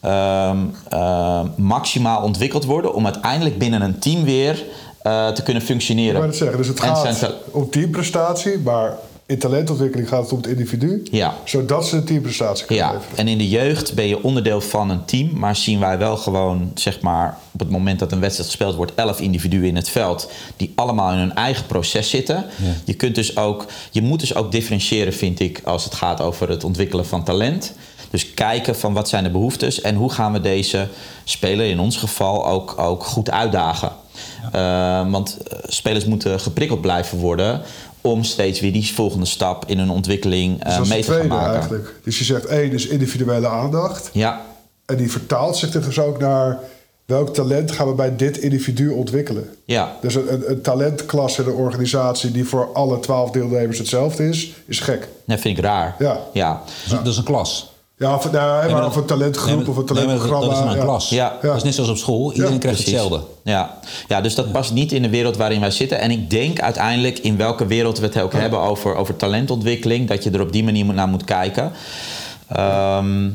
ehm, 0.00 0.58
ehm, 0.88 1.46
maximaal 1.56 2.22
ontwikkeld 2.22 2.64
worden 2.64 2.94
om 2.94 3.04
uiteindelijk 3.04 3.58
binnen 3.58 3.82
een 3.82 3.98
team 3.98 4.24
weer 4.24 4.64
eh, 5.02 5.28
te 5.28 5.42
kunnen 5.42 5.62
Ik 5.62 5.68
functioneren. 5.68 6.14
wou 6.14 6.26
het 6.26 6.36
zeggen, 6.36 6.56
dus 6.56 6.66
het 6.68 6.80
En 6.80 6.84
gaat 7.14 7.32
om 7.50 7.70
teamprestatie, 7.70 8.58
maar 8.58 8.92
in 9.26 9.38
talentontwikkeling 9.38 10.08
gaat 10.08 10.22
het 10.22 10.32
om 10.32 10.38
het 10.38 10.46
individu. 10.46 11.02
Ja. 11.10 11.34
Zodat 11.44 11.86
ze 11.86 11.96
een 11.96 12.04
teamprestatie 12.04 12.66
kunnen 12.66 12.84
Ja, 12.84 12.92
leveren. 12.92 13.16
en 13.18 13.28
in 13.28 13.38
de 13.38 13.48
jeugd 13.48 13.94
ben 13.94 14.06
je 14.06 14.22
onderdeel 14.22 14.60
van 14.60 14.90
een 14.90 15.04
team, 15.04 15.30
maar 15.38 15.56
zien 15.56 15.80
wij 15.80 15.98
wel 15.98 16.16
gewoon, 16.16 16.70
zeg 16.74 17.00
maar, 17.00 17.38
op 17.52 17.60
het 17.60 17.70
moment 17.70 17.98
dat 17.98 18.12
een 18.12 18.20
wedstrijd 18.20 18.48
gespeeld 18.48 18.74
wordt, 18.74 18.92
elf 18.94 19.20
individuen 19.20 19.64
in 19.64 19.76
het 19.76 19.88
veld 19.88 20.30
die 20.56 20.72
allemaal 20.74 21.12
in 21.12 21.18
hun 21.18 21.34
eigen 21.34 21.66
proces 21.66 22.10
zitten. 22.10 22.44
Je 22.84 22.94
kunt 22.94 23.14
dus 23.14 23.36
ook, 23.36 23.66
je 23.90 24.02
moet 24.02 24.20
dus 24.20 24.34
ook 24.34 24.52
differentiëren, 24.52 25.12
vind 25.12 25.40
ik, 25.40 25.60
als 25.64 25.84
het 25.84 25.94
gaat 25.94 26.20
over 26.20 26.48
het 26.48 26.64
ontwikkelen 26.64 27.06
van 27.06 27.24
talent. 27.24 27.72
Dus 28.10 28.34
kijken 28.34 28.76
van 28.76 28.92
wat 28.92 29.08
zijn 29.08 29.24
de 29.24 29.30
behoeftes 29.30 29.80
en 29.80 29.94
hoe 29.94 30.10
gaan 30.12 30.32
we 30.32 30.40
deze 30.40 30.88
speler 31.24 31.66
in 31.66 31.80
ons 31.80 31.96
geval 31.96 32.46
ook, 32.46 32.78
ook 32.78 33.04
goed 33.04 33.30
uitdagen. 33.30 33.92
Eh, 34.52 35.10
want 35.10 35.36
eh, 35.48 35.58
spelers 35.66 36.04
moeten 36.04 36.40
geprikkeld 36.40 36.80
blijven 36.80 37.18
worden 37.18 37.60
om 38.00 38.24
steeds 38.24 38.60
weer 38.60 38.72
die 38.72 38.94
volgende 38.94 39.26
stap 39.26 39.64
in 39.66 39.78
hun 39.78 39.90
ontwikkeling 39.90 40.62
Dus 40.62 40.72
eh, 40.72 40.76
dat 40.76 40.84
is 40.86 40.92
mee 40.92 41.00
te 41.02 41.06
gaan 41.06 41.16
tweede 41.16 41.34
maken. 41.34 41.52
eigenlijk. 41.54 41.94
Dus 42.04 42.18
je 42.18 42.24
zegt 42.24 42.44
één 42.44 42.72
is 42.72 42.86
individuele 42.86 43.48
aandacht. 43.48 44.10
Ja, 44.12 44.40
En 44.86 44.96
die 44.96 45.10
vertaalt 45.10 45.56
zich 45.56 45.70
dus 45.70 45.98
ook 45.98 46.18
naar 46.18 46.58
welk 47.06 47.34
talent 47.34 47.72
gaan 47.72 47.86
we 47.88 47.94
bij 47.94 48.16
dit 48.16 48.38
individu 48.38 48.88
ontwikkelen. 48.90 49.48
ja, 49.64 49.96
Dus 50.00 50.14
een, 50.14 50.32
een, 50.32 50.50
een 50.50 50.60
talentklasse 50.62 51.42
in 51.42 51.48
een 51.48 51.54
organisatie 51.54 52.30
die 52.30 52.44
voor 52.44 52.72
alle 52.72 53.00
twaalf 53.00 53.30
deelnemers 53.30 53.78
hetzelfde 53.78 54.28
is, 54.28 54.52
is 54.66 54.80
gek. 54.80 55.08
dat 55.26 55.40
vind 55.40 55.58
ik 55.58 55.64
raar. 55.64 55.94
Ja. 55.98 56.18
ja. 56.32 56.52
Dat 56.52 56.68
is- 56.84 56.90
Dat 56.90 57.06
is 57.06 57.16
een 57.16 57.24
klas. 57.24 57.72
Ja, 57.96 58.14
of, 58.14 58.32
nou, 58.32 58.66
maar, 58.66 58.70
maar 58.70 58.86
of 58.86 58.96
een 58.96 59.04
talentgroep 59.04 59.56
Nee, 59.56 59.68
of 59.68 59.76
een 59.76 59.84
nee, 59.84 59.94
talentprogramma. 59.94 60.46
Dat 60.46 60.56
is 60.56 60.62
maar 60.64 60.72
een 60.72 60.78
ja. 60.78 60.84
klas. 60.84 61.08
Ja. 61.08 61.38
Dat 61.42 61.56
is 61.56 61.62
net 61.62 61.74
zoals 61.74 61.90
op 61.90 61.96
school. 61.96 62.32
Iedereen 62.32 62.52
Ja, 62.52 62.58
krijgt 62.58 62.82
Precies. 62.82 63.00
hetzelfde. 63.00 63.26
Ja. 63.42 63.78
ja, 64.08 64.20
dus 64.20 64.34
dat 64.34 64.52
past 64.52 64.72
niet 64.72 64.92
in 64.92 65.02
de 65.02 65.08
wereld 65.08 65.36
waarin 65.36 65.60
wij 65.60 65.70
zitten. 65.70 66.00
En 66.00 66.10
ik 66.10 66.30
denk 66.30 66.60
uiteindelijk 66.60 67.18
in 67.18 67.36
welke 67.36 67.66
wereld 67.66 67.98
we 67.98 68.06
het 68.06 68.20
ook 68.20 68.32
hebben 68.32 68.58
over, 68.58 68.94
over 68.94 69.16
talentontwikkeling, 69.16 70.08
dat 70.08 70.24
je 70.24 70.30
er 70.30 70.40
op 70.40 70.52
die 70.52 70.64
manier 70.64 70.84
naar 70.84 71.08
moet 71.08 71.24
kijken. 71.24 71.72
Ehm, 72.48 73.30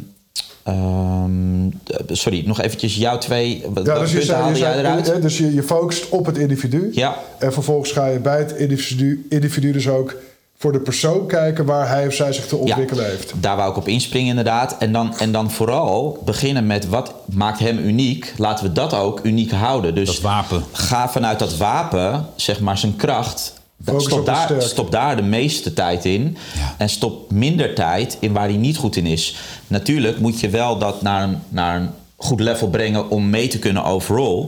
ehm, 0.64 1.70
sorry, 2.08 2.44
nog 2.46 2.62
eventjes 2.62 2.96
jouw 2.96 3.18
twee. 3.18 3.64
Ja, 3.84 4.00
dus 4.00 4.12
punten 4.12 4.36
haalde 4.36 4.60
jij 4.60 4.80
eruit? 4.80 5.22
dus 5.22 5.38
je, 5.38 5.54
je 5.54 5.64
focust 5.64 6.10
op 6.10 6.26
het 6.26 6.38
individu. 6.38 6.90
Ja. 6.94 7.18
En 7.38 7.54
vervolgens 7.54 7.92
ga 7.92 8.08
je 8.08 8.20
bij 8.20 8.38
het 8.38 8.52
individu, 8.52 9.26
individu 9.30 9.72
dus 9.72 9.88
ook 9.88 10.16
voor 10.62 10.72
de 10.72 10.80
persoon 10.80 11.28
kijken 11.28 11.66
waar 11.66 11.88
hij 11.88 12.08
of 12.08 12.14
zij 12.14 12.34
zich 12.34 12.48
te 12.48 12.56
ontwikkelen 12.56 13.06
heeft. 13.06 13.34
Daar 13.36 13.56
wou 13.56 13.72
ik 13.72 13.78
op 13.78 13.88
inspringen 13.88 14.30
inderdaad. 14.30 14.78
En 14.78 14.92
dan, 14.92 15.18
en 15.18 15.32
dan 15.32 15.52
vooral 15.52 16.22
beginnen 16.26 16.68
met 16.68 16.88
wat 16.88 17.14
maakt 17.26 17.60
hem 17.60 17.78
uniek. 17.78 18.34
Laten 18.38 18.66
we 18.66 18.72
dat 18.72 18.94
ook 18.94 19.20
uniek 19.24 19.52
houden. 19.52 19.96
Dus 19.96 20.08
Dat 20.08 20.20
wapen. 20.20 20.64
ga 20.72 21.10
vanuit 21.10 21.40
dat 21.40 21.58
wapen, 21.58 22.26
zeg 22.36 22.60
maar 22.60 22.78
zijn 22.78 22.96
kracht. 22.96 23.54
Focus 23.86 24.04
Stop 24.04 24.26
daar, 24.26 24.62
stop 24.62 24.92
daar 24.92 25.16
de 25.16 25.22
meeste 25.22 25.74
tijd 25.74 26.06
in. 26.06 26.38
Ja. 26.56 26.76
En 26.78 26.90
stop 26.90 27.32
minder 27.32 27.76
tijd 27.76 28.18
in 28.20 28.34
waar 28.34 28.48
hij 28.48 28.58
niet 28.58 28.78
goed 28.78 28.96
in 28.96 29.06
is. 29.06 29.36
Natuurlijk 29.68 30.20
moet 30.20 30.40
je 30.40 30.50
wel 30.50 30.78
dat 30.78 31.02
naar 31.02 31.24
een, 31.24 31.38
naar 31.50 31.76
een 31.76 31.90
goed 32.16 32.40
level 32.40 32.68
brengen 32.70 33.10
om 33.10 33.30
mee 33.30 33.48
te 33.48 33.60
kunnen 33.60 33.84
overall. 33.84 34.46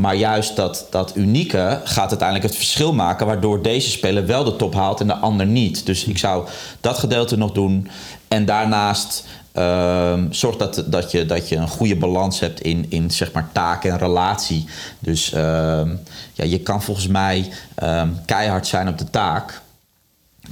Maar 0.00 0.16
juist 0.16 0.56
dat, 0.56 0.86
dat 0.90 1.16
unieke 1.16 1.80
gaat 1.84 2.08
uiteindelijk 2.08 2.48
het 2.48 2.56
verschil 2.56 2.92
maken. 2.92 3.26
Waardoor 3.26 3.62
deze 3.62 3.90
speler 3.90 4.26
wel 4.26 4.44
de 4.44 4.56
top 4.56 4.74
haalt 4.74 5.00
en 5.00 5.06
de 5.06 5.14
ander 5.14 5.46
niet. 5.46 5.86
Dus 5.86 6.04
ik 6.04 6.18
zou 6.18 6.48
dat 6.80 6.98
gedeelte 6.98 7.36
nog 7.36 7.52
doen. 7.52 7.88
En 8.28 8.44
daarnaast 8.44 9.24
ehm, 9.52 10.26
zorg 10.30 10.56
dat, 10.56 10.84
dat, 10.86 11.10
je, 11.10 11.26
dat 11.26 11.48
je 11.48 11.56
een 11.56 11.68
goede 11.68 11.96
balans 11.96 12.40
hebt 12.40 12.60
in, 12.60 12.86
in 12.88 13.10
zeg 13.10 13.32
maar 13.32 13.48
taak 13.52 13.84
en 13.84 13.98
relatie. 13.98 14.66
Dus 14.98 15.32
ehm, 15.32 15.90
ja, 16.32 16.44
je 16.44 16.58
kan 16.60 16.82
volgens 16.82 17.06
mij 17.06 17.48
ehm, 17.74 18.08
keihard 18.26 18.66
zijn 18.66 18.88
op 18.88 18.98
de 18.98 19.10
taak 19.10 19.60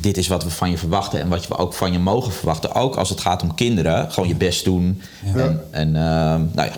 dit 0.01 0.17
is 0.17 0.29
wat 0.29 0.45
we 0.45 0.51
van 0.51 0.71
je 0.71 0.79
verwachten 0.79 1.21
en 1.21 1.29
wat 1.29 1.49
we 1.49 1.57
ook 1.57 1.75
van 1.75 1.93
je 1.93 1.99
mogen 1.99 2.33
verwachten. 2.33 2.75
Ook 2.75 2.97
als 2.97 3.09
het 3.09 3.21
gaat 3.21 3.43
om 3.43 3.55
kinderen. 3.55 4.13
Gewoon 4.13 4.29
je 4.29 4.35
best 4.35 4.65
doen. 4.65 5.03
En, 5.35 5.65
en 5.71 5.93
nou 5.93 6.51
ja, 6.55 6.73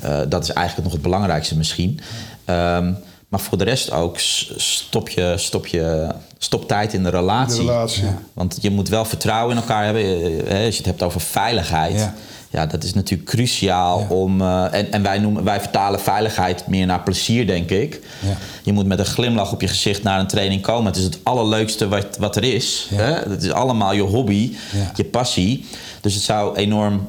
eh, 0.00 0.20
dat 0.28 0.42
is 0.42 0.50
eigenlijk 0.50 0.84
nog 0.86 0.92
het 0.96 1.02
belangrijkste 1.02 1.56
misschien. 1.56 2.00
Ehm, 2.44 2.92
maar 3.28 3.40
voor 3.40 3.58
de 3.58 3.64
rest 3.64 3.90
ook 3.92 4.18
stop, 4.56 5.08
je, 5.08 5.32
stop, 5.36 5.66
je, 5.66 6.06
stop 6.38 6.68
tijd 6.68 6.92
in 6.92 7.02
de 7.02 7.08
relatie. 7.10 7.60
De 7.64 7.70
relatie. 7.70 8.04
Ja. 8.04 8.18
Want 8.32 8.58
je 8.60 8.70
moet 8.70 8.88
wel 8.88 9.04
vertrouwen 9.04 9.56
in 9.56 9.60
elkaar 9.62 9.84
hebben. 9.84 10.02
Eh, 10.02 10.64
Als 10.64 10.72
je 10.74 10.76
het 10.76 10.86
hebt 10.86 11.02
over 11.02 11.20
veiligheid. 11.20 11.94
Ja. 11.94 12.14
Ja, 12.50 12.66
dat 12.66 12.84
is 12.84 12.94
natuurlijk 12.94 13.28
cruciaal 13.28 13.98
Ja. 14.00 14.06
om. 14.08 14.40
eh, 14.40 14.64
en 14.74 14.92
en 14.92 15.02
wij, 15.02 15.18
noemen, 15.18 15.44
wij 15.44 15.60
vertalen 15.60 16.00
veiligheid 16.00 16.66
meer 16.66 16.86
naar 16.86 17.02
plezier, 17.02 17.46
denk 17.46 17.70
ik. 17.70 18.00
Ja. 18.26 18.36
Je 18.62 18.72
moet 18.72 18.86
met 18.86 18.98
een 18.98 19.04
glimlach 19.04 19.52
op 19.52 19.60
je 19.60 19.68
gezicht 19.68 20.02
naar 20.02 20.20
een 20.20 20.26
training 20.26 20.62
komen. 20.62 20.86
Het 20.86 20.96
is 20.96 21.04
het 21.04 21.18
allerleukste 21.22 21.88
wat, 21.88 22.16
wat 22.18 22.36
er 22.36 22.44
is. 22.44 22.86
Hè? 22.94 23.12
Het 23.30 23.42
is 23.42 23.52
allemaal 23.52 23.92
je 23.92 24.02
hobby, 24.02 24.56
je 24.94 25.04
passie. 25.04 25.66
Dus 26.00 26.14
het 26.14 26.22
zou 26.22 26.56
enorm 26.56 27.08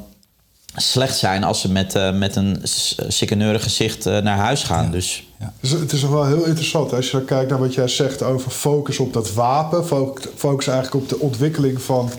slecht 0.75 1.17
zijn 1.17 1.43
als 1.43 1.61
ze 1.61 1.71
met, 1.71 1.95
eh, 1.95 2.13
met 2.13 2.35
een 2.35 2.61
sikkeneurig 3.07 3.63
gezicht 3.63 4.05
eh, 4.05 4.17
naar 4.17 4.37
huis 4.37 4.63
gaan. 4.63 4.91
Dus 4.91 5.27
Dus 5.59 5.71
het 5.71 5.91
is 5.91 6.01
nog 6.01 6.11
wel 6.11 6.25
heel 6.25 6.45
interessant. 6.45 6.91
hè, 6.91 6.97
Als 6.97 7.05
je 7.11 7.17
dan 7.17 7.25
kijkt 7.25 7.49
naar 7.49 7.59
wat 7.59 7.73
jij 7.73 7.87
zegt 7.87 8.21
over 8.23 8.51
focus 8.51 8.99
op 8.99 9.13
dat 9.13 9.33
wapen. 9.33 9.85
Focus, 10.35 10.67
eigenlijk 10.67 10.93
op 11.03 11.09
de 11.09 11.19
ontwikkeling 11.19 11.81
van 11.81 12.09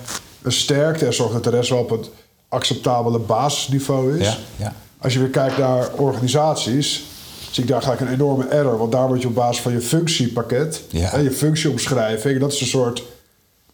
een 0.43 0.53
sterkte. 0.53 1.07
En 1.07 1.15
zorg 1.15 1.33
dat 1.33 1.45
de 1.45 1.51
rest 1.51 1.71
wel 1.71 1.79
op 1.79 1.91
het 1.91 2.11
acceptabele 2.49 3.19
basisniveau 3.19 4.19
is. 4.19 4.27
Ja, 4.27 4.37
ja. 4.57 4.75
Als 4.99 5.13
je 5.13 5.19
weer 5.19 5.29
kijkt 5.29 5.59
naar 5.59 5.89
organisaties. 5.95 7.03
Zie 7.51 7.63
ik 7.63 7.69
daar 7.69 7.83
gelijk 7.83 8.01
een 8.01 8.13
enorme 8.13 8.45
error. 8.45 8.79
Want 8.79 8.93
daar 8.93 9.07
word 9.07 9.23
je 9.23 9.29
op 9.29 9.35
basis 9.35 9.63
van 9.63 9.73
je 9.73 9.81
functiepakket. 9.81 10.83
Ja. 10.89 11.09
Hè, 11.09 11.19
je 11.19 11.31
functieomschrijving. 11.31 12.41
Dat 12.41 12.53
is 12.53 12.61
een 12.61 12.67
soort 12.67 13.03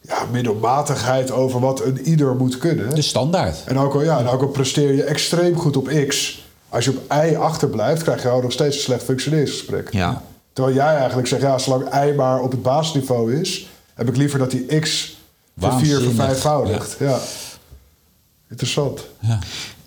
ja, 0.06 0.16
middelmatigheid 0.32 1.30
over 1.30 1.60
wat 1.60 1.84
een 1.84 2.00
ieder 2.08 2.34
moet 2.34 2.58
kunnen. 2.58 2.94
De 2.94 3.02
standaard. 3.02 3.56
En 3.64 3.78
ook 3.78 3.94
al, 3.94 4.02
ja, 4.02 4.18
en 4.18 4.28
ook 4.28 4.40
al 4.42 4.48
presteer 4.48 4.92
je 4.94 5.02
extreem 5.04 5.56
goed 5.56 5.76
op 5.76 5.88
X. 6.08 6.44
Als 6.68 6.84
je 6.84 6.90
op 6.90 7.12
Y 7.12 7.34
achterblijft, 7.36 8.02
krijg 8.02 8.22
je 8.22 8.28
ook 8.28 8.42
nog 8.42 8.52
steeds 8.52 8.76
een 8.76 8.82
slecht 8.82 9.02
functioneringsgesprek. 9.02 9.92
ja. 9.92 10.22
Terwijl 10.52 10.76
jij 10.76 10.96
eigenlijk 10.96 11.28
zegt, 11.28 11.42
ja, 11.42 11.58
zolang 11.58 12.04
Y 12.04 12.12
maar 12.16 12.40
op 12.40 12.50
het 12.50 12.62
basisniveau 12.62 13.34
is, 13.40 13.68
heb 13.94 14.08
ik 14.08 14.16
liever 14.16 14.38
dat 14.38 14.50
die 14.50 14.66
X 14.80 15.00
vier, 15.00 15.16
voor 15.56 15.68
Waanzinnig. 15.70 16.14
vijfvoudigt. 16.14 16.96
Ja. 16.98 17.18
Interessant. 18.50 19.06
Ja. 19.20 19.38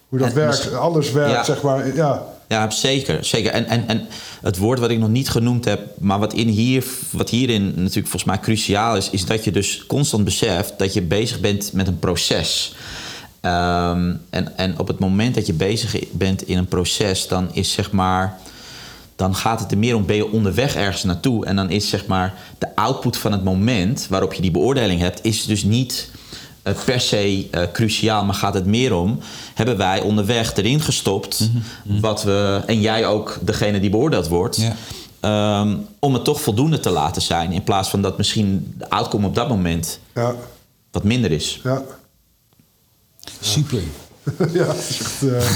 Hoe 0.10 0.20
dat 0.20 0.28
En 0.28 0.36
werkt. 0.36 0.74
Anders 0.74 1.12
werkt, 1.12 1.32
Ja. 1.32 1.44
zeg 1.44 1.62
maar. 1.62 1.96
Ja. 1.96 2.26
Ja, 2.50 2.70
zeker. 2.70 3.26
zeker. 3.26 3.52
En, 3.52 3.68
en, 3.68 3.88
en 3.88 4.08
het 4.42 4.58
woord 4.58 4.80
wat 4.80 4.90
ik 4.90 5.00
nog 5.00 5.10
niet 5.10 5.30
genoemd 5.30 5.66
heb, 5.66 5.88
maar 6.00 6.20
wat, 6.20 6.34
in 6.34 6.48
hier, 6.48 6.84
wat 7.12 7.30
hierin 7.30 7.66
natuurlijk 7.66 7.94
volgens 7.94 8.24
mij 8.24 8.40
cruciaal 8.40 8.96
is, 8.96 9.10
is 9.10 9.26
dat 9.26 9.44
je 9.44 9.52
dus 9.52 9.86
constant 9.86 10.24
beseft 10.24 10.74
dat 10.78 10.94
je 10.94 11.02
bezig 11.02 11.40
bent 11.40 11.74
met 11.74 11.88
een 11.88 12.00
proces. 12.00 12.76
Ehm, 13.42 14.14
en, 14.30 14.58
en 14.58 14.80
op 14.80 14.88
het 14.88 15.00
moment 15.00 15.36
dat 15.36 15.46
je 15.46 15.54
bezig 15.54 15.96
bent 16.12 16.48
in 16.48 16.58
een 16.58 16.68
proces, 16.68 17.28
dan 17.28 17.50
is 17.54 17.72
zeg 17.72 17.92
maar. 17.92 18.38
Dan 19.16 19.36
gaat 19.36 19.60
het 19.60 19.72
er 19.72 19.78
meer 19.78 19.96
om, 19.96 20.06
ben 20.06 20.16
je 20.16 20.32
onderweg 20.32 20.76
ergens 20.76 21.04
naartoe. 21.04 21.46
En 21.46 21.56
dan 21.56 21.70
is 21.70 21.90
zeg 21.90 22.06
maar 22.06 22.34
de 22.58 22.76
output 22.76 23.18
van 23.18 23.32
het 23.32 23.44
moment 23.44 24.08
waarop 24.10 24.34
je 24.34 24.42
die 24.42 24.52
beoordeling 24.52 25.00
hebt, 25.00 25.20
is 25.24 25.46
dus 25.46 25.64
niet 25.64 26.10
per 26.86 27.02
se 27.02 27.48
eh, 27.52 27.64
cruciaal, 27.74 28.26
maar 28.26 28.36
gaat 28.36 28.54
het 28.54 28.66
meer 28.66 28.94
om: 28.96 29.20
hebben 29.54 29.78
wij 29.78 30.02
onderweg 30.02 30.56
erin 30.56 30.82
gestopt 30.82 31.50
wat 32.02 32.24
we, 32.24 32.62
en 32.66 32.82
jij 32.82 33.06
ook 33.06 33.38
degene 33.42 33.80
die 33.80 33.90
beoordeeld 33.90 34.28
wordt, 34.28 34.60
ehm, 35.20 35.76
om 36.00 36.14
het 36.14 36.24
toch 36.24 36.42
voldoende 36.42 36.80
te 36.80 36.90
laten 36.90 37.22
zijn, 37.22 37.52
in 37.52 37.64
plaats 37.64 37.90
van 37.90 38.02
dat 38.02 38.18
misschien 38.18 38.74
de 38.78 38.90
outcome 38.90 39.28
op 39.28 39.36
dat 39.36 39.50
moment 39.50 40.00
Ja. 40.16 40.36
wat 40.92 41.04
minder 41.04 41.32
is. 41.32 41.60
Ja. 41.64 41.82
Super. 43.42 43.80
ja, 44.54 44.66
het 44.68 44.90
is 44.90 45.00
echt, 45.00 45.24
eh, 45.24 45.50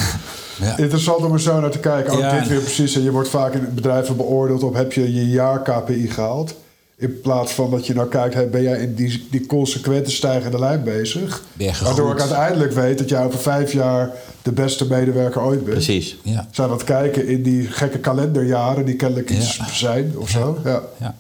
Ja. 0.60 0.78
interessant 0.78 1.26
om 1.26 1.34
er 1.34 1.40
zo 1.42 1.60
naar 1.60 1.70
te 1.72 1.80
kijken. 1.80 2.14
Ook 2.14 2.20
Ja. 2.20 2.40
dit 2.40 2.48
weer 2.48 2.60
precies. 2.60 2.96
En 2.96 3.04
je 3.04 3.12
wordt 3.12 3.30
vaak 3.30 3.54
in 3.54 3.74
bedrijven 3.74 4.18
beoordeeld 4.18 4.64
op 4.64 4.74
heb 4.74 4.94
je 4.94 5.14
je 5.14 5.30
jaar 5.30 5.62
KPI 5.62 6.08
gehaald. 6.08 6.56
In 6.98 7.22
plaats 7.22 7.52
van 7.52 7.72
dat 7.72 7.88
je 7.88 7.94
nou 7.94 8.08
kijkt, 8.08 8.34
hey, 8.34 8.50
ben 8.50 8.62
jij 8.62 8.80
in 8.80 8.96
die, 8.96 9.28
die 9.32 9.46
consequente 9.46 10.12
stijgende 10.12 10.60
lijn 10.60 10.84
bezig? 10.84 11.44
Waardoor 11.84 12.12
ik 12.12 12.20
uiteindelijk 12.20 12.72
weet 12.74 12.98
dat 12.98 13.10
jij 13.10 13.26
over 13.26 13.40
vijf 13.40 13.74
jaar 13.74 14.12
de 14.42 14.52
beste 14.52 14.86
medewerker 14.88 15.42
ooit 15.42 15.60
bent. 15.64 15.70
Precies. 15.76 16.18
Ja. 16.24 16.48
Zijn 16.52 16.70
dat 16.70 16.84
kijken 16.84 17.28
in 17.28 17.44
die 17.44 17.68
gekke 17.68 18.00
kalenderjaren 18.00 18.86
die 18.86 18.96
kennelijk 18.96 19.30
iets 19.30 19.56
Ja. 19.58 19.68
zijn 19.74 20.14
of 20.18 20.30
zo? 20.30 20.58
Ja. 20.64 20.82
Ja. 21.00 21.16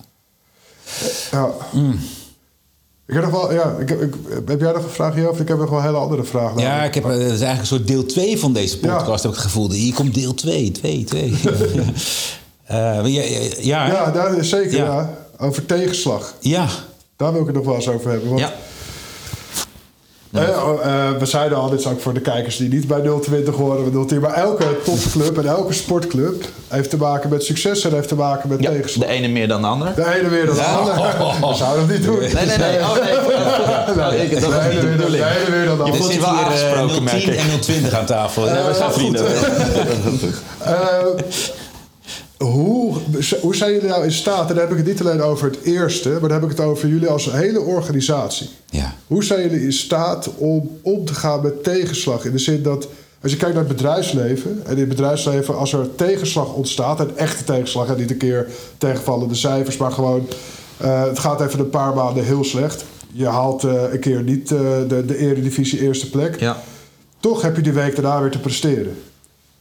ja. 1.32 1.50
Ik 3.08 3.14
heb 3.14 3.24
nog 3.24 3.32
wel, 3.32 3.54
ja, 3.54 3.76
ik, 3.80 3.90
heb- 3.90 4.02
ik, 4.02 4.14
heb 4.46 4.60
jij 4.60 4.72
nog 4.72 4.84
een 4.84 4.90
vraag 4.90 5.14
hierover? 5.16 5.42
Ik 5.42 5.48
heb 5.48 5.58
nog 5.58 5.70
wel 5.70 5.80
een 5.80 5.86
hele 5.86 5.98
andere 5.98 6.24
vraag. 6.24 6.60
Ja, 6.60 6.84
ik 6.84 6.94
heb, 6.94 7.06
eh, 7.06 7.12
is 7.20 7.20
eigenlijk 7.28 7.60
een 7.60 7.66
soort 7.66 7.88
deel 7.88 8.06
2 8.06 8.38
van 8.40 8.54
deze 8.54 8.80
podcast, 8.80 9.06
Ja. 9.06 9.12
heb 9.14 9.24
ik 9.24 9.30
het 9.32 9.38
gevoel. 9.38 9.72
Hier 9.72 9.94
komt 9.94 10.14
deel 10.14 10.34
2, 10.34 10.72
2, 10.72 11.04
2. 11.04 11.34
Eh, 12.64 12.78
ja, 12.78 13.02
ja, 13.06 13.22
ja, 13.60 13.88
Ja, 13.88 14.12
daar 14.12 14.38
is 14.38 14.50
zeker, 14.50 14.78
Ja. 14.78 15.14
Over 15.38 15.65
tegenslag. 15.65 16.34
ja. 16.39 16.65
Daar 17.17 17.32
wil 17.32 17.41
ik 17.41 17.48
het 17.48 17.56
nog 17.56 17.65
wel 17.65 17.76
eens 17.76 17.88
over 17.89 18.12
hebben. 18.12 18.30
Want, 18.30 18.39
Ja. 18.39 18.52
eh, 20.32 20.63
oh, 20.67 20.86
eh, 20.86 21.12
we 21.19 21.26
zeiden 21.26 21.58
al, 21.58 21.69
dit 21.69 21.80
is 21.80 21.88
ook 21.88 22.02
voor 22.02 22.13
de 22.13 22.19
kijkers 22.19 22.58
die 22.58 22.69
niet 22.69 22.88
bij 22.88 23.02
020 23.22 23.56
horen, 23.56 24.08
010, 24.08 24.19
maar 24.22 24.34
elke 24.34 24.65
topclub 24.84 25.38
en 25.38 25.46
elke 25.46 25.74
sportclub 25.74 26.43
heeft 26.67 26.89
te 26.89 26.98
maken 26.98 27.30
met 27.30 27.43
succes 27.43 27.84
en 27.86 27.93
heeft 27.93 28.08
te 28.08 28.15
maken 28.15 28.50
met 28.50 28.60
Ja, 28.62 28.69
tegenslag. 28.69 29.08
de 29.08 29.13
ene 29.13 29.28
meer 29.28 29.48
dan 29.48 29.62
de 29.62 29.67
ander. 29.67 29.96
De 29.96 30.15
ene 30.19 30.30
weer 30.30 30.46
dan 30.46 30.56
de 30.56 30.62
ander. 30.63 30.96
Dat 31.41 31.58
zouden 31.58 31.88
we 31.88 31.93
niet 31.93 32.04
doen. 32.04 32.19
Nee, 32.19 32.34
nee, 32.34 32.58
nee. 32.58 32.80
Oh, 32.80 32.93
nee. 33.04 33.17
Oh, 34.17 34.22
ik- 34.24 34.41
dat 34.41 34.52
De 34.52 34.60
ene 34.69 34.80
de 34.80 34.88
weer 34.88 34.98
dan- 34.98 35.12
de 35.12 35.17
ene 35.17 35.52
weer 35.52 35.65
dan 35.65 35.78
de 35.78 35.84
Je 35.84 35.91
ander. 35.91 35.96
voelt 35.96 36.13
je 36.13 36.19
wel 36.19 36.30
eh, 36.30 36.46
aangesproken, 36.46 37.04
merk 37.04 37.19
010 37.24 37.34
ik. 37.34 37.39
en 37.39 37.60
020 37.60 37.93
aan 37.93 38.06
tafel. 38.06 38.46
Ja, 38.48 38.52
we 38.63 38.69
Eh, 38.69 38.76
zijn 38.76 38.91
vrienden. 38.93 39.26
Hoe, 42.38 42.96
hoe 43.41 43.56
zijn 43.56 43.74
jullie 43.74 43.88
nou 43.88 44.04
in 44.04 44.12
staat, 44.12 44.50
en 44.50 44.56
dan 44.56 44.63
heb 44.63 44.72
ik 44.72 44.78
het 44.78 44.86
niet 44.86 45.02
alleen 45.02 45.22
over 45.22 45.50
het 45.50 45.62
eerste, 45.62 46.10
maar 46.10 46.19
dan 46.19 46.32
heb 46.32 46.43
ik 46.43 46.50
het 46.50 46.60
over 46.60 46.88
jullie 46.88 47.08
als 47.08 47.32
hele 47.32 47.62
organisatie. 47.62 48.50
Ja. 48.69 48.93
Hoe 49.08 49.24
zijn 49.24 49.41
jullie 49.41 49.65
in 49.65 49.74
staat 49.74 50.30
om 50.38 50.69
om 50.82 51.06
te 51.06 51.13
gaan 51.13 51.41
met 51.41 51.63
tegenslag? 51.63 52.26
In 52.26 52.32
de 52.32 52.38
zin 52.38 52.63
dat, 52.63 52.88
als 53.22 53.32
je 53.32 53.38
kijkt 53.38 53.56
naar 53.56 53.63
het 53.63 53.76
bedrijfsleven, 53.76 54.62
en 54.65 54.72
in 54.72 54.80
het 54.80 54.89
bedrijfsleven, 54.89 55.58
als 55.58 55.74
er 55.74 55.96
tegenslag 55.96 56.54
ontstaat, 56.54 57.00
een 57.00 57.17
echte 57.17 57.43
tegenslag, 57.43 57.88
en 57.88 57.98
niet 57.98 58.12
een 58.12 58.17
keer 58.17 58.48
tegenvallende 58.78 59.36
cijfers, 59.36 59.78
maar 59.78 59.91
gewoon, 59.91 60.28
eh, 60.78 61.04
het 61.04 61.19
gaat 61.19 61.41
even 61.41 61.60
een 61.60 61.69
paar 61.69 61.93
maanden 61.93 62.24
heel 62.24 62.43
slecht. 62.43 62.86
Je 63.12 63.28
haalt 63.28 63.63
eh, 63.63 63.82
een 63.91 64.00
keer 64.00 64.24
niet 64.24 64.52
eh, 64.52 64.60
de, 64.88 65.04
de 65.06 65.17
Eredivisie 65.17 65.82
eerste 65.82 66.10
plek. 66.10 66.39
Ja. 66.39 66.63
Toch 67.19 67.41
heb 67.41 67.56
je 67.56 67.62
die 67.62 67.72
week 67.72 67.96
daarna 67.96 68.22
weer 68.22 68.32
te 68.32 68.39
presteren. 68.39 68.98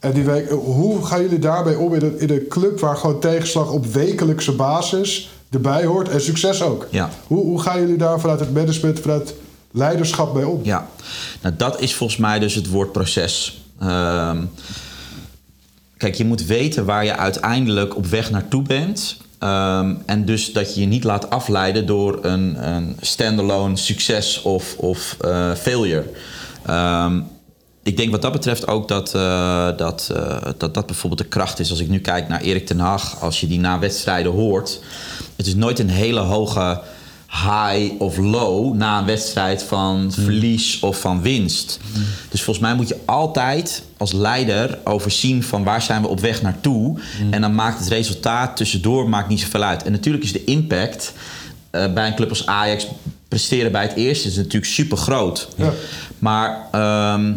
En 0.03 0.11
die 0.11 0.23
week, 0.23 0.49
hoe 0.49 1.05
gaan 1.05 1.21
jullie 1.21 1.39
daarbij 1.39 1.75
om 1.75 1.93
in 1.93 2.01
een, 2.01 2.19
in 2.19 2.29
een 2.29 2.47
club 2.49 2.79
waar 2.79 2.97
gewoon 2.97 3.19
tegenslag 3.19 3.71
op 3.71 3.85
wekelijkse 3.85 4.51
basis 4.51 5.29
erbij 5.49 5.85
hoort 5.85 6.09
en 6.09 6.21
succes 6.21 6.61
ook? 6.61 6.87
Ja. 6.91 7.09
Hoe, 7.27 7.43
hoe 7.43 7.61
gaan 7.61 7.79
jullie 7.79 7.97
daar 7.97 8.19
vanuit 8.19 8.39
het 8.39 8.53
management, 8.53 8.99
vanuit 8.99 9.33
leiderschap 9.71 10.33
mee 10.33 10.47
om? 10.47 10.59
Ja, 10.63 10.87
nou, 11.41 11.55
dat 11.57 11.81
is 11.81 11.93
volgens 11.93 12.19
mij 12.19 12.39
dus 12.39 12.55
het 12.55 12.69
woord 12.69 12.91
proces. 12.91 13.63
Ehm, 13.79 14.43
kijk, 15.97 16.15
je 16.15 16.25
moet 16.25 16.45
weten 16.45 16.85
waar 16.85 17.05
je 17.05 17.17
uiteindelijk 17.17 17.95
op 17.95 18.05
weg 18.05 18.31
naartoe 18.31 18.61
bent. 18.61 19.17
Ehm, 19.39 19.95
en 20.05 20.25
dus 20.25 20.53
dat 20.53 20.75
je 20.75 20.81
je 20.81 20.87
niet 20.87 21.03
laat 21.03 21.29
afleiden 21.29 21.85
door 21.85 22.19
een, 22.21 22.67
een 22.73 22.95
standalone 23.01 23.77
succes 23.77 24.41
of, 24.41 24.75
of 24.77 25.17
eh, 25.19 25.53
failure. 25.53 26.03
Ehm, 26.65 27.19
ik 27.83 27.97
denk 27.97 28.11
wat 28.11 28.21
dat 28.21 28.31
betreft 28.31 28.67
ook 28.67 28.87
dat, 28.87 29.15
eh, 29.15 29.69
dat, 29.77 30.09
eh, 30.15 30.37
dat 30.57 30.73
dat 30.73 30.85
bijvoorbeeld 30.85 31.21
de 31.21 31.27
kracht 31.27 31.59
is. 31.59 31.69
Als 31.69 31.79
ik 31.79 31.89
nu 31.89 31.99
kijk 31.99 32.27
naar 32.27 32.41
Erik 32.41 32.65
ten 32.65 32.79
Hag, 32.79 33.21
als 33.21 33.39
je 33.39 33.47
die 33.47 33.59
na 33.59 33.79
wedstrijden 33.79 34.31
hoort. 34.31 34.79
Het 35.35 35.47
is 35.47 35.55
nooit 35.55 35.79
een 35.79 35.89
hele 35.89 36.19
hoge 36.19 36.81
high 37.29 38.01
of 38.01 38.17
low 38.17 38.75
na 38.75 38.99
een 38.99 39.05
wedstrijd 39.05 39.63
van 39.63 40.11
verlies 40.11 40.79
of 40.79 40.99
van 40.99 41.21
winst. 41.21 41.79
Dus 42.29 42.41
volgens 42.43 42.65
mij 42.65 42.75
moet 42.75 42.87
je 42.87 42.97
altijd 43.05 43.83
als 43.97 44.11
leider 44.11 44.79
overzien 44.83 45.43
van 45.43 45.63
waar 45.63 45.81
zijn 45.81 46.01
we 46.01 46.07
op 46.07 46.19
weg 46.19 46.41
naartoe. 46.41 46.99
En 47.29 47.41
dan 47.41 47.55
maakt 47.55 47.79
het 47.79 47.87
resultaat 47.87 48.57
tussendoor 48.57 49.09
maakt 49.09 49.29
niet 49.29 49.39
zoveel 49.39 49.63
uit. 49.63 49.83
En 49.83 49.91
natuurlijk 49.91 50.23
is 50.23 50.31
de 50.31 50.43
impact 50.43 51.13
eh, 51.69 51.93
bij 51.93 52.07
een 52.07 52.15
club 52.15 52.29
als 52.29 52.45
Ajax 52.45 52.87
presteren 53.27 53.71
bij 53.71 53.81
het 53.81 53.95
eerste 53.95 54.27
is 54.27 54.35
natuurlijk 54.35 54.65
super 54.65 54.97
groot. 54.97 55.47
Ja. 55.55 55.73
Maar 56.23 56.67
ehm, 56.71 57.33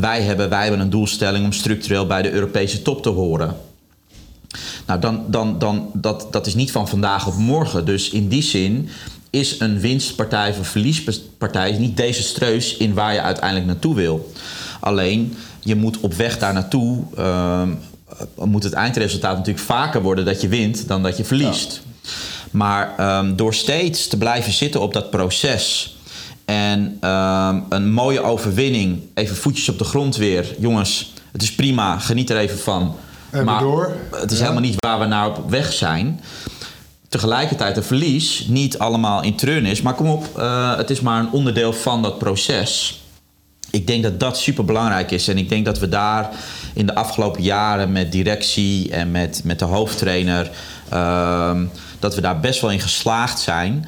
wij, 0.00 0.22
hebben, 0.22 0.48
wij 0.48 0.62
hebben 0.62 0.80
een 0.80 0.90
doelstelling 0.90 1.44
om 1.44 1.52
structureel 1.52 2.06
bij 2.06 2.22
de 2.22 2.30
Europese 2.30 2.82
top 2.82 3.02
te 3.02 3.08
horen. 3.08 3.56
Nou, 4.86 5.00
dan, 5.00 5.24
dan, 5.26 5.58
dan, 5.58 5.90
dat, 5.94 6.26
dat 6.30 6.46
is 6.46 6.54
niet 6.54 6.72
van 6.72 6.88
vandaag 6.88 7.26
op 7.26 7.36
morgen. 7.36 7.84
Dus 7.84 8.10
in 8.10 8.28
die 8.28 8.42
zin 8.42 8.88
is 9.30 9.60
een 9.60 9.80
winstpartij 9.80 10.54
of 10.58 10.68
verliespartij 10.68 11.78
niet 11.78 11.96
desastreus 11.96 12.76
in 12.76 12.94
waar 12.94 13.12
je 13.12 13.20
uiteindelijk 13.20 13.66
naartoe 13.66 13.94
wil. 13.94 14.32
Alleen, 14.80 15.36
je 15.60 15.76
moet 15.76 16.00
op 16.00 16.14
weg 16.14 16.38
daar 16.38 16.52
naartoe, 16.52 17.02
ehm, 17.16 17.68
moet 18.34 18.62
het 18.62 18.72
eindresultaat 18.72 19.36
natuurlijk 19.36 19.66
vaker 19.66 20.02
worden 20.02 20.24
dat 20.24 20.40
je 20.40 20.48
wint 20.48 20.88
dan 20.88 21.02
dat 21.02 21.16
je 21.16 21.24
verliest. 21.24 21.82
Maar 22.50 22.94
ehm, 22.96 23.36
door 23.36 23.54
steeds 23.54 24.06
te 24.06 24.16
blijven 24.16 24.52
zitten 24.52 24.80
op 24.80 24.92
dat 24.92 25.10
proces 25.10 25.94
en 26.50 26.96
ehm, 27.00 27.58
een 27.68 27.92
mooie 27.92 28.22
overwinning, 28.22 29.00
even 29.14 29.36
voetjes 29.36 29.68
op 29.68 29.78
de 29.78 29.84
grond 29.84 30.16
weer. 30.16 30.54
Jongens, 30.58 31.12
het 31.32 31.42
is 31.42 31.54
prima, 31.54 31.98
geniet 31.98 32.30
er 32.30 32.36
even 32.36 32.58
van. 32.58 32.96
En 33.30 33.44
maar 33.44 33.60
door. 33.60 33.92
het 34.10 34.30
is 34.30 34.36
Ja. 34.38 34.42
helemaal 34.42 34.62
niet 34.68 34.74
waar 34.84 34.98
we 34.98 35.04
nou 35.06 35.36
op 35.38 35.50
weg 35.50 35.72
zijn. 35.72 36.20
Tegelijkertijd 37.08 37.76
een 37.76 37.82
verlies, 37.82 38.44
niet 38.48 38.78
allemaal 38.78 39.22
in 39.22 39.36
treurnis. 39.36 39.82
Maar 39.82 39.94
kom 39.94 40.08
op, 40.08 40.38
eh, 40.38 40.76
het 40.76 40.90
is 40.90 41.00
maar 41.00 41.20
een 41.20 41.30
onderdeel 41.32 41.72
van 41.72 42.02
dat 42.02 42.18
proces. 42.18 43.00
Ik 43.70 43.86
denk 43.86 44.02
dat 44.02 44.20
dat 44.20 44.38
super 44.38 44.64
belangrijk 44.64 45.10
is. 45.10 45.28
En 45.28 45.38
ik 45.38 45.48
denk 45.48 45.64
dat 45.64 45.78
we 45.78 45.88
daar 45.88 46.28
in 46.74 46.86
de 46.86 46.94
afgelopen 46.94 47.42
jaren 47.42 47.92
met 47.92 48.12
directie 48.12 48.90
en 48.90 49.10
met, 49.10 49.40
met 49.44 49.58
de 49.58 49.64
hoofdtrainer. 49.64 50.50
ehm, 50.88 51.64
dat 51.98 52.14
we 52.14 52.20
daar 52.20 52.40
best 52.40 52.60
wel 52.60 52.70
in 52.70 52.80
geslaagd 52.80 53.40
zijn. 53.40 53.86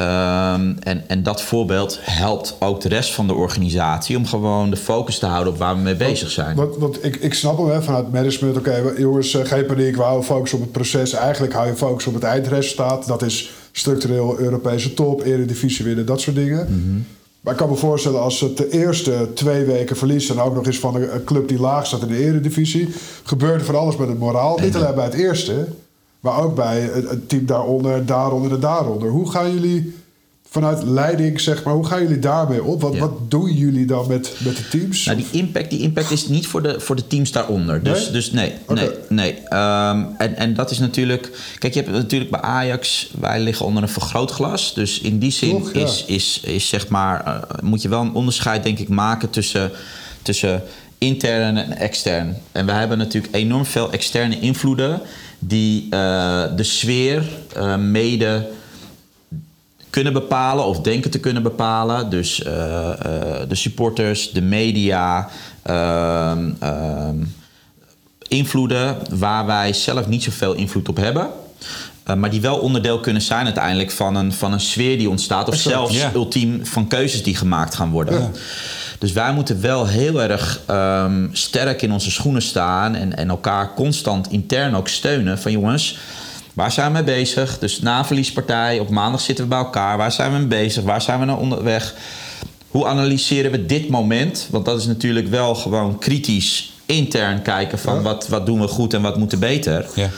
Ehm, 0.00 0.72
en, 0.82 1.04
en 1.06 1.22
dat 1.22 1.42
voorbeeld 1.42 1.98
helpt 2.00 2.56
ook 2.58 2.80
de 2.80 2.88
rest 2.88 3.14
van 3.14 3.26
de 3.26 3.34
organisatie 3.34 4.16
om 4.16 4.26
gewoon 4.26 4.70
de 4.70 4.76
focus 4.76 5.18
te 5.18 5.26
houden 5.26 5.52
op 5.52 5.58
waar 5.58 5.76
we 5.76 5.82
mee 5.82 5.96
bezig 5.96 6.30
zijn. 6.30 6.56
Want, 6.56 6.76
want 6.76 7.04
ik, 7.04 7.16
ik 7.16 7.34
snap 7.34 7.58
hem 7.58 7.68
hè, 7.68 7.82
vanuit 7.82 8.12
management. 8.12 8.56
Oké, 8.56 8.92
jongens, 8.96 9.34
eh, 9.34 9.44
geen 9.44 9.66
paniek. 9.66 9.96
We 9.96 10.02
houden 10.02 10.24
focus 10.24 10.52
op 10.52 10.60
het 10.60 10.72
proces. 10.72 11.12
Eigenlijk 11.12 11.52
hou 11.52 11.66
je 11.66 11.76
focus 11.76 12.06
op 12.06 12.14
het 12.14 12.22
eindresultaat. 12.22 13.06
Dat 13.06 13.22
is 13.22 13.50
structureel 13.72 14.38
Europese 14.38 14.94
top, 14.94 15.22
eredivisie 15.22 15.84
winnen, 15.84 16.06
dat 16.06 16.20
soort 16.20 16.36
dingen. 16.36 16.58
Mhm. 16.58 17.00
Maar 17.40 17.52
ik 17.52 17.58
kan 17.58 17.68
me 17.68 17.76
voorstellen 17.76 18.20
als 18.20 18.40
het 18.40 18.56
de 18.56 18.70
eerste 18.70 19.28
twee 19.34 19.64
weken 19.64 19.96
verliest... 19.96 20.30
en 20.30 20.40
ook 20.40 20.54
nog 20.54 20.66
eens 20.66 20.78
van 20.78 20.94
een, 20.94 21.14
een 21.14 21.24
club 21.24 21.48
die 21.48 21.60
laag 21.60 21.86
staat 21.86 22.02
in 22.02 22.08
de 22.08 22.24
eredivisie... 22.24 22.88
gebeurt 23.24 23.60
er 23.60 23.66
van 23.66 23.76
alles 23.78 23.96
met 23.96 24.08
het 24.08 24.18
moraal. 24.18 24.58
Niet 24.58 24.76
alleen 24.76 24.94
bij 24.94 25.04
het 25.04 25.14
eerste, 25.14 25.66
maar 26.20 26.42
ook 26.42 26.54
bij 26.54 26.80
het, 26.80 27.28
team 27.28 27.46
daaronder, 27.46 28.06
daaronder 28.06 28.52
en 28.52 28.60
daaronder. 28.60 29.08
Hoe 29.08 29.30
gaan 29.30 29.54
jullie 29.54 29.94
vanuit 30.50 30.82
leiding, 30.82 31.40
zeg 31.40 31.62
maar... 31.64 31.74
hoe 31.74 31.86
gaan 31.86 32.02
jullie 32.02 32.18
daarmee 32.18 32.64
om? 32.64 32.78
Wat, 32.80 32.94
Ja. 32.94 32.98
wat 33.00 33.30
doen 33.30 33.52
jullie 33.52 33.86
dan 33.86 34.08
met, 34.08 34.36
met 34.38 34.56
de 34.56 34.68
teams? 34.68 35.04
Nou, 35.04 35.18
die 35.18 35.40
impact, 35.40 35.70
die 35.70 35.80
impact 35.80 36.10
is 36.10 36.28
niet 36.28 36.46
voor 36.46 36.62
de, 36.62 36.80
voor 36.80 36.96
de 36.96 37.06
teams 37.06 37.32
daaronder. 37.32 37.82
Dus 37.82 38.02
Nee? 38.02 38.10
dus 38.12 38.30
nee, 38.30 38.52
nee, 38.68 38.90
nee. 39.08 39.34
Ehm, 39.48 40.04
en, 40.18 40.36
en 40.36 40.54
dat 40.54 40.70
is 40.70 40.78
natuurlijk... 40.78 41.30
Kijk, 41.58 41.74
je 41.74 41.80
hebt 41.80 41.92
natuurlijk 41.92 42.30
bij 42.30 42.40
Ajax... 42.40 43.10
Wij 43.20 43.40
liggen 43.40 43.66
onder 43.66 43.82
een 43.82 43.88
vergrootglas. 43.88 44.74
Dus 44.74 45.00
in 45.00 45.18
die 45.18 45.30
zin 45.30 45.50
Toch, 45.50 45.72
ja. 45.72 45.80
is, 45.80 46.04
is, 46.06 46.40
is 46.44 46.68
zeg 46.68 46.88
maar... 46.88 47.24
eh, 47.24 47.62
moet 47.62 47.82
je 47.82 47.88
wel 47.88 48.00
een 48.00 48.14
onderscheid, 48.14 48.62
denk 48.62 48.78
ik, 48.78 48.88
maken 48.88 49.30
tussen... 49.30 49.70
tussen 50.22 50.62
intern 50.98 51.56
en 51.56 51.76
extern. 51.76 52.36
En 52.52 52.66
we 52.66 52.72
hebben 52.72 52.98
natuurlijk 52.98 53.34
enorm 53.34 53.64
veel 53.64 53.92
externe 53.92 54.40
invloeden... 54.40 55.00
die 55.40 55.86
eh, 55.90 56.42
de 56.56 56.62
sfeer 56.62 57.28
eh, 57.56 57.76
mede 57.76 58.48
kunnen 59.90 60.12
bepalen 60.12 60.64
of 60.64 60.80
denken 60.80 61.10
te 61.10 61.20
kunnen 61.20 61.42
bepalen. 61.42 62.10
Dus 62.10 62.42
eh, 62.42 62.90
de 63.48 63.54
supporters, 63.54 64.30
de 64.30 64.42
media, 64.42 65.28
ehm, 65.62 66.50
ehm, 66.58 67.16
invloeden 68.28 68.96
waar 69.10 69.46
wij 69.46 69.72
zelf 69.72 70.08
niet 70.08 70.22
zoveel 70.22 70.52
invloed 70.52 70.88
op 70.88 70.96
hebben. 70.96 71.28
Maar 72.16 72.30
die 72.30 72.40
wel 72.40 72.56
onderdeel 72.56 73.00
kunnen 73.00 73.22
zijn 73.22 73.44
uiteindelijk 73.44 73.90
van 73.90 74.16
een, 74.16 74.32
van 74.32 74.52
een 74.52 74.60
sfeer 74.60 74.98
die 74.98 75.10
ontstaat. 75.10 75.48
Of 75.48 75.54
Exact, 75.54 75.74
zelfs 75.74 76.14
ultiem 76.14 76.66
van 76.66 76.86
keuzes 76.88 77.22
die 77.22 77.36
gemaakt 77.36 77.74
gaan 77.74 77.90
worden. 77.90 78.32
Dus 79.00 79.12
wij 79.12 79.32
moeten 79.32 79.60
wel 79.60 79.86
heel 79.86 80.22
erg 80.22 80.60
ehm, 80.66 81.26
sterk 81.32 81.82
in 81.82 81.92
onze 81.92 82.10
schoenen 82.10 82.42
staan. 82.42 82.94
En, 82.94 83.16
en 83.16 83.28
elkaar 83.30 83.74
constant 83.74 84.30
intern 84.30 84.74
ook 84.74 84.88
steunen. 84.88 85.38
Van 85.38 85.52
jongens, 85.52 85.98
waar 86.54 86.72
zijn 86.72 86.86
we 86.86 86.92
mee 86.92 87.02
bezig? 87.04 87.58
Dus 87.58 87.80
na 87.80 88.04
verliespartij, 88.04 88.78
op 88.78 88.88
maandag 88.88 89.20
zitten 89.20 89.44
we 89.44 89.50
bij 89.50 89.58
elkaar. 89.58 89.96
Waar 89.96 90.12
zijn 90.12 90.32
we 90.32 90.38
mee 90.38 90.46
bezig? 90.46 90.82
Waar 90.82 91.02
zijn 91.02 91.18
we 91.18 91.24
nou 91.24 91.40
onderweg? 91.40 91.94
Hoe 92.68 92.86
analyseren 92.86 93.50
we 93.50 93.66
dit 93.66 93.88
moment? 93.88 94.46
Want 94.50 94.64
dat 94.64 94.78
is 94.78 94.86
natuurlijk 94.86 95.28
wel 95.28 95.54
gewoon 95.54 95.98
kritisch 95.98 96.72
intern 96.86 97.42
kijken 97.42 97.78
van 97.78 97.94
Ja. 97.94 98.02
wat, 98.02 98.28
wat 98.28 98.46
doen 98.46 98.60
we 98.60 98.68
goed 98.68 98.94
en 98.94 99.02
wat 99.02 99.16
moet 99.16 99.32
er 99.32 99.38
beter. 99.38 99.86
Ja. 99.94 100.08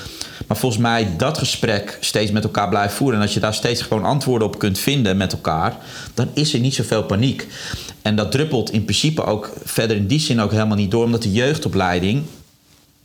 Maar 0.52 0.60
volgens 0.60 0.82
mij 0.82 1.08
dat 1.16 1.38
gesprek 1.38 1.96
steeds 2.00 2.30
met 2.30 2.44
elkaar 2.44 2.68
blijven 2.68 2.96
voeren. 2.96 3.16
En 3.16 3.24
als 3.24 3.34
je 3.34 3.40
daar 3.40 3.54
steeds 3.54 3.82
gewoon 3.82 4.04
antwoorden 4.04 4.48
op 4.48 4.58
kunt 4.58 4.78
vinden 4.78 5.16
met 5.16 5.32
elkaar, 5.32 5.76
dan 6.14 6.28
is 6.34 6.54
er 6.54 6.60
niet 6.60 6.74
zoveel 6.74 7.02
paniek. 7.02 7.46
En 8.02 8.16
dat 8.16 8.32
druppelt 8.32 8.70
in 8.70 8.84
principe 8.84 9.24
ook 9.24 9.52
verder 9.64 9.96
in 9.96 10.06
die 10.06 10.20
zin 10.20 10.40
ook 10.40 10.50
helemaal 10.50 10.76
niet 10.76 10.90
door, 10.90 11.04
omdat 11.04 11.22
de 11.22 11.32
jeugdopleiding 11.32 12.22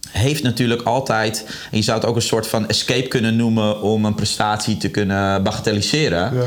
heeft 0.09 0.43
natuurlijk 0.43 0.81
altijd, 0.81 1.45
en 1.71 1.77
je 1.77 1.83
zou 1.83 1.99
het 1.99 2.07
ook 2.07 2.15
een 2.15 2.21
soort 2.21 2.47
van 2.47 2.67
escape 2.67 3.07
kunnen 3.07 3.35
noemen 3.35 3.81
om 3.81 4.05
een 4.05 4.15
prestatie 4.15 4.77
te 4.77 4.89
kunnen 4.89 5.43
bagatelliseren. 5.43 6.35
Ja. 6.35 6.43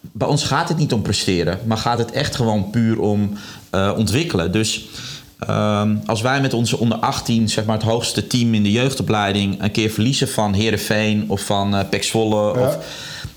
Bij 0.00 0.28
ons 0.28 0.44
gaat 0.44 0.68
het 0.68 0.78
niet 0.78 0.92
om 0.92 1.02
presteren, 1.02 1.58
maar 1.64 1.78
gaat 1.78 1.98
het 1.98 2.10
echt 2.10 2.36
gewoon 2.36 2.70
puur 2.70 3.00
om 3.00 3.32
eh, 3.70 3.94
ontwikkelen. 3.96 4.52
Dus 4.52 4.88
ehm, 5.38 5.94
als 6.06 6.20
wij 6.20 6.40
met 6.40 6.54
onze 6.54 6.78
onder 6.78 6.98
18, 6.98 7.48
zeg 7.48 7.64
maar 7.64 7.76
het 7.76 7.86
hoogste 7.86 8.26
team 8.26 8.54
in 8.54 8.62
de 8.62 8.72
jeugdopleiding, 8.72 9.62
een 9.62 9.70
keer 9.70 9.90
verliezen 9.90 10.28
van 10.28 10.52
Herenveen 10.54 11.24
of 11.28 11.40
van 11.40 11.74
eh 11.76 11.88
Pek 11.90 12.04
Zwolle, 12.04 12.58
Ja. 12.58 12.66
of, 12.66 12.78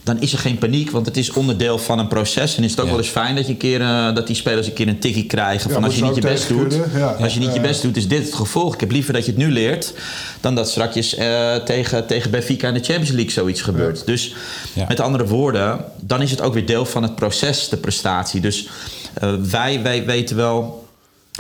dan 0.04 0.22
is 0.22 0.34
er 0.34 0.40
geen 0.40 0.58
paniek, 0.58 0.92
want 0.92 1.06
het 1.06 1.18
is 1.18 1.32
onderdeel 1.32 1.78
van 1.78 2.00
een 2.00 2.08
proces. 2.08 2.58
En 2.58 2.64
is 2.64 2.72
het 2.72 2.80
ook 2.80 2.86
Ja. 2.86 2.92
wel 2.92 3.02
eens 3.02 3.12
fijn 3.12 3.36
dat, 3.36 3.46
je 3.46 3.52
een 3.52 3.58
keer, 3.58 3.82
eh, 3.82 4.16
dat 4.16 4.28
die 4.28 4.36
spelers 4.36 4.68
een 4.68 4.74
keer 4.74 4.88
een 4.88 4.99
tikkie 4.99 5.26
krijgen. 5.26 5.68
Ja, 5.70 5.74
van 5.76 5.84
als 5.84 5.95
je 5.95 6.04
niet 6.04 6.16
je 6.16 6.22
best 6.22 6.47
doet, 6.47 6.76
als 7.20 7.34
je 7.34 7.39
niet 7.39 7.54
je 7.54 7.60
best 7.62 7.82
doet, 7.82 7.97
is 7.97 8.08
dit 8.08 8.24
het 8.26 8.34
gevolg. 8.34 8.74
Ik 8.74 8.80
heb 8.80 8.91
liever 8.91 9.14
dat 9.14 9.26
je 9.26 9.32
het 9.32 9.39
nu 9.39 9.52
leert, 9.52 9.93
dan 10.39 10.56
dat 10.56 10.70
straks 10.70 11.16
eh, 11.16 11.56
tegen, 11.56 12.08
tegen 12.08 12.32
Benfica 12.32 12.68
in 12.68 12.74
de 12.74 12.80
Champions 12.84 13.10
League 13.12 13.32
zoiets 13.32 13.62
gebeurt. 13.62 14.06
Dus 14.06 14.36
Ja. 14.74 14.86
met 14.88 14.99
andere 14.99 15.26
woorden, 15.26 15.86
dan 15.99 16.22
is 16.22 16.32
het 16.32 16.41
ook 16.41 16.54
weer 16.54 16.66
deel 16.66 16.86
van 16.86 17.04
het 17.04 17.16
proces, 17.16 17.70
de 17.70 17.78
prestatie. 17.78 18.41
Dus 18.41 18.68
eh, 19.14 19.34
wij, 19.49 19.82
wij 19.82 20.06
weten 20.06 20.36
wel, 20.36 20.81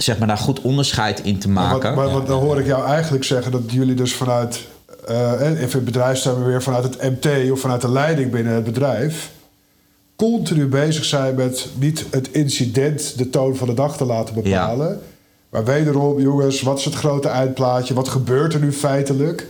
zeg 0.03 0.17
maar, 0.17 0.27
daar 0.27 0.37
goed 0.37 0.61
onderscheid 0.61 1.19
in 1.19 1.39
te 1.39 1.49
maken. 1.49 1.95
maar 1.95 2.09
wat, 2.09 2.27
dan 2.27 2.39
hoor 2.39 2.59
ik 2.59 2.65
jou 2.65 2.85
eigenlijk 2.85 3.23
zeggen 3.23 3.51
dat 3.51 3.61
jullie 3.67 3.95
dus 3.95 4.13
vanuit 4.13 4.67
eh, 5.05 5.41
en 5.41 5.57
even 5.57 5.83
bedrijfstermen 5.83 6.47
weer 6.47 6.63
vanuit 6.63 6.83
het 6.83 7.01
MT 7.01 7.51
of 7.51 7.59
vanuit 7.59 7.81
de 7.81 7.91
leiding 7.91 8.31
binnen 8.31 8.53
het 8.53 8.63
bedrijf, 8.63 9.31
continu 10.15 10.67
bezig 10.67 11.05
zijn 11.05 11.35
met 11.35 11.67
niet 11.79 12.05
het 12.11 12.31
incident 12.31 13.17
de 13.17 13.29
toon 13.29 13.55
van 13.55 13.67
de 13.67 13.73
dag 13.73 13.97
te 13.97 14.05
laten 14.05 14.35
bepalen. 14.35 15.01
Maar 15.49 15.65
wederom, 15.65 16.19
jongens, 16.19 16.61
wat 16.61 16.77
is 16.77 16.85
het 16.85 16.93
grote 16.93 17.27
eindplaatje? 17.27 17.93
Wat 17.93 18.07
gebeurt 18.07 18.53
er 18.53 18.59
nu 18.59 18.71
feitelijk? 18.71 19.47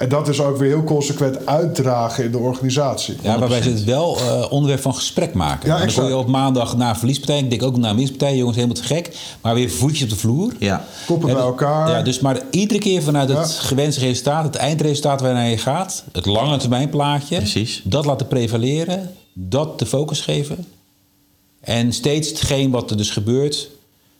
En 0.00 0.08
dat 0.08 0.28
is 0.28 0.40
ook 0.40 0.56
weer 0.56 0.68
heel 0.68 0.84
consequent 0.84 1.46
uitdragen 1.46 2.24
in 2.24 2.30
de 2.30 2.38
organisatie. 2.38 3.16
Ja, 3.22 3.38
waarbij 3.38 3.62
ze 3.62 3.68
het 3.68 3.84
wel 3.84 4.16
eh, 4.16 4.52
onderwerp 4.52 4.80
van 4.80 4.94
gesprek 4.94 5.34
maken. 5.34 5.68
Ja, 5.68 5.80
en 5.80 5.86
dan 5.86 5.94
kon 5.94 6.06
je 6.06 6.16
op 6.16 6.26
maandag 6.26 6.76
na 6.76 6.96
verliespartij, 6.96 7.38
ik 7.38 7.50
denk 7.50 7.62
ook 7.62 7.76
na 7.76 7.94
winstpartij, 7.94 8.36
jongens, 8.36 8.56
helemaal 8.56 8.76
te 8.76 8.82
gek. 8.86 9.16
Maar 9.40 9.54
weer 9.54 9.70
voetjes 9.70 10.02
op 10.02 10.08
de 10.08 10.16
vloer. 10.16 10.52
Ja. 10.58 10.84
Koppen 11.06 11.26
bij 11.26 11.36
dus- 11.36 11.44
elkaar. 11.44 11.90
Ja, 11.90 12.02
dus 12.02 12.20
maar 12.20 12.40
iedere 12.50 12.80
keer 12.80 13.02
vanuit 13.02 13.28
het 13.28 13.38
Ja. 13.38 13.44
gewenste 13.66 14.00
resultaat, 14.00 14.44
het 14.44 14.54
eindresultaat 14.54 15.20
waarnaar 15.20 15.48
je 15.48 15.58
gaat, 15.58 16.04
het 16.12 16.26
lange 16.26 16.56
termijn 16.56 16.88
plaatje, 16.88 17.36
Precies. 17.36 17.80
dat 17.84 18.04
laten 18.04 18.26
prevaleren, 18.26 19.14
dat 19.32 19.78
de 19.78 19.86
focus 19.86 20.20
geven. 20.20 20.66
En 21.60 21.92
steeds 21.92 22.28
hetgeen 22.28 22.70
wat 22.70 22.90
er 22.90 22.96
dus 22.96 23.10
gebeurt, 23.10 23.68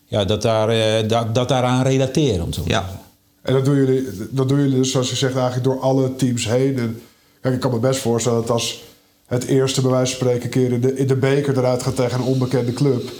ja, 0.06 0.24
dat, 0.24 0.42
daar, 0.42 0.68
eh, 0.68 1.08
dat, 1.08 1.34
dat 1.34 1.48
daaraan 1.48 1.82
relateren. 1.82 2.44
Om 2.44 2.52
zo 2.52 2.62
te 2.62 2.68
Ja. 2.68 2.99
En 3.42 3.52
dat 3.52 3.64
doen, 3.64 3.76
jullie, 3.76 4.08
dat 4.30 4.48
doen 4.48 4.58
jullie 4.58 4.76
dus, 4.78 4.90
zoals 4.90 5.10
je 5.10 5.16
zegt, 5.16 5.34
eigenlijk 5.36 5.64
door 5.64 5.80
alle 5.80 6.16
teams 6.16 6.48
heen. 6.48 6.78
En, 6.78 7.00
kijk, 7.40 7.54
ik 7.54 7.60
kan 7.60 7.70
me 7.70 7.78
best 7.78 8.00
voorstellen 8.00 8.40
dat 8.40 8.50
als 8.50 8.84
het 9.26 9.44
eerste, 9.44 9.80
bij 9.80 9.90
wijze 9.90 10.16
van 10.16 10.26
spreken, 10.26 10.48
keer 10.50 10.72
in 10.72 10.80
de, 10.80 10.94
in 10.96 11.06
de 11.06 11.16
beker 11.16 11.58
eruit 11.58 11.82
gaat 11.82 11.96
tegen 11.96 12.18
een 12.20 12.26
onbekende 12.26 12.72
club. 12.72 13.10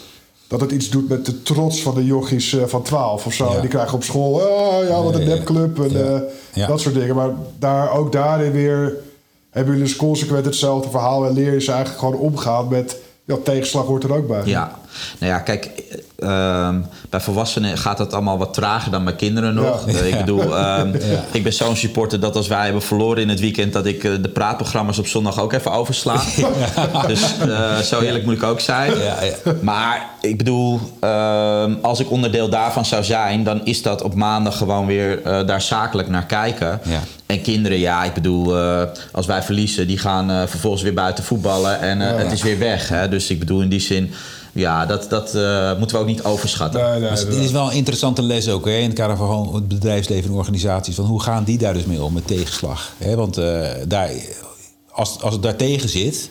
Dat 0.48 0.60
het 0.60 0.70
iets 0.72 0.88
doet 0.90 1.08
met 1.08 1.26
de 1.26 1.42
trots 1.42 1.82
van 1.82 1.94
de 1.94 2.04
jochies 2.04 2.52
eh, 2.54 2.62
van 2.66 2.82
12 2.82 3.26
of 3.26 3.32
zo. 3.34 3.52
Ja. 3.52 3.60
Die 3.60 3.68
krijgen 3.70 3.94
op 3.94 4.02
school, 4.04 4.32
oh 4.34 4.84
ja, 4.88 5.02
wat 5.02 5.14
een 5.14 5.26
nepclub 5.28 5.78
en 5.78 5.90
Ja. 5.92 5.98
eh, 5.98 6.20
Ja. 6.52 6.66
dat 6.66 6.80
soort 6.80 6.94
dingen. 6.94 7.14
Maar 7.14 7.30
daar, 7.58 7.92
ook 7.92 8.12
daarin 8.12 8.52
weer 8.52 8.94
hebben 9.50 9.72
jullie 9.74 9.88
dus 9.88 9.96
consequent 9.98 10.44
hetzelfde 10.44 10.90
verhaal. 10.90 11.26
En 11.26 11.32
leer 11.32 11.52
je 11.52 11.60
ze 11.60 11.72
eigenlijk 11.72 12.00
gewoon 12.00 12.20
omgaan 12.20 12.68
met, 12.68 12.96
ja, 13.24 13.36
tegenslag 13.44 13.84
hoort 13.86 14.04
er 14.04 14.14
ook 14.14 14.26
bij. 14.28 14.42
Ja, 14.44 14.79
nou 15.18 15.32
ja, 15.32 15.38
kijk, 15.38 15.70
ehm, 16.18 16.80
bij 17.11 17.20
volwassenen 17.20 17.78
gaat 17.78 17.99
het 17.99 18.12
allemaal 18.12 18.38
wat 18.38 18.55
trager 18.55 18.91
dan 18.91 19.05
bij 19.05 19.14
kinderen 19.14 19.55
nog. 19.55 19.91
Ja. 19.91 19.99
Ik 19.99 20.18
bedoel, 20.18 20.57
ehm, 20.57 20.95
ik 21.32 21.43
ben 21.43 21.53
zo'n 21.53 21.76
supporter 21.76 22.20
dat 22.20 22.36
als 22.36 22.49
wij 22.49 22.64
hebben 22.64 22.82
verloren 22.82 23.22
in 23.22 23.28
het 23.28 23.41
weekend, 23.41 23.72
dat 23.72 23.86
ik 23.86 24.05
eh, 24.05 24.12
de 24.20 24.28
praatprogramma's 24.28 24.99
op 24.99 25.07
zondag 25.07 25.41
ook 25.41 25.53
even 25.53 25.72
oversla. 25.72 26.20
Dus 27.07 27.38
eh, 27.38 27.76
zo 27.78 28.01
eerlijk 28.01 28.24
moet 28.24 28.34
ik 28.34 28.43
ook 28.43 28.61
zijn. 28.61 28.99
Ja, 28.99 29.22
ja. 29.22 29.53
Maar 29.61 30.11
ik 30.20 30.38
bedoel, 30.38 30.80
ehm, 31.01 31.74
als 31.82 32.01
ik 32.01 32.11
onderdeel 32.11 32.49
daarvan 32.49 32.84
zou 32.84 33.05
zijn, 33.05 33.45
dan 33.45 33.64
is 33.64 33.82
dat 33.82 34.03
op 34.03 34.14
maandag 34.14 34.57
gewoon 34.57 34.86
weer 34.86 35.22
eh, 35.22 35.47
daar 35.47 35.62
zakelijk 35.62 36.09
naar 36.09 36.26
kijken. 36.26 36.80
Ja. 36.82 37.01
En 37.26 37.43
kinderen, 37.43 37.78
ja, 37.78 38.05
ik 38.05 38.14
bedoel, 38.14 38.57
als 39.12 39.26
wij 39.26 39.43
verliezen, 39.43 39.86
die 39.86 39.99
gaan 39.99 40.49
vervolgens 40.49 40.82
weer 40.82 40.95
buiten 40.95 41.24
voetballen 41.24 41.80
en 41.80 42.01
het 42.01 42.32
is 42.32 42.43
weer 42.43 42.59
weg. 42.59 42.88
Hè? 42.88 43.09
Dus 43.09 43.30
ik 43.30 43.38
bedoel, 43.38 43.61
in 43.61 43.68
die 43.68 43.80
zin, 43.80 44.12
ja, 44.53 44.86
dat, 44.86 45.11
dat 45.11 45.34
eh, 45.34 45.78
moeten 45.78 45.96
we 45.96 46.03
ook 46.03 46.09
niet 46.09 46.24
overschatten. 46.24 47.01
Nee, 47.01 47.11
dit 47.11 47.34
is 47.34 47.51
wel 47.51 47.66
een 47.66 47.76
interessante 47.76 48.22
les 48.22 48.48
ook 48.48 48.64
hè, 48.64 48.76
in 48.76 48.88
het 48.88 48.98
kader 48.98 49.16
van 49.16 49.26
gewoon 49.26 49.55
het 49.55 49.68
bedrijfsleven 49.68 50.30
en 50.30 50.36
organisaties. 50.36 50.94
Van 50.94 51.05
hoe 51.05 51.22
gaan 51.22 51.44
die 51.44 51.59
daar 51.59 51.74
dus 51.74 51.84
mee 51.84 52.03
om 52.03 52.12
met 52.12 52.26
tegenslag? 52.26 52.92
Hè, 52.98 53.16
want 53.16 53.36
eh, 53.38 53.68
daar, 53.86 54.11
als, 54.90 55.22
als 55.22 55.32
het 55.32 55.42
daar 55.42 55.57
tegen 55.57 55.88
zit, 55.88 56.30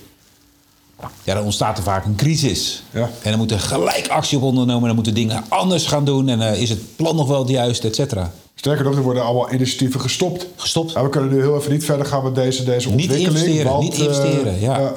ja, 1.23 1.33
dan 1.33 1.43
ontstaat 1.43 1.77
er 1.77 1.83
vaak 1.83 2.05
een 2.05 2.15
crisis. 2.15 2.83
Ja. 2.91 3.09
En 3.21 3.29
dan 3.29 3.39
moet 3.39 3.51
er 3.51 3.59
gelijk 3.59 4.07
actie 4.07 4.37
op 4.37 4.43
ondernomen. 4.43 4.85
Dan 4.85 4.95
moeten 4.95 5.13
dingen 5.13 5.43
anders 5.47 5.85
gaan 5.85 6.05
doen. 6.05 6.29
En 6.29 6.41
eh, 6.41 6.61
is 6.61 6.69
het 6.69 6.95
plan 6.95 7.15
nog 7.15 7.27
wel 7.27 7.39
het 7.39 7.49
juiste, 7.49 7.87
et 7.87 7.95
cetera. 7.95 8.31
Sterker 8.55 8.85
nog, 8.85 8.95
er 8.95 9.01
worden 9.01 9.23
allemaal 9.23 9.53
initiatieven 9.53 10.01
gestopt. 10.01 10.47
Gestopt. 10.55 10.91
Ja, 10.91 11.03
we 11.03 11.09
kunnen 11.09 11.29
nu 11.29 11.41
heel 11.41 11.57
even 11.57 11.71
niet 11.71 11.85
verder 11.85 12.05
gaan 12.05 12.23
met 12.23 12.35
deze, 12.35 12.63
deze 12.63 12.89
Niet 12.89 13.09
ontwikkeling. 13.09 13.37
investeren, 13.37 13.71
want, 13.71 13.83
niet 13.83 13.97
investeren, 13.97 14.59
ja. 14.59 14.93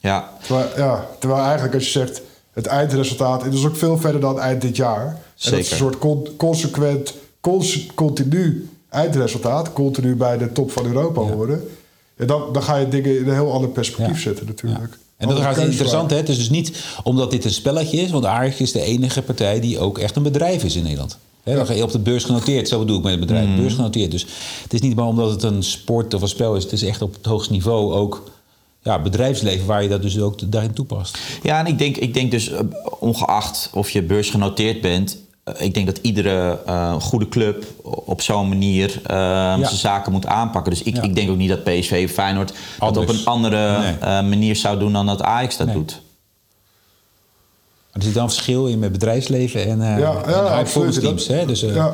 Ja, 0.00 0.30
terwijl, 0.42 0.68
ja, 0.76 1.06
terwijl 1.18 1.42
eigenlijk 1.42 1.74
als 1.74 1.84
je 1.84 1.90
zegt 1.90 2.20
het 2.52 2.66
eindresultaat, 2.66 3.42
het 3.44 3.54
is 3.54 3.64
ook 3.64 3.76
veel 3.76 3.98
verder 3.98 4.20
dan 4.20 4.40
eind 4.40 4.60
dit 4.60 4.76
jaar. 4.76 5.06
En 5.06 5.50
dat 5.50 5.58
is 5.58 5.70
een 5.70 5.76
soort 5.76 5.98
con- 5.98 6.26
consequent, 6.36 7.14
cons- 7.40 7.86
continu 7.94 8.68
eindresultaat, 8.88 9.72
continu 9.72 10.16
bij 10.16 10.38
de 10.38 10.52
top 10.52 10.70
van 10.70 10.86
Europa 10.86 11.20
horen. 11.20 11.68
En 12.16 12.26
dan, 12.26 12.42
dan 12.52 12.62
ga 12.62 12.76
je 12.76 12.88
dingen 12.88 13.18
in 13.18 13.28
een 13.28 13.34
heel 13.34 13.52
ander 13.52 13.70
perspectief 13.70 14.16
Ja. 14.16 14.22
zetten 14.22 14.46
natuurlijk. 14.46 14.98
En 15.16 15.28
dat 15.28 15.38
is 15.56 15.64
interessant. 15.64 16.10
Hè? 16.10 16.16
Het 16.16 16.28
is 16.28 16.36
dus 16.36 16.50
niet 16.50 16.84
omdat 17.02 17.30
dit 17.30 17.44
een 17.44 17.50
spelletje 17.50 17.96
is. 18.00 18.10
Want 18.10 18.24
Ajax 18.24 18.56
is 18.60 18.72
de 18.72 18.82
enige 18.82 19.22
partij 19.22 19.60
die 19.60 19.78
ook 19.78 19.98
echt 19.98 20.16
een 20.16 20.22
bedrijf 20.22 20.64
is 20.64 20.76
in 20.76 20.82
Nederland. 20.82 21.18
Hè, 21.42 21.54
dan 21.54 21.66
ga 21.66 21.72
je 21.72 21.82
op 21.82 21.90
de 21.92 21.98
beurs 21.98 22.24
genoteerd. 22.24 22.68
Zo 22.68 22.78
bedoel 22.78 22.96
ik 22.96 23.02
met 23.02 23.10
het 23.12 23.20
bedrijf. 23.20 23.46
Mm. 23.46 23.56
Beurs 23.56 23.74
genoteerd. 23.74 24.10
Dus 24.10 24.26
het 24.62 24.72
is 24.74 24.80
niet 24.80 24.96
maar 24.96 25.06
omdat 25.06 25.30
het 25.30 25.42
een 25.42 25.62
sport 25.62 26.14
of 26.14 26.22
een 26.22 26.28
spel 26.28 26.54
is. 26.56 26.62
Het 26.62 26.72
is 26.72 26.82
echt 26.82 27.02
op 27.02 27.14
het 27.14 27.26
hoogste 27.26 27.52
niveau 27.52 27.92
ook 27.92 28.30
ja, 28.82 29.02
bedrijfsleven 29.02 29.66
waar 29.66 29.82
je 29.82 29.88
dat 29.88 30.02
dus 30.02 30.18
ook 30.20 30.52
daarin 30.52 30.72
toepast. 30.72 31.18
Ja, 31.42 31.58
en 31.58 31.66
ik 31.66 31.78
denk, 31.78 31.96
ik 31.96 32.14
denk 32.14 32.30
dus, 32.30 32.50
eh, 32.50 32.60
ongeacht 32.98 33.70
of 33.74 33.90
je 33.90 34.02
beursgenoteerd 34.02 34.80
bent, 34.80 35.18
eh, 35.44 35.54
ik 35.64 35.74
denk 35.74 35.86
dat 35.86 35.98
iedere 36.02 36.58
eh, 36.66 37.00
goede 37.00 37.28
club 37.28 37.64
op 37.82 38.20
zo'n 38.22 38.48
manier 38.48 39.00
zijn 39.06 39.64
zaken 39.64 40.12
moet 40.12 40.26
aanpakken. 40.26 40.72
Dus 40.72 40.82
ik, 40.82 40.96
Ja. 40.96 41.02
ik 41.02 41.14
denk 41.14 41.30
ook 41.30 41.36
niet 41.36 41.48
dat 41.48 41.64
PSV 41.64 42.02
of 42.04 42.10
Feyenoord 42.10 42.52
dat 42.78 42.96
op 42.96 43.08
een 43.08 43.24
andere 43.24 43.78
Nee. 43.78 43.92
eh, 44.00 44.08
manier 44.08 44.56
zou 44.56 44.78
doen 44.78 44.92
dan 44.92 45.06
dat 45.06 45.22
Ajax 45.22 45.56
dat 45.56 45.66
Nee. 45.66 45.76
doet. 45.76 46.00
Maar 47.92 47.98
er 48.00 48.02
zit 48.02 48.14
dan 48.14 48.28
verschil 48.30 48.66
in 48.66 48.78
met 48.78 48.92
bedrijfsleven 48.92 49.66
en, 49.66 49.82
eh 49.82 49.98
Ja, 49.98 50.22
en 50.22 50.30
ja, 50.30 50.36
absoluut. 50.58 51.00
teams. 51.00 51.26
Hè? 51.26 51.46
Dus, 51.46 51.62
eh, 51.62 51.86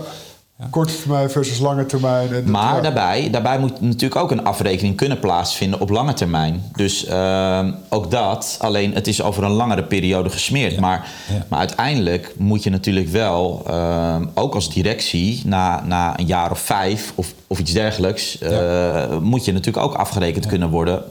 ja. 0.59 0.67
Korte 0.71 1.01
termijn 1.01 1.31
versus 1.31 1.59
lange 1.59 1.87
termijn. 1.87 2.33
En, 2.33 2.51
Maar 2.51 2.83
daarbij, 2.83 3.31
daarbij 3.31 3.59
moet 3.59 3.81
natuurlijk 3.81 4.21
ook 4.21 4.31
een 4.31 4.45
afrekening 4.45 4.97
kunnen 4.97 5.19
plaatsvinden 5.19 5.81
op 5.81 5.91
lange 5.91 6.15
termijn. 6.15 6.63
Dus 6.73 7.05
ehm, 7.05 7.73
ook 7.89 8.11
dat, 8.11 8.57
alleen 8.61 8.95
het 8.95 9.07
is 9.07 9.23
over 9.23 9.45
een 9.45 9.51
langere 9.51 9.83
periode 9.83 10.31
gesmeerd. 10.31 10.81
Maar, 10.81 11.09
ja. 11.29 11.47
maar 11.49 11.59
uiteindelijk 11.59 12.35
moet 12.39 12.63
je 12.63 12.71
natuurlijk 12.71 13.09
wel, 13.09 13.63
ehm, 13.67 14.27
ook 14.35 14.55
als 14.55 14.73
directie, 14.73 15.43
na, 15.45 15.83
na 15.85 16.19
een 16.19 16.27
jaar 16.27 16.51
of 16.51 16.59
vijf 16.59 17.13
of, 17.15 17.35
of 17.47 17.59
iets 17.59 17.73
dergelijks, 17.73 18.39
eh, 18.39 19.19
moet 19.19 19.45
je 19.45 19.53
natuurlijk 19.53 19.85
ook 19.87 19.95
afgerekend 19.95 20.47
kunnen 20.47 20.71
worden. 20.71 21.03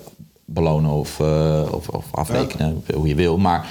Belonen 0.46 0.92
of, 0.92 1.20
eh, 1.20 1.62
of, 1.72 1.88
of 1.88 2.06
afrekenen, 2.12 2.84
hoe 2.94 3.08
je 3.08 3.16
wil. 3.16 3.38
Maar. 3.38 3.68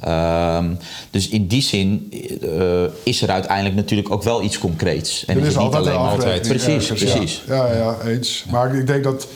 Ehm, 0.00 0.74
dus 1.10 1.28
in 1.28 1.46
die 1.46 1.62
zin 1.62 2.12
eh, 2.42 2.84
is 3.02 3.22
er 3.22 3.30
uiteindelijk 3.30 3.76
natuurlijk 3.76 4.10
ook 4.10 4.22
wel 4.22 4.42
iets 4.42 4.58
concreets. 4.58 5.24
En 5.24 5.36
Er 5.36 5.42
is 5.42 5.48
niet 5.48 5.56
altijd 5.56 5.86
alleen 5.86 5.98
afrekening 5.98 6.46
Precies, 6.46 6.90
ergens, 6.90 7.12
precies. 7.12 7.42
Ja, 7.46 7.66
ja, 7.66 7.76
ja, 7.76 7.96
eens. 8.06 8.44
Maar 8.50 8.74
ik 8.74 8.86
denk 8.86 9.04
dat 9.04 9.26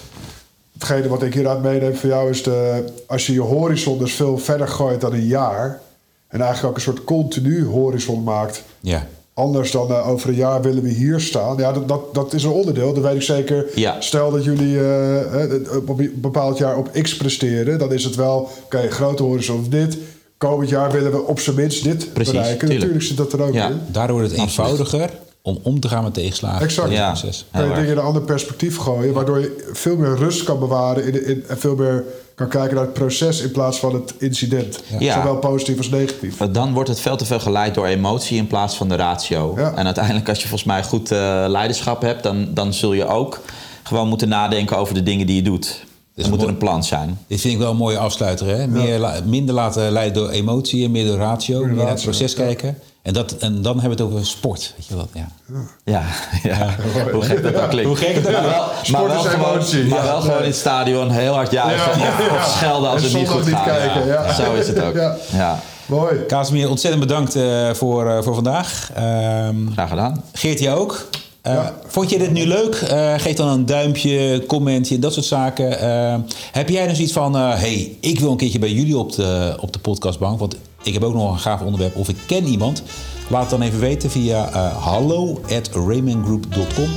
hetgene 0.79 1.09
wat 1.09 1.23
ik 1.23 1.35
hieruit 1.35 1.63
meeneem 1.63 1.97
voor 1.97 2.09
jou 2.09 2.31
is... 2.31 2.43
De, 2.43 2.85
als 3.07 3.27
je 3.27 3.33
je 3.33 3.41
horizon 3.41 3.99
dus 3.99 4.13
veel 4.13 4.39
verder 4.39 4.69
gooit 4.69 5.01
dan 5.01 5.13
een 5.13 5.27
jaar... 5.27 5.81
en 6.29 6.41
eigenlijk 6.41 6.69
ook 6.69 6.77
een 6.77 6.83
soort 6.83 7.05
continu 7.05 7.67
horizon 7.67 8.23
maakt... 8.23 8.63
ja. 8.81 9.07
anders 9.35 9.71
dan 9.71 9.91
eh, 9.91 10.09
over 10.09 10.29
een 10.29 10.35
jaar 10.35 10.63
willen 10.63 10.83
we 10.83 10.89
hier 10.89 11.21
staan. 11.21 11.57
Ja, 11.57 11.73
dat, 11.73 11.89
dat, 11.89 12.15
dat 12.15 12.33
is 12.33 12.45
een 12.45 12.51
onderdeel, 12.51 12.95
dat 12.95 13.03
weet 13.03 13.15
ik 13.15 13.23
zeker. 13.23 13.67
Ja. 13.75 14.01
Stel 14.01 14.31
dat 14.31 14.45
jullie 14.45 14.81
eh, 14.81 15.79
op 15.89 15.99
een 15.99 16.13
bepaald 16.15 16.59
jaar 16.59 16.77
op 16.77 16.91
X 17.03 17.17
presteren... 17.17 17.79
dan 17.79 17.93
is 17.93 18.05
het 18.05 18.15
wel, 18.15 18.49
oké, 18.65 18.91
grote 18.91 19.23
horizon 19.23 19.61
is 19.61 19.69
dit... 19.69 19.99
Komend 20.39 20.69
jaar 20.69 20.93
willen 20.93 21.11
we 21.11 21.23
op 21.23 21.41
zijn 21.41 21.57
minst 21.57 21.85
dit 21.85 22.13
Precies, 22.13 22.33
bereiken. 22.33 22.59
tuurlijk. 22.59 22.79
Natuurlijk 22.81 23.05
zit 23.05 23.17
dat 23.17 23.33
er 23.33 23.43
ook 23.43 23.55
Ja. 23.55 23.69
in. 23.69 23.81
Daardoor 23.87 24.17
wordt 24.17 24.31
het 24.33 24.41
eenvoudiger 24.41 25.11
om 25.43 25.59
om 25.63 25.81
te 25.81 25.89
gaan 25.89 26.03
met 26.05 26.15
tegenslagen. 26.15 26.61
Exact. 26.63 26.91
Ja. 26.91 27.15
kan 27.53 27.69
je 27.69 27.75
dingen 27.75 27.91
in 27.91 27.97
een 27.97 28.05
ander 28.05 28.23
perspectief 28.23 28.77
gooien, 28.77 29.13
waardoor 29.15 29.39
je 29.41 29.69
veel 29.73 29.97
meer 29.97 30.17
rust 30.17 30.43
kan 30.45 30.59
bewaren 30.59 31.05
in, 31.05 31.27
in, 31.27 31.45
en 31.49 31.59
veel 31.59 31.75
meer 31.77 32.05
kan 32.35 32.49
kijken 32.49 32.75
naar 32.75 32.85
het 32.85 32.93
proces 32.93 33.41
in 33.41 33.51
plaats 33.51 33.79
van 33.79 33.95
het 33.95 34.15
incident. 34.19 34.81
Ja. 34.99 35.15
Zowel 35.15 35.37
positief 35.37 35.77
als 35.77 35.89
negatief. 35.89 36.37
Want 36.37 36.55
Dan 36.55 36.73
wordt 36.73 36.89
het 36.89 37.01
veel 37.01 37.17
te 37.17 37.25
veel 37.25 37.41
geleid 37.41 37.75
door 37.75 37.87
emotie 37.87 38.37
in 38.39 38.47
plaats 38.47 38.77
van 38.77 38.89
de 38.89 38.95
ratio. 38.97 39.55
Ja. 39.57 39.73
En 39.75 39.85
uiteindelijk, 39.85 40.29
als 40.29 40.39
je 40.43 40.49
volgens 40.49 40.69
mij 40.69 40.83
goed 40.83 41.11
eh, 41.11 41.45
leiderschap 41.49 42.03
hebt, 42.03 42.23
dan, 42.23 42.49
dan 42.55 42.73
zul 42.75 42.93
je 42.93 43.07
ook 43.07 43.41
gewoon 43.83 44.09
moeten 44.09 44.29
nadenken 44.29 44.77
over 44.77 44.95
de 44.95 45.03
dingen 45.03 45.27
die 45.27 45.37
je 45.37 45.43
doet. 45.43 45.85
Er 46.19 46.29
moet 46.29 46.43
er 46.43 46.49
een 46.49 46.57
plan 46.59 46.85
zijn. 46.85 47.19
Dit 47.27 47.41
vind 47.41 47.53
ik 47.55 47.59
wel 47.61 47.71
een 47.71 47.77
mooie 47.77 47.99
afsluiter. 47.99 48.47
Hè? 48.47 48.67
Meer, 48.67 48.99
la- 48.99 49.15
minder 49.25 49.55
laten 49.55 49.91
leiden 49.93 50.23
door 50.23 50.31
emotie 50.31 50.85
en 50.85 50.91
meer 50.91 51.07
door 51.07 51.17
ratio. 51.17 51.65
Meer 51.65 51.75
naar 51.75 51.89
het 51.89 52.03
proces 52.03 52.33
ja. 52.33 52.39
kijken. 52.45 52.79
En, 53.03 53.13
dat, 53.15 53.33
en 53.33 53.63
dan 53.63 53.81
hebben 53.81 53.99
we 53.99 54.03
het 54.05 54.13
over 54.13 54.27
sport. 54.27 54.75
Weet 54.77 54.87
je 54.87 54.97
wat? 54.97 55.09
Ja. 55.13 55.29
Ja, 55.85 56.03
ja. 56.43 56.75
hoe 57.13 57.23
gek 57.23 57.43
dat 57.43 57.55
ook 57.55 57.69
klinkt. 57.71 57.89
Hoe 57.89 57.97
gek 57.97 58.17
ook 58.17 58.33
maar 58.33 58.43
wel, 58.43 58.65
Sport 58.83 58.91
maar 58.91 59.07
wel 59.15 59.25
is 59.25 59.31
gewoon, 59.31 59.53
emotie, 59.55 59.85
maar 59.85 59.99
ja. 59.99 60.05
wel 60.05 60.21
gewoon 60.21 60.39
in 60.39 60.45
het 60.45 60.57
stadion 60.57 61.11
heel 61.11 61.35
hard 61.35 61.51
juichen 61.51 62.01
Ja, 62.01 62.09
of, 62.09 62.29
ja. 62.29 62.35
of 62.35 62.45
schelden 62.57 62.91
als 62.91 63.03
En 63.03 63.09
het 63.09 63.17
niet 63.19 63.29
goed 63.29 63.49
gaat. 63.49 63.65
kijken, 63.65 64.07
ja. 64.07 64.33
Zo 64.35 64.53
is 64.55 64.67
het 64.69 64.81
ook. 64.83 64.95
Ja. 64.95 65.17
Ja. 65.33 65.61
Mooi. 65.87 66.27
Casimir, 66.27 66.69
ontzettend 66.69 67.07
bedankt 67.07 67.37
eh, 67.37 67.71
voor, 67.73 68.11
eh, 68.11 68.23
voor 68.23 68.35
vandaag. 68.35 68.91
Ehm, 68.95 69.57
Graag 69.73 69.89
gedaan. 69.89 70.23
Geert, 70.33 70.59
jij 70.59 70.75
ook? 70.75 71.09
Eh, 71.43 71.53
Ja. 71.55 71.75
Vond 71.87 72.11
je 72.11 72.19
dit 72.19 72.33
nu 72.33 72.47
leuk? 72.47 72.75
Eh, 72.75 73.15
geef 73.17 73.35
dan 73.35 73.49
een 73.49 73.67
duimpje, 73.67 74.45
commentje, 74.47 74.99
dat 74.99 75.13
soort 75.13 75.27
zaken. 75.27 75.81
Eh, 75.81 76.15
heb 76.53 76.69
jij 76.69 76.87
dus 76.89 76.99
iets 76.99 77.13
van... 77.13 77.35
hey, 77.35 77.97
ik 78.01 78.21
wil 78.21 78.31
een 78.31 78.37
keertje 78.37 78.59
bij 78.59 78.73
jullie 78.73 78.99
op 78.99 79.13
de, 79.13 79.57
op 79.61 79.73
de 79.73 79.79
podcastbank... 79.79 80.39
want 80.39 80.57
ik 80.83 80.93
heb 80.93 81.03
ook 81.03 81.15
nog 81.15 81.33
een 81.33 81.39
gaaf 81.39 81.61
onderwerp 81.61 81.97
of 81.97 82.09
ik 82.09 82.17
ken 82.27 82.47
iemand. 82.47 82.83
Laat 83.31 83.41
het 83.41 83.51
dan 83.51 83.63
even 83.63 83.81
weten 83.81 84.11
via 84.11 84.51
eh 84.53 84.77
hallo@raymondgroup.com. 84.77 86.89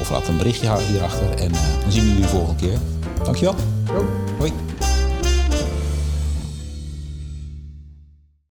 Of 0.00 0.10
laat 0.10 0.28
een 0.28 0.36
berichtje 0.36 0.68
hierachter. 0.90 1.30
En 1.30 1.52
dan 1.52 1.60
zien 1.92 2.02
we 2.02 2.08
jullie 2.08 2.22
de 2.22 2.28
volgende 2.28 2.60
keer. 2.60 2.78
Dankjewel. 3.24 3.54
Jo. 3.86 4.27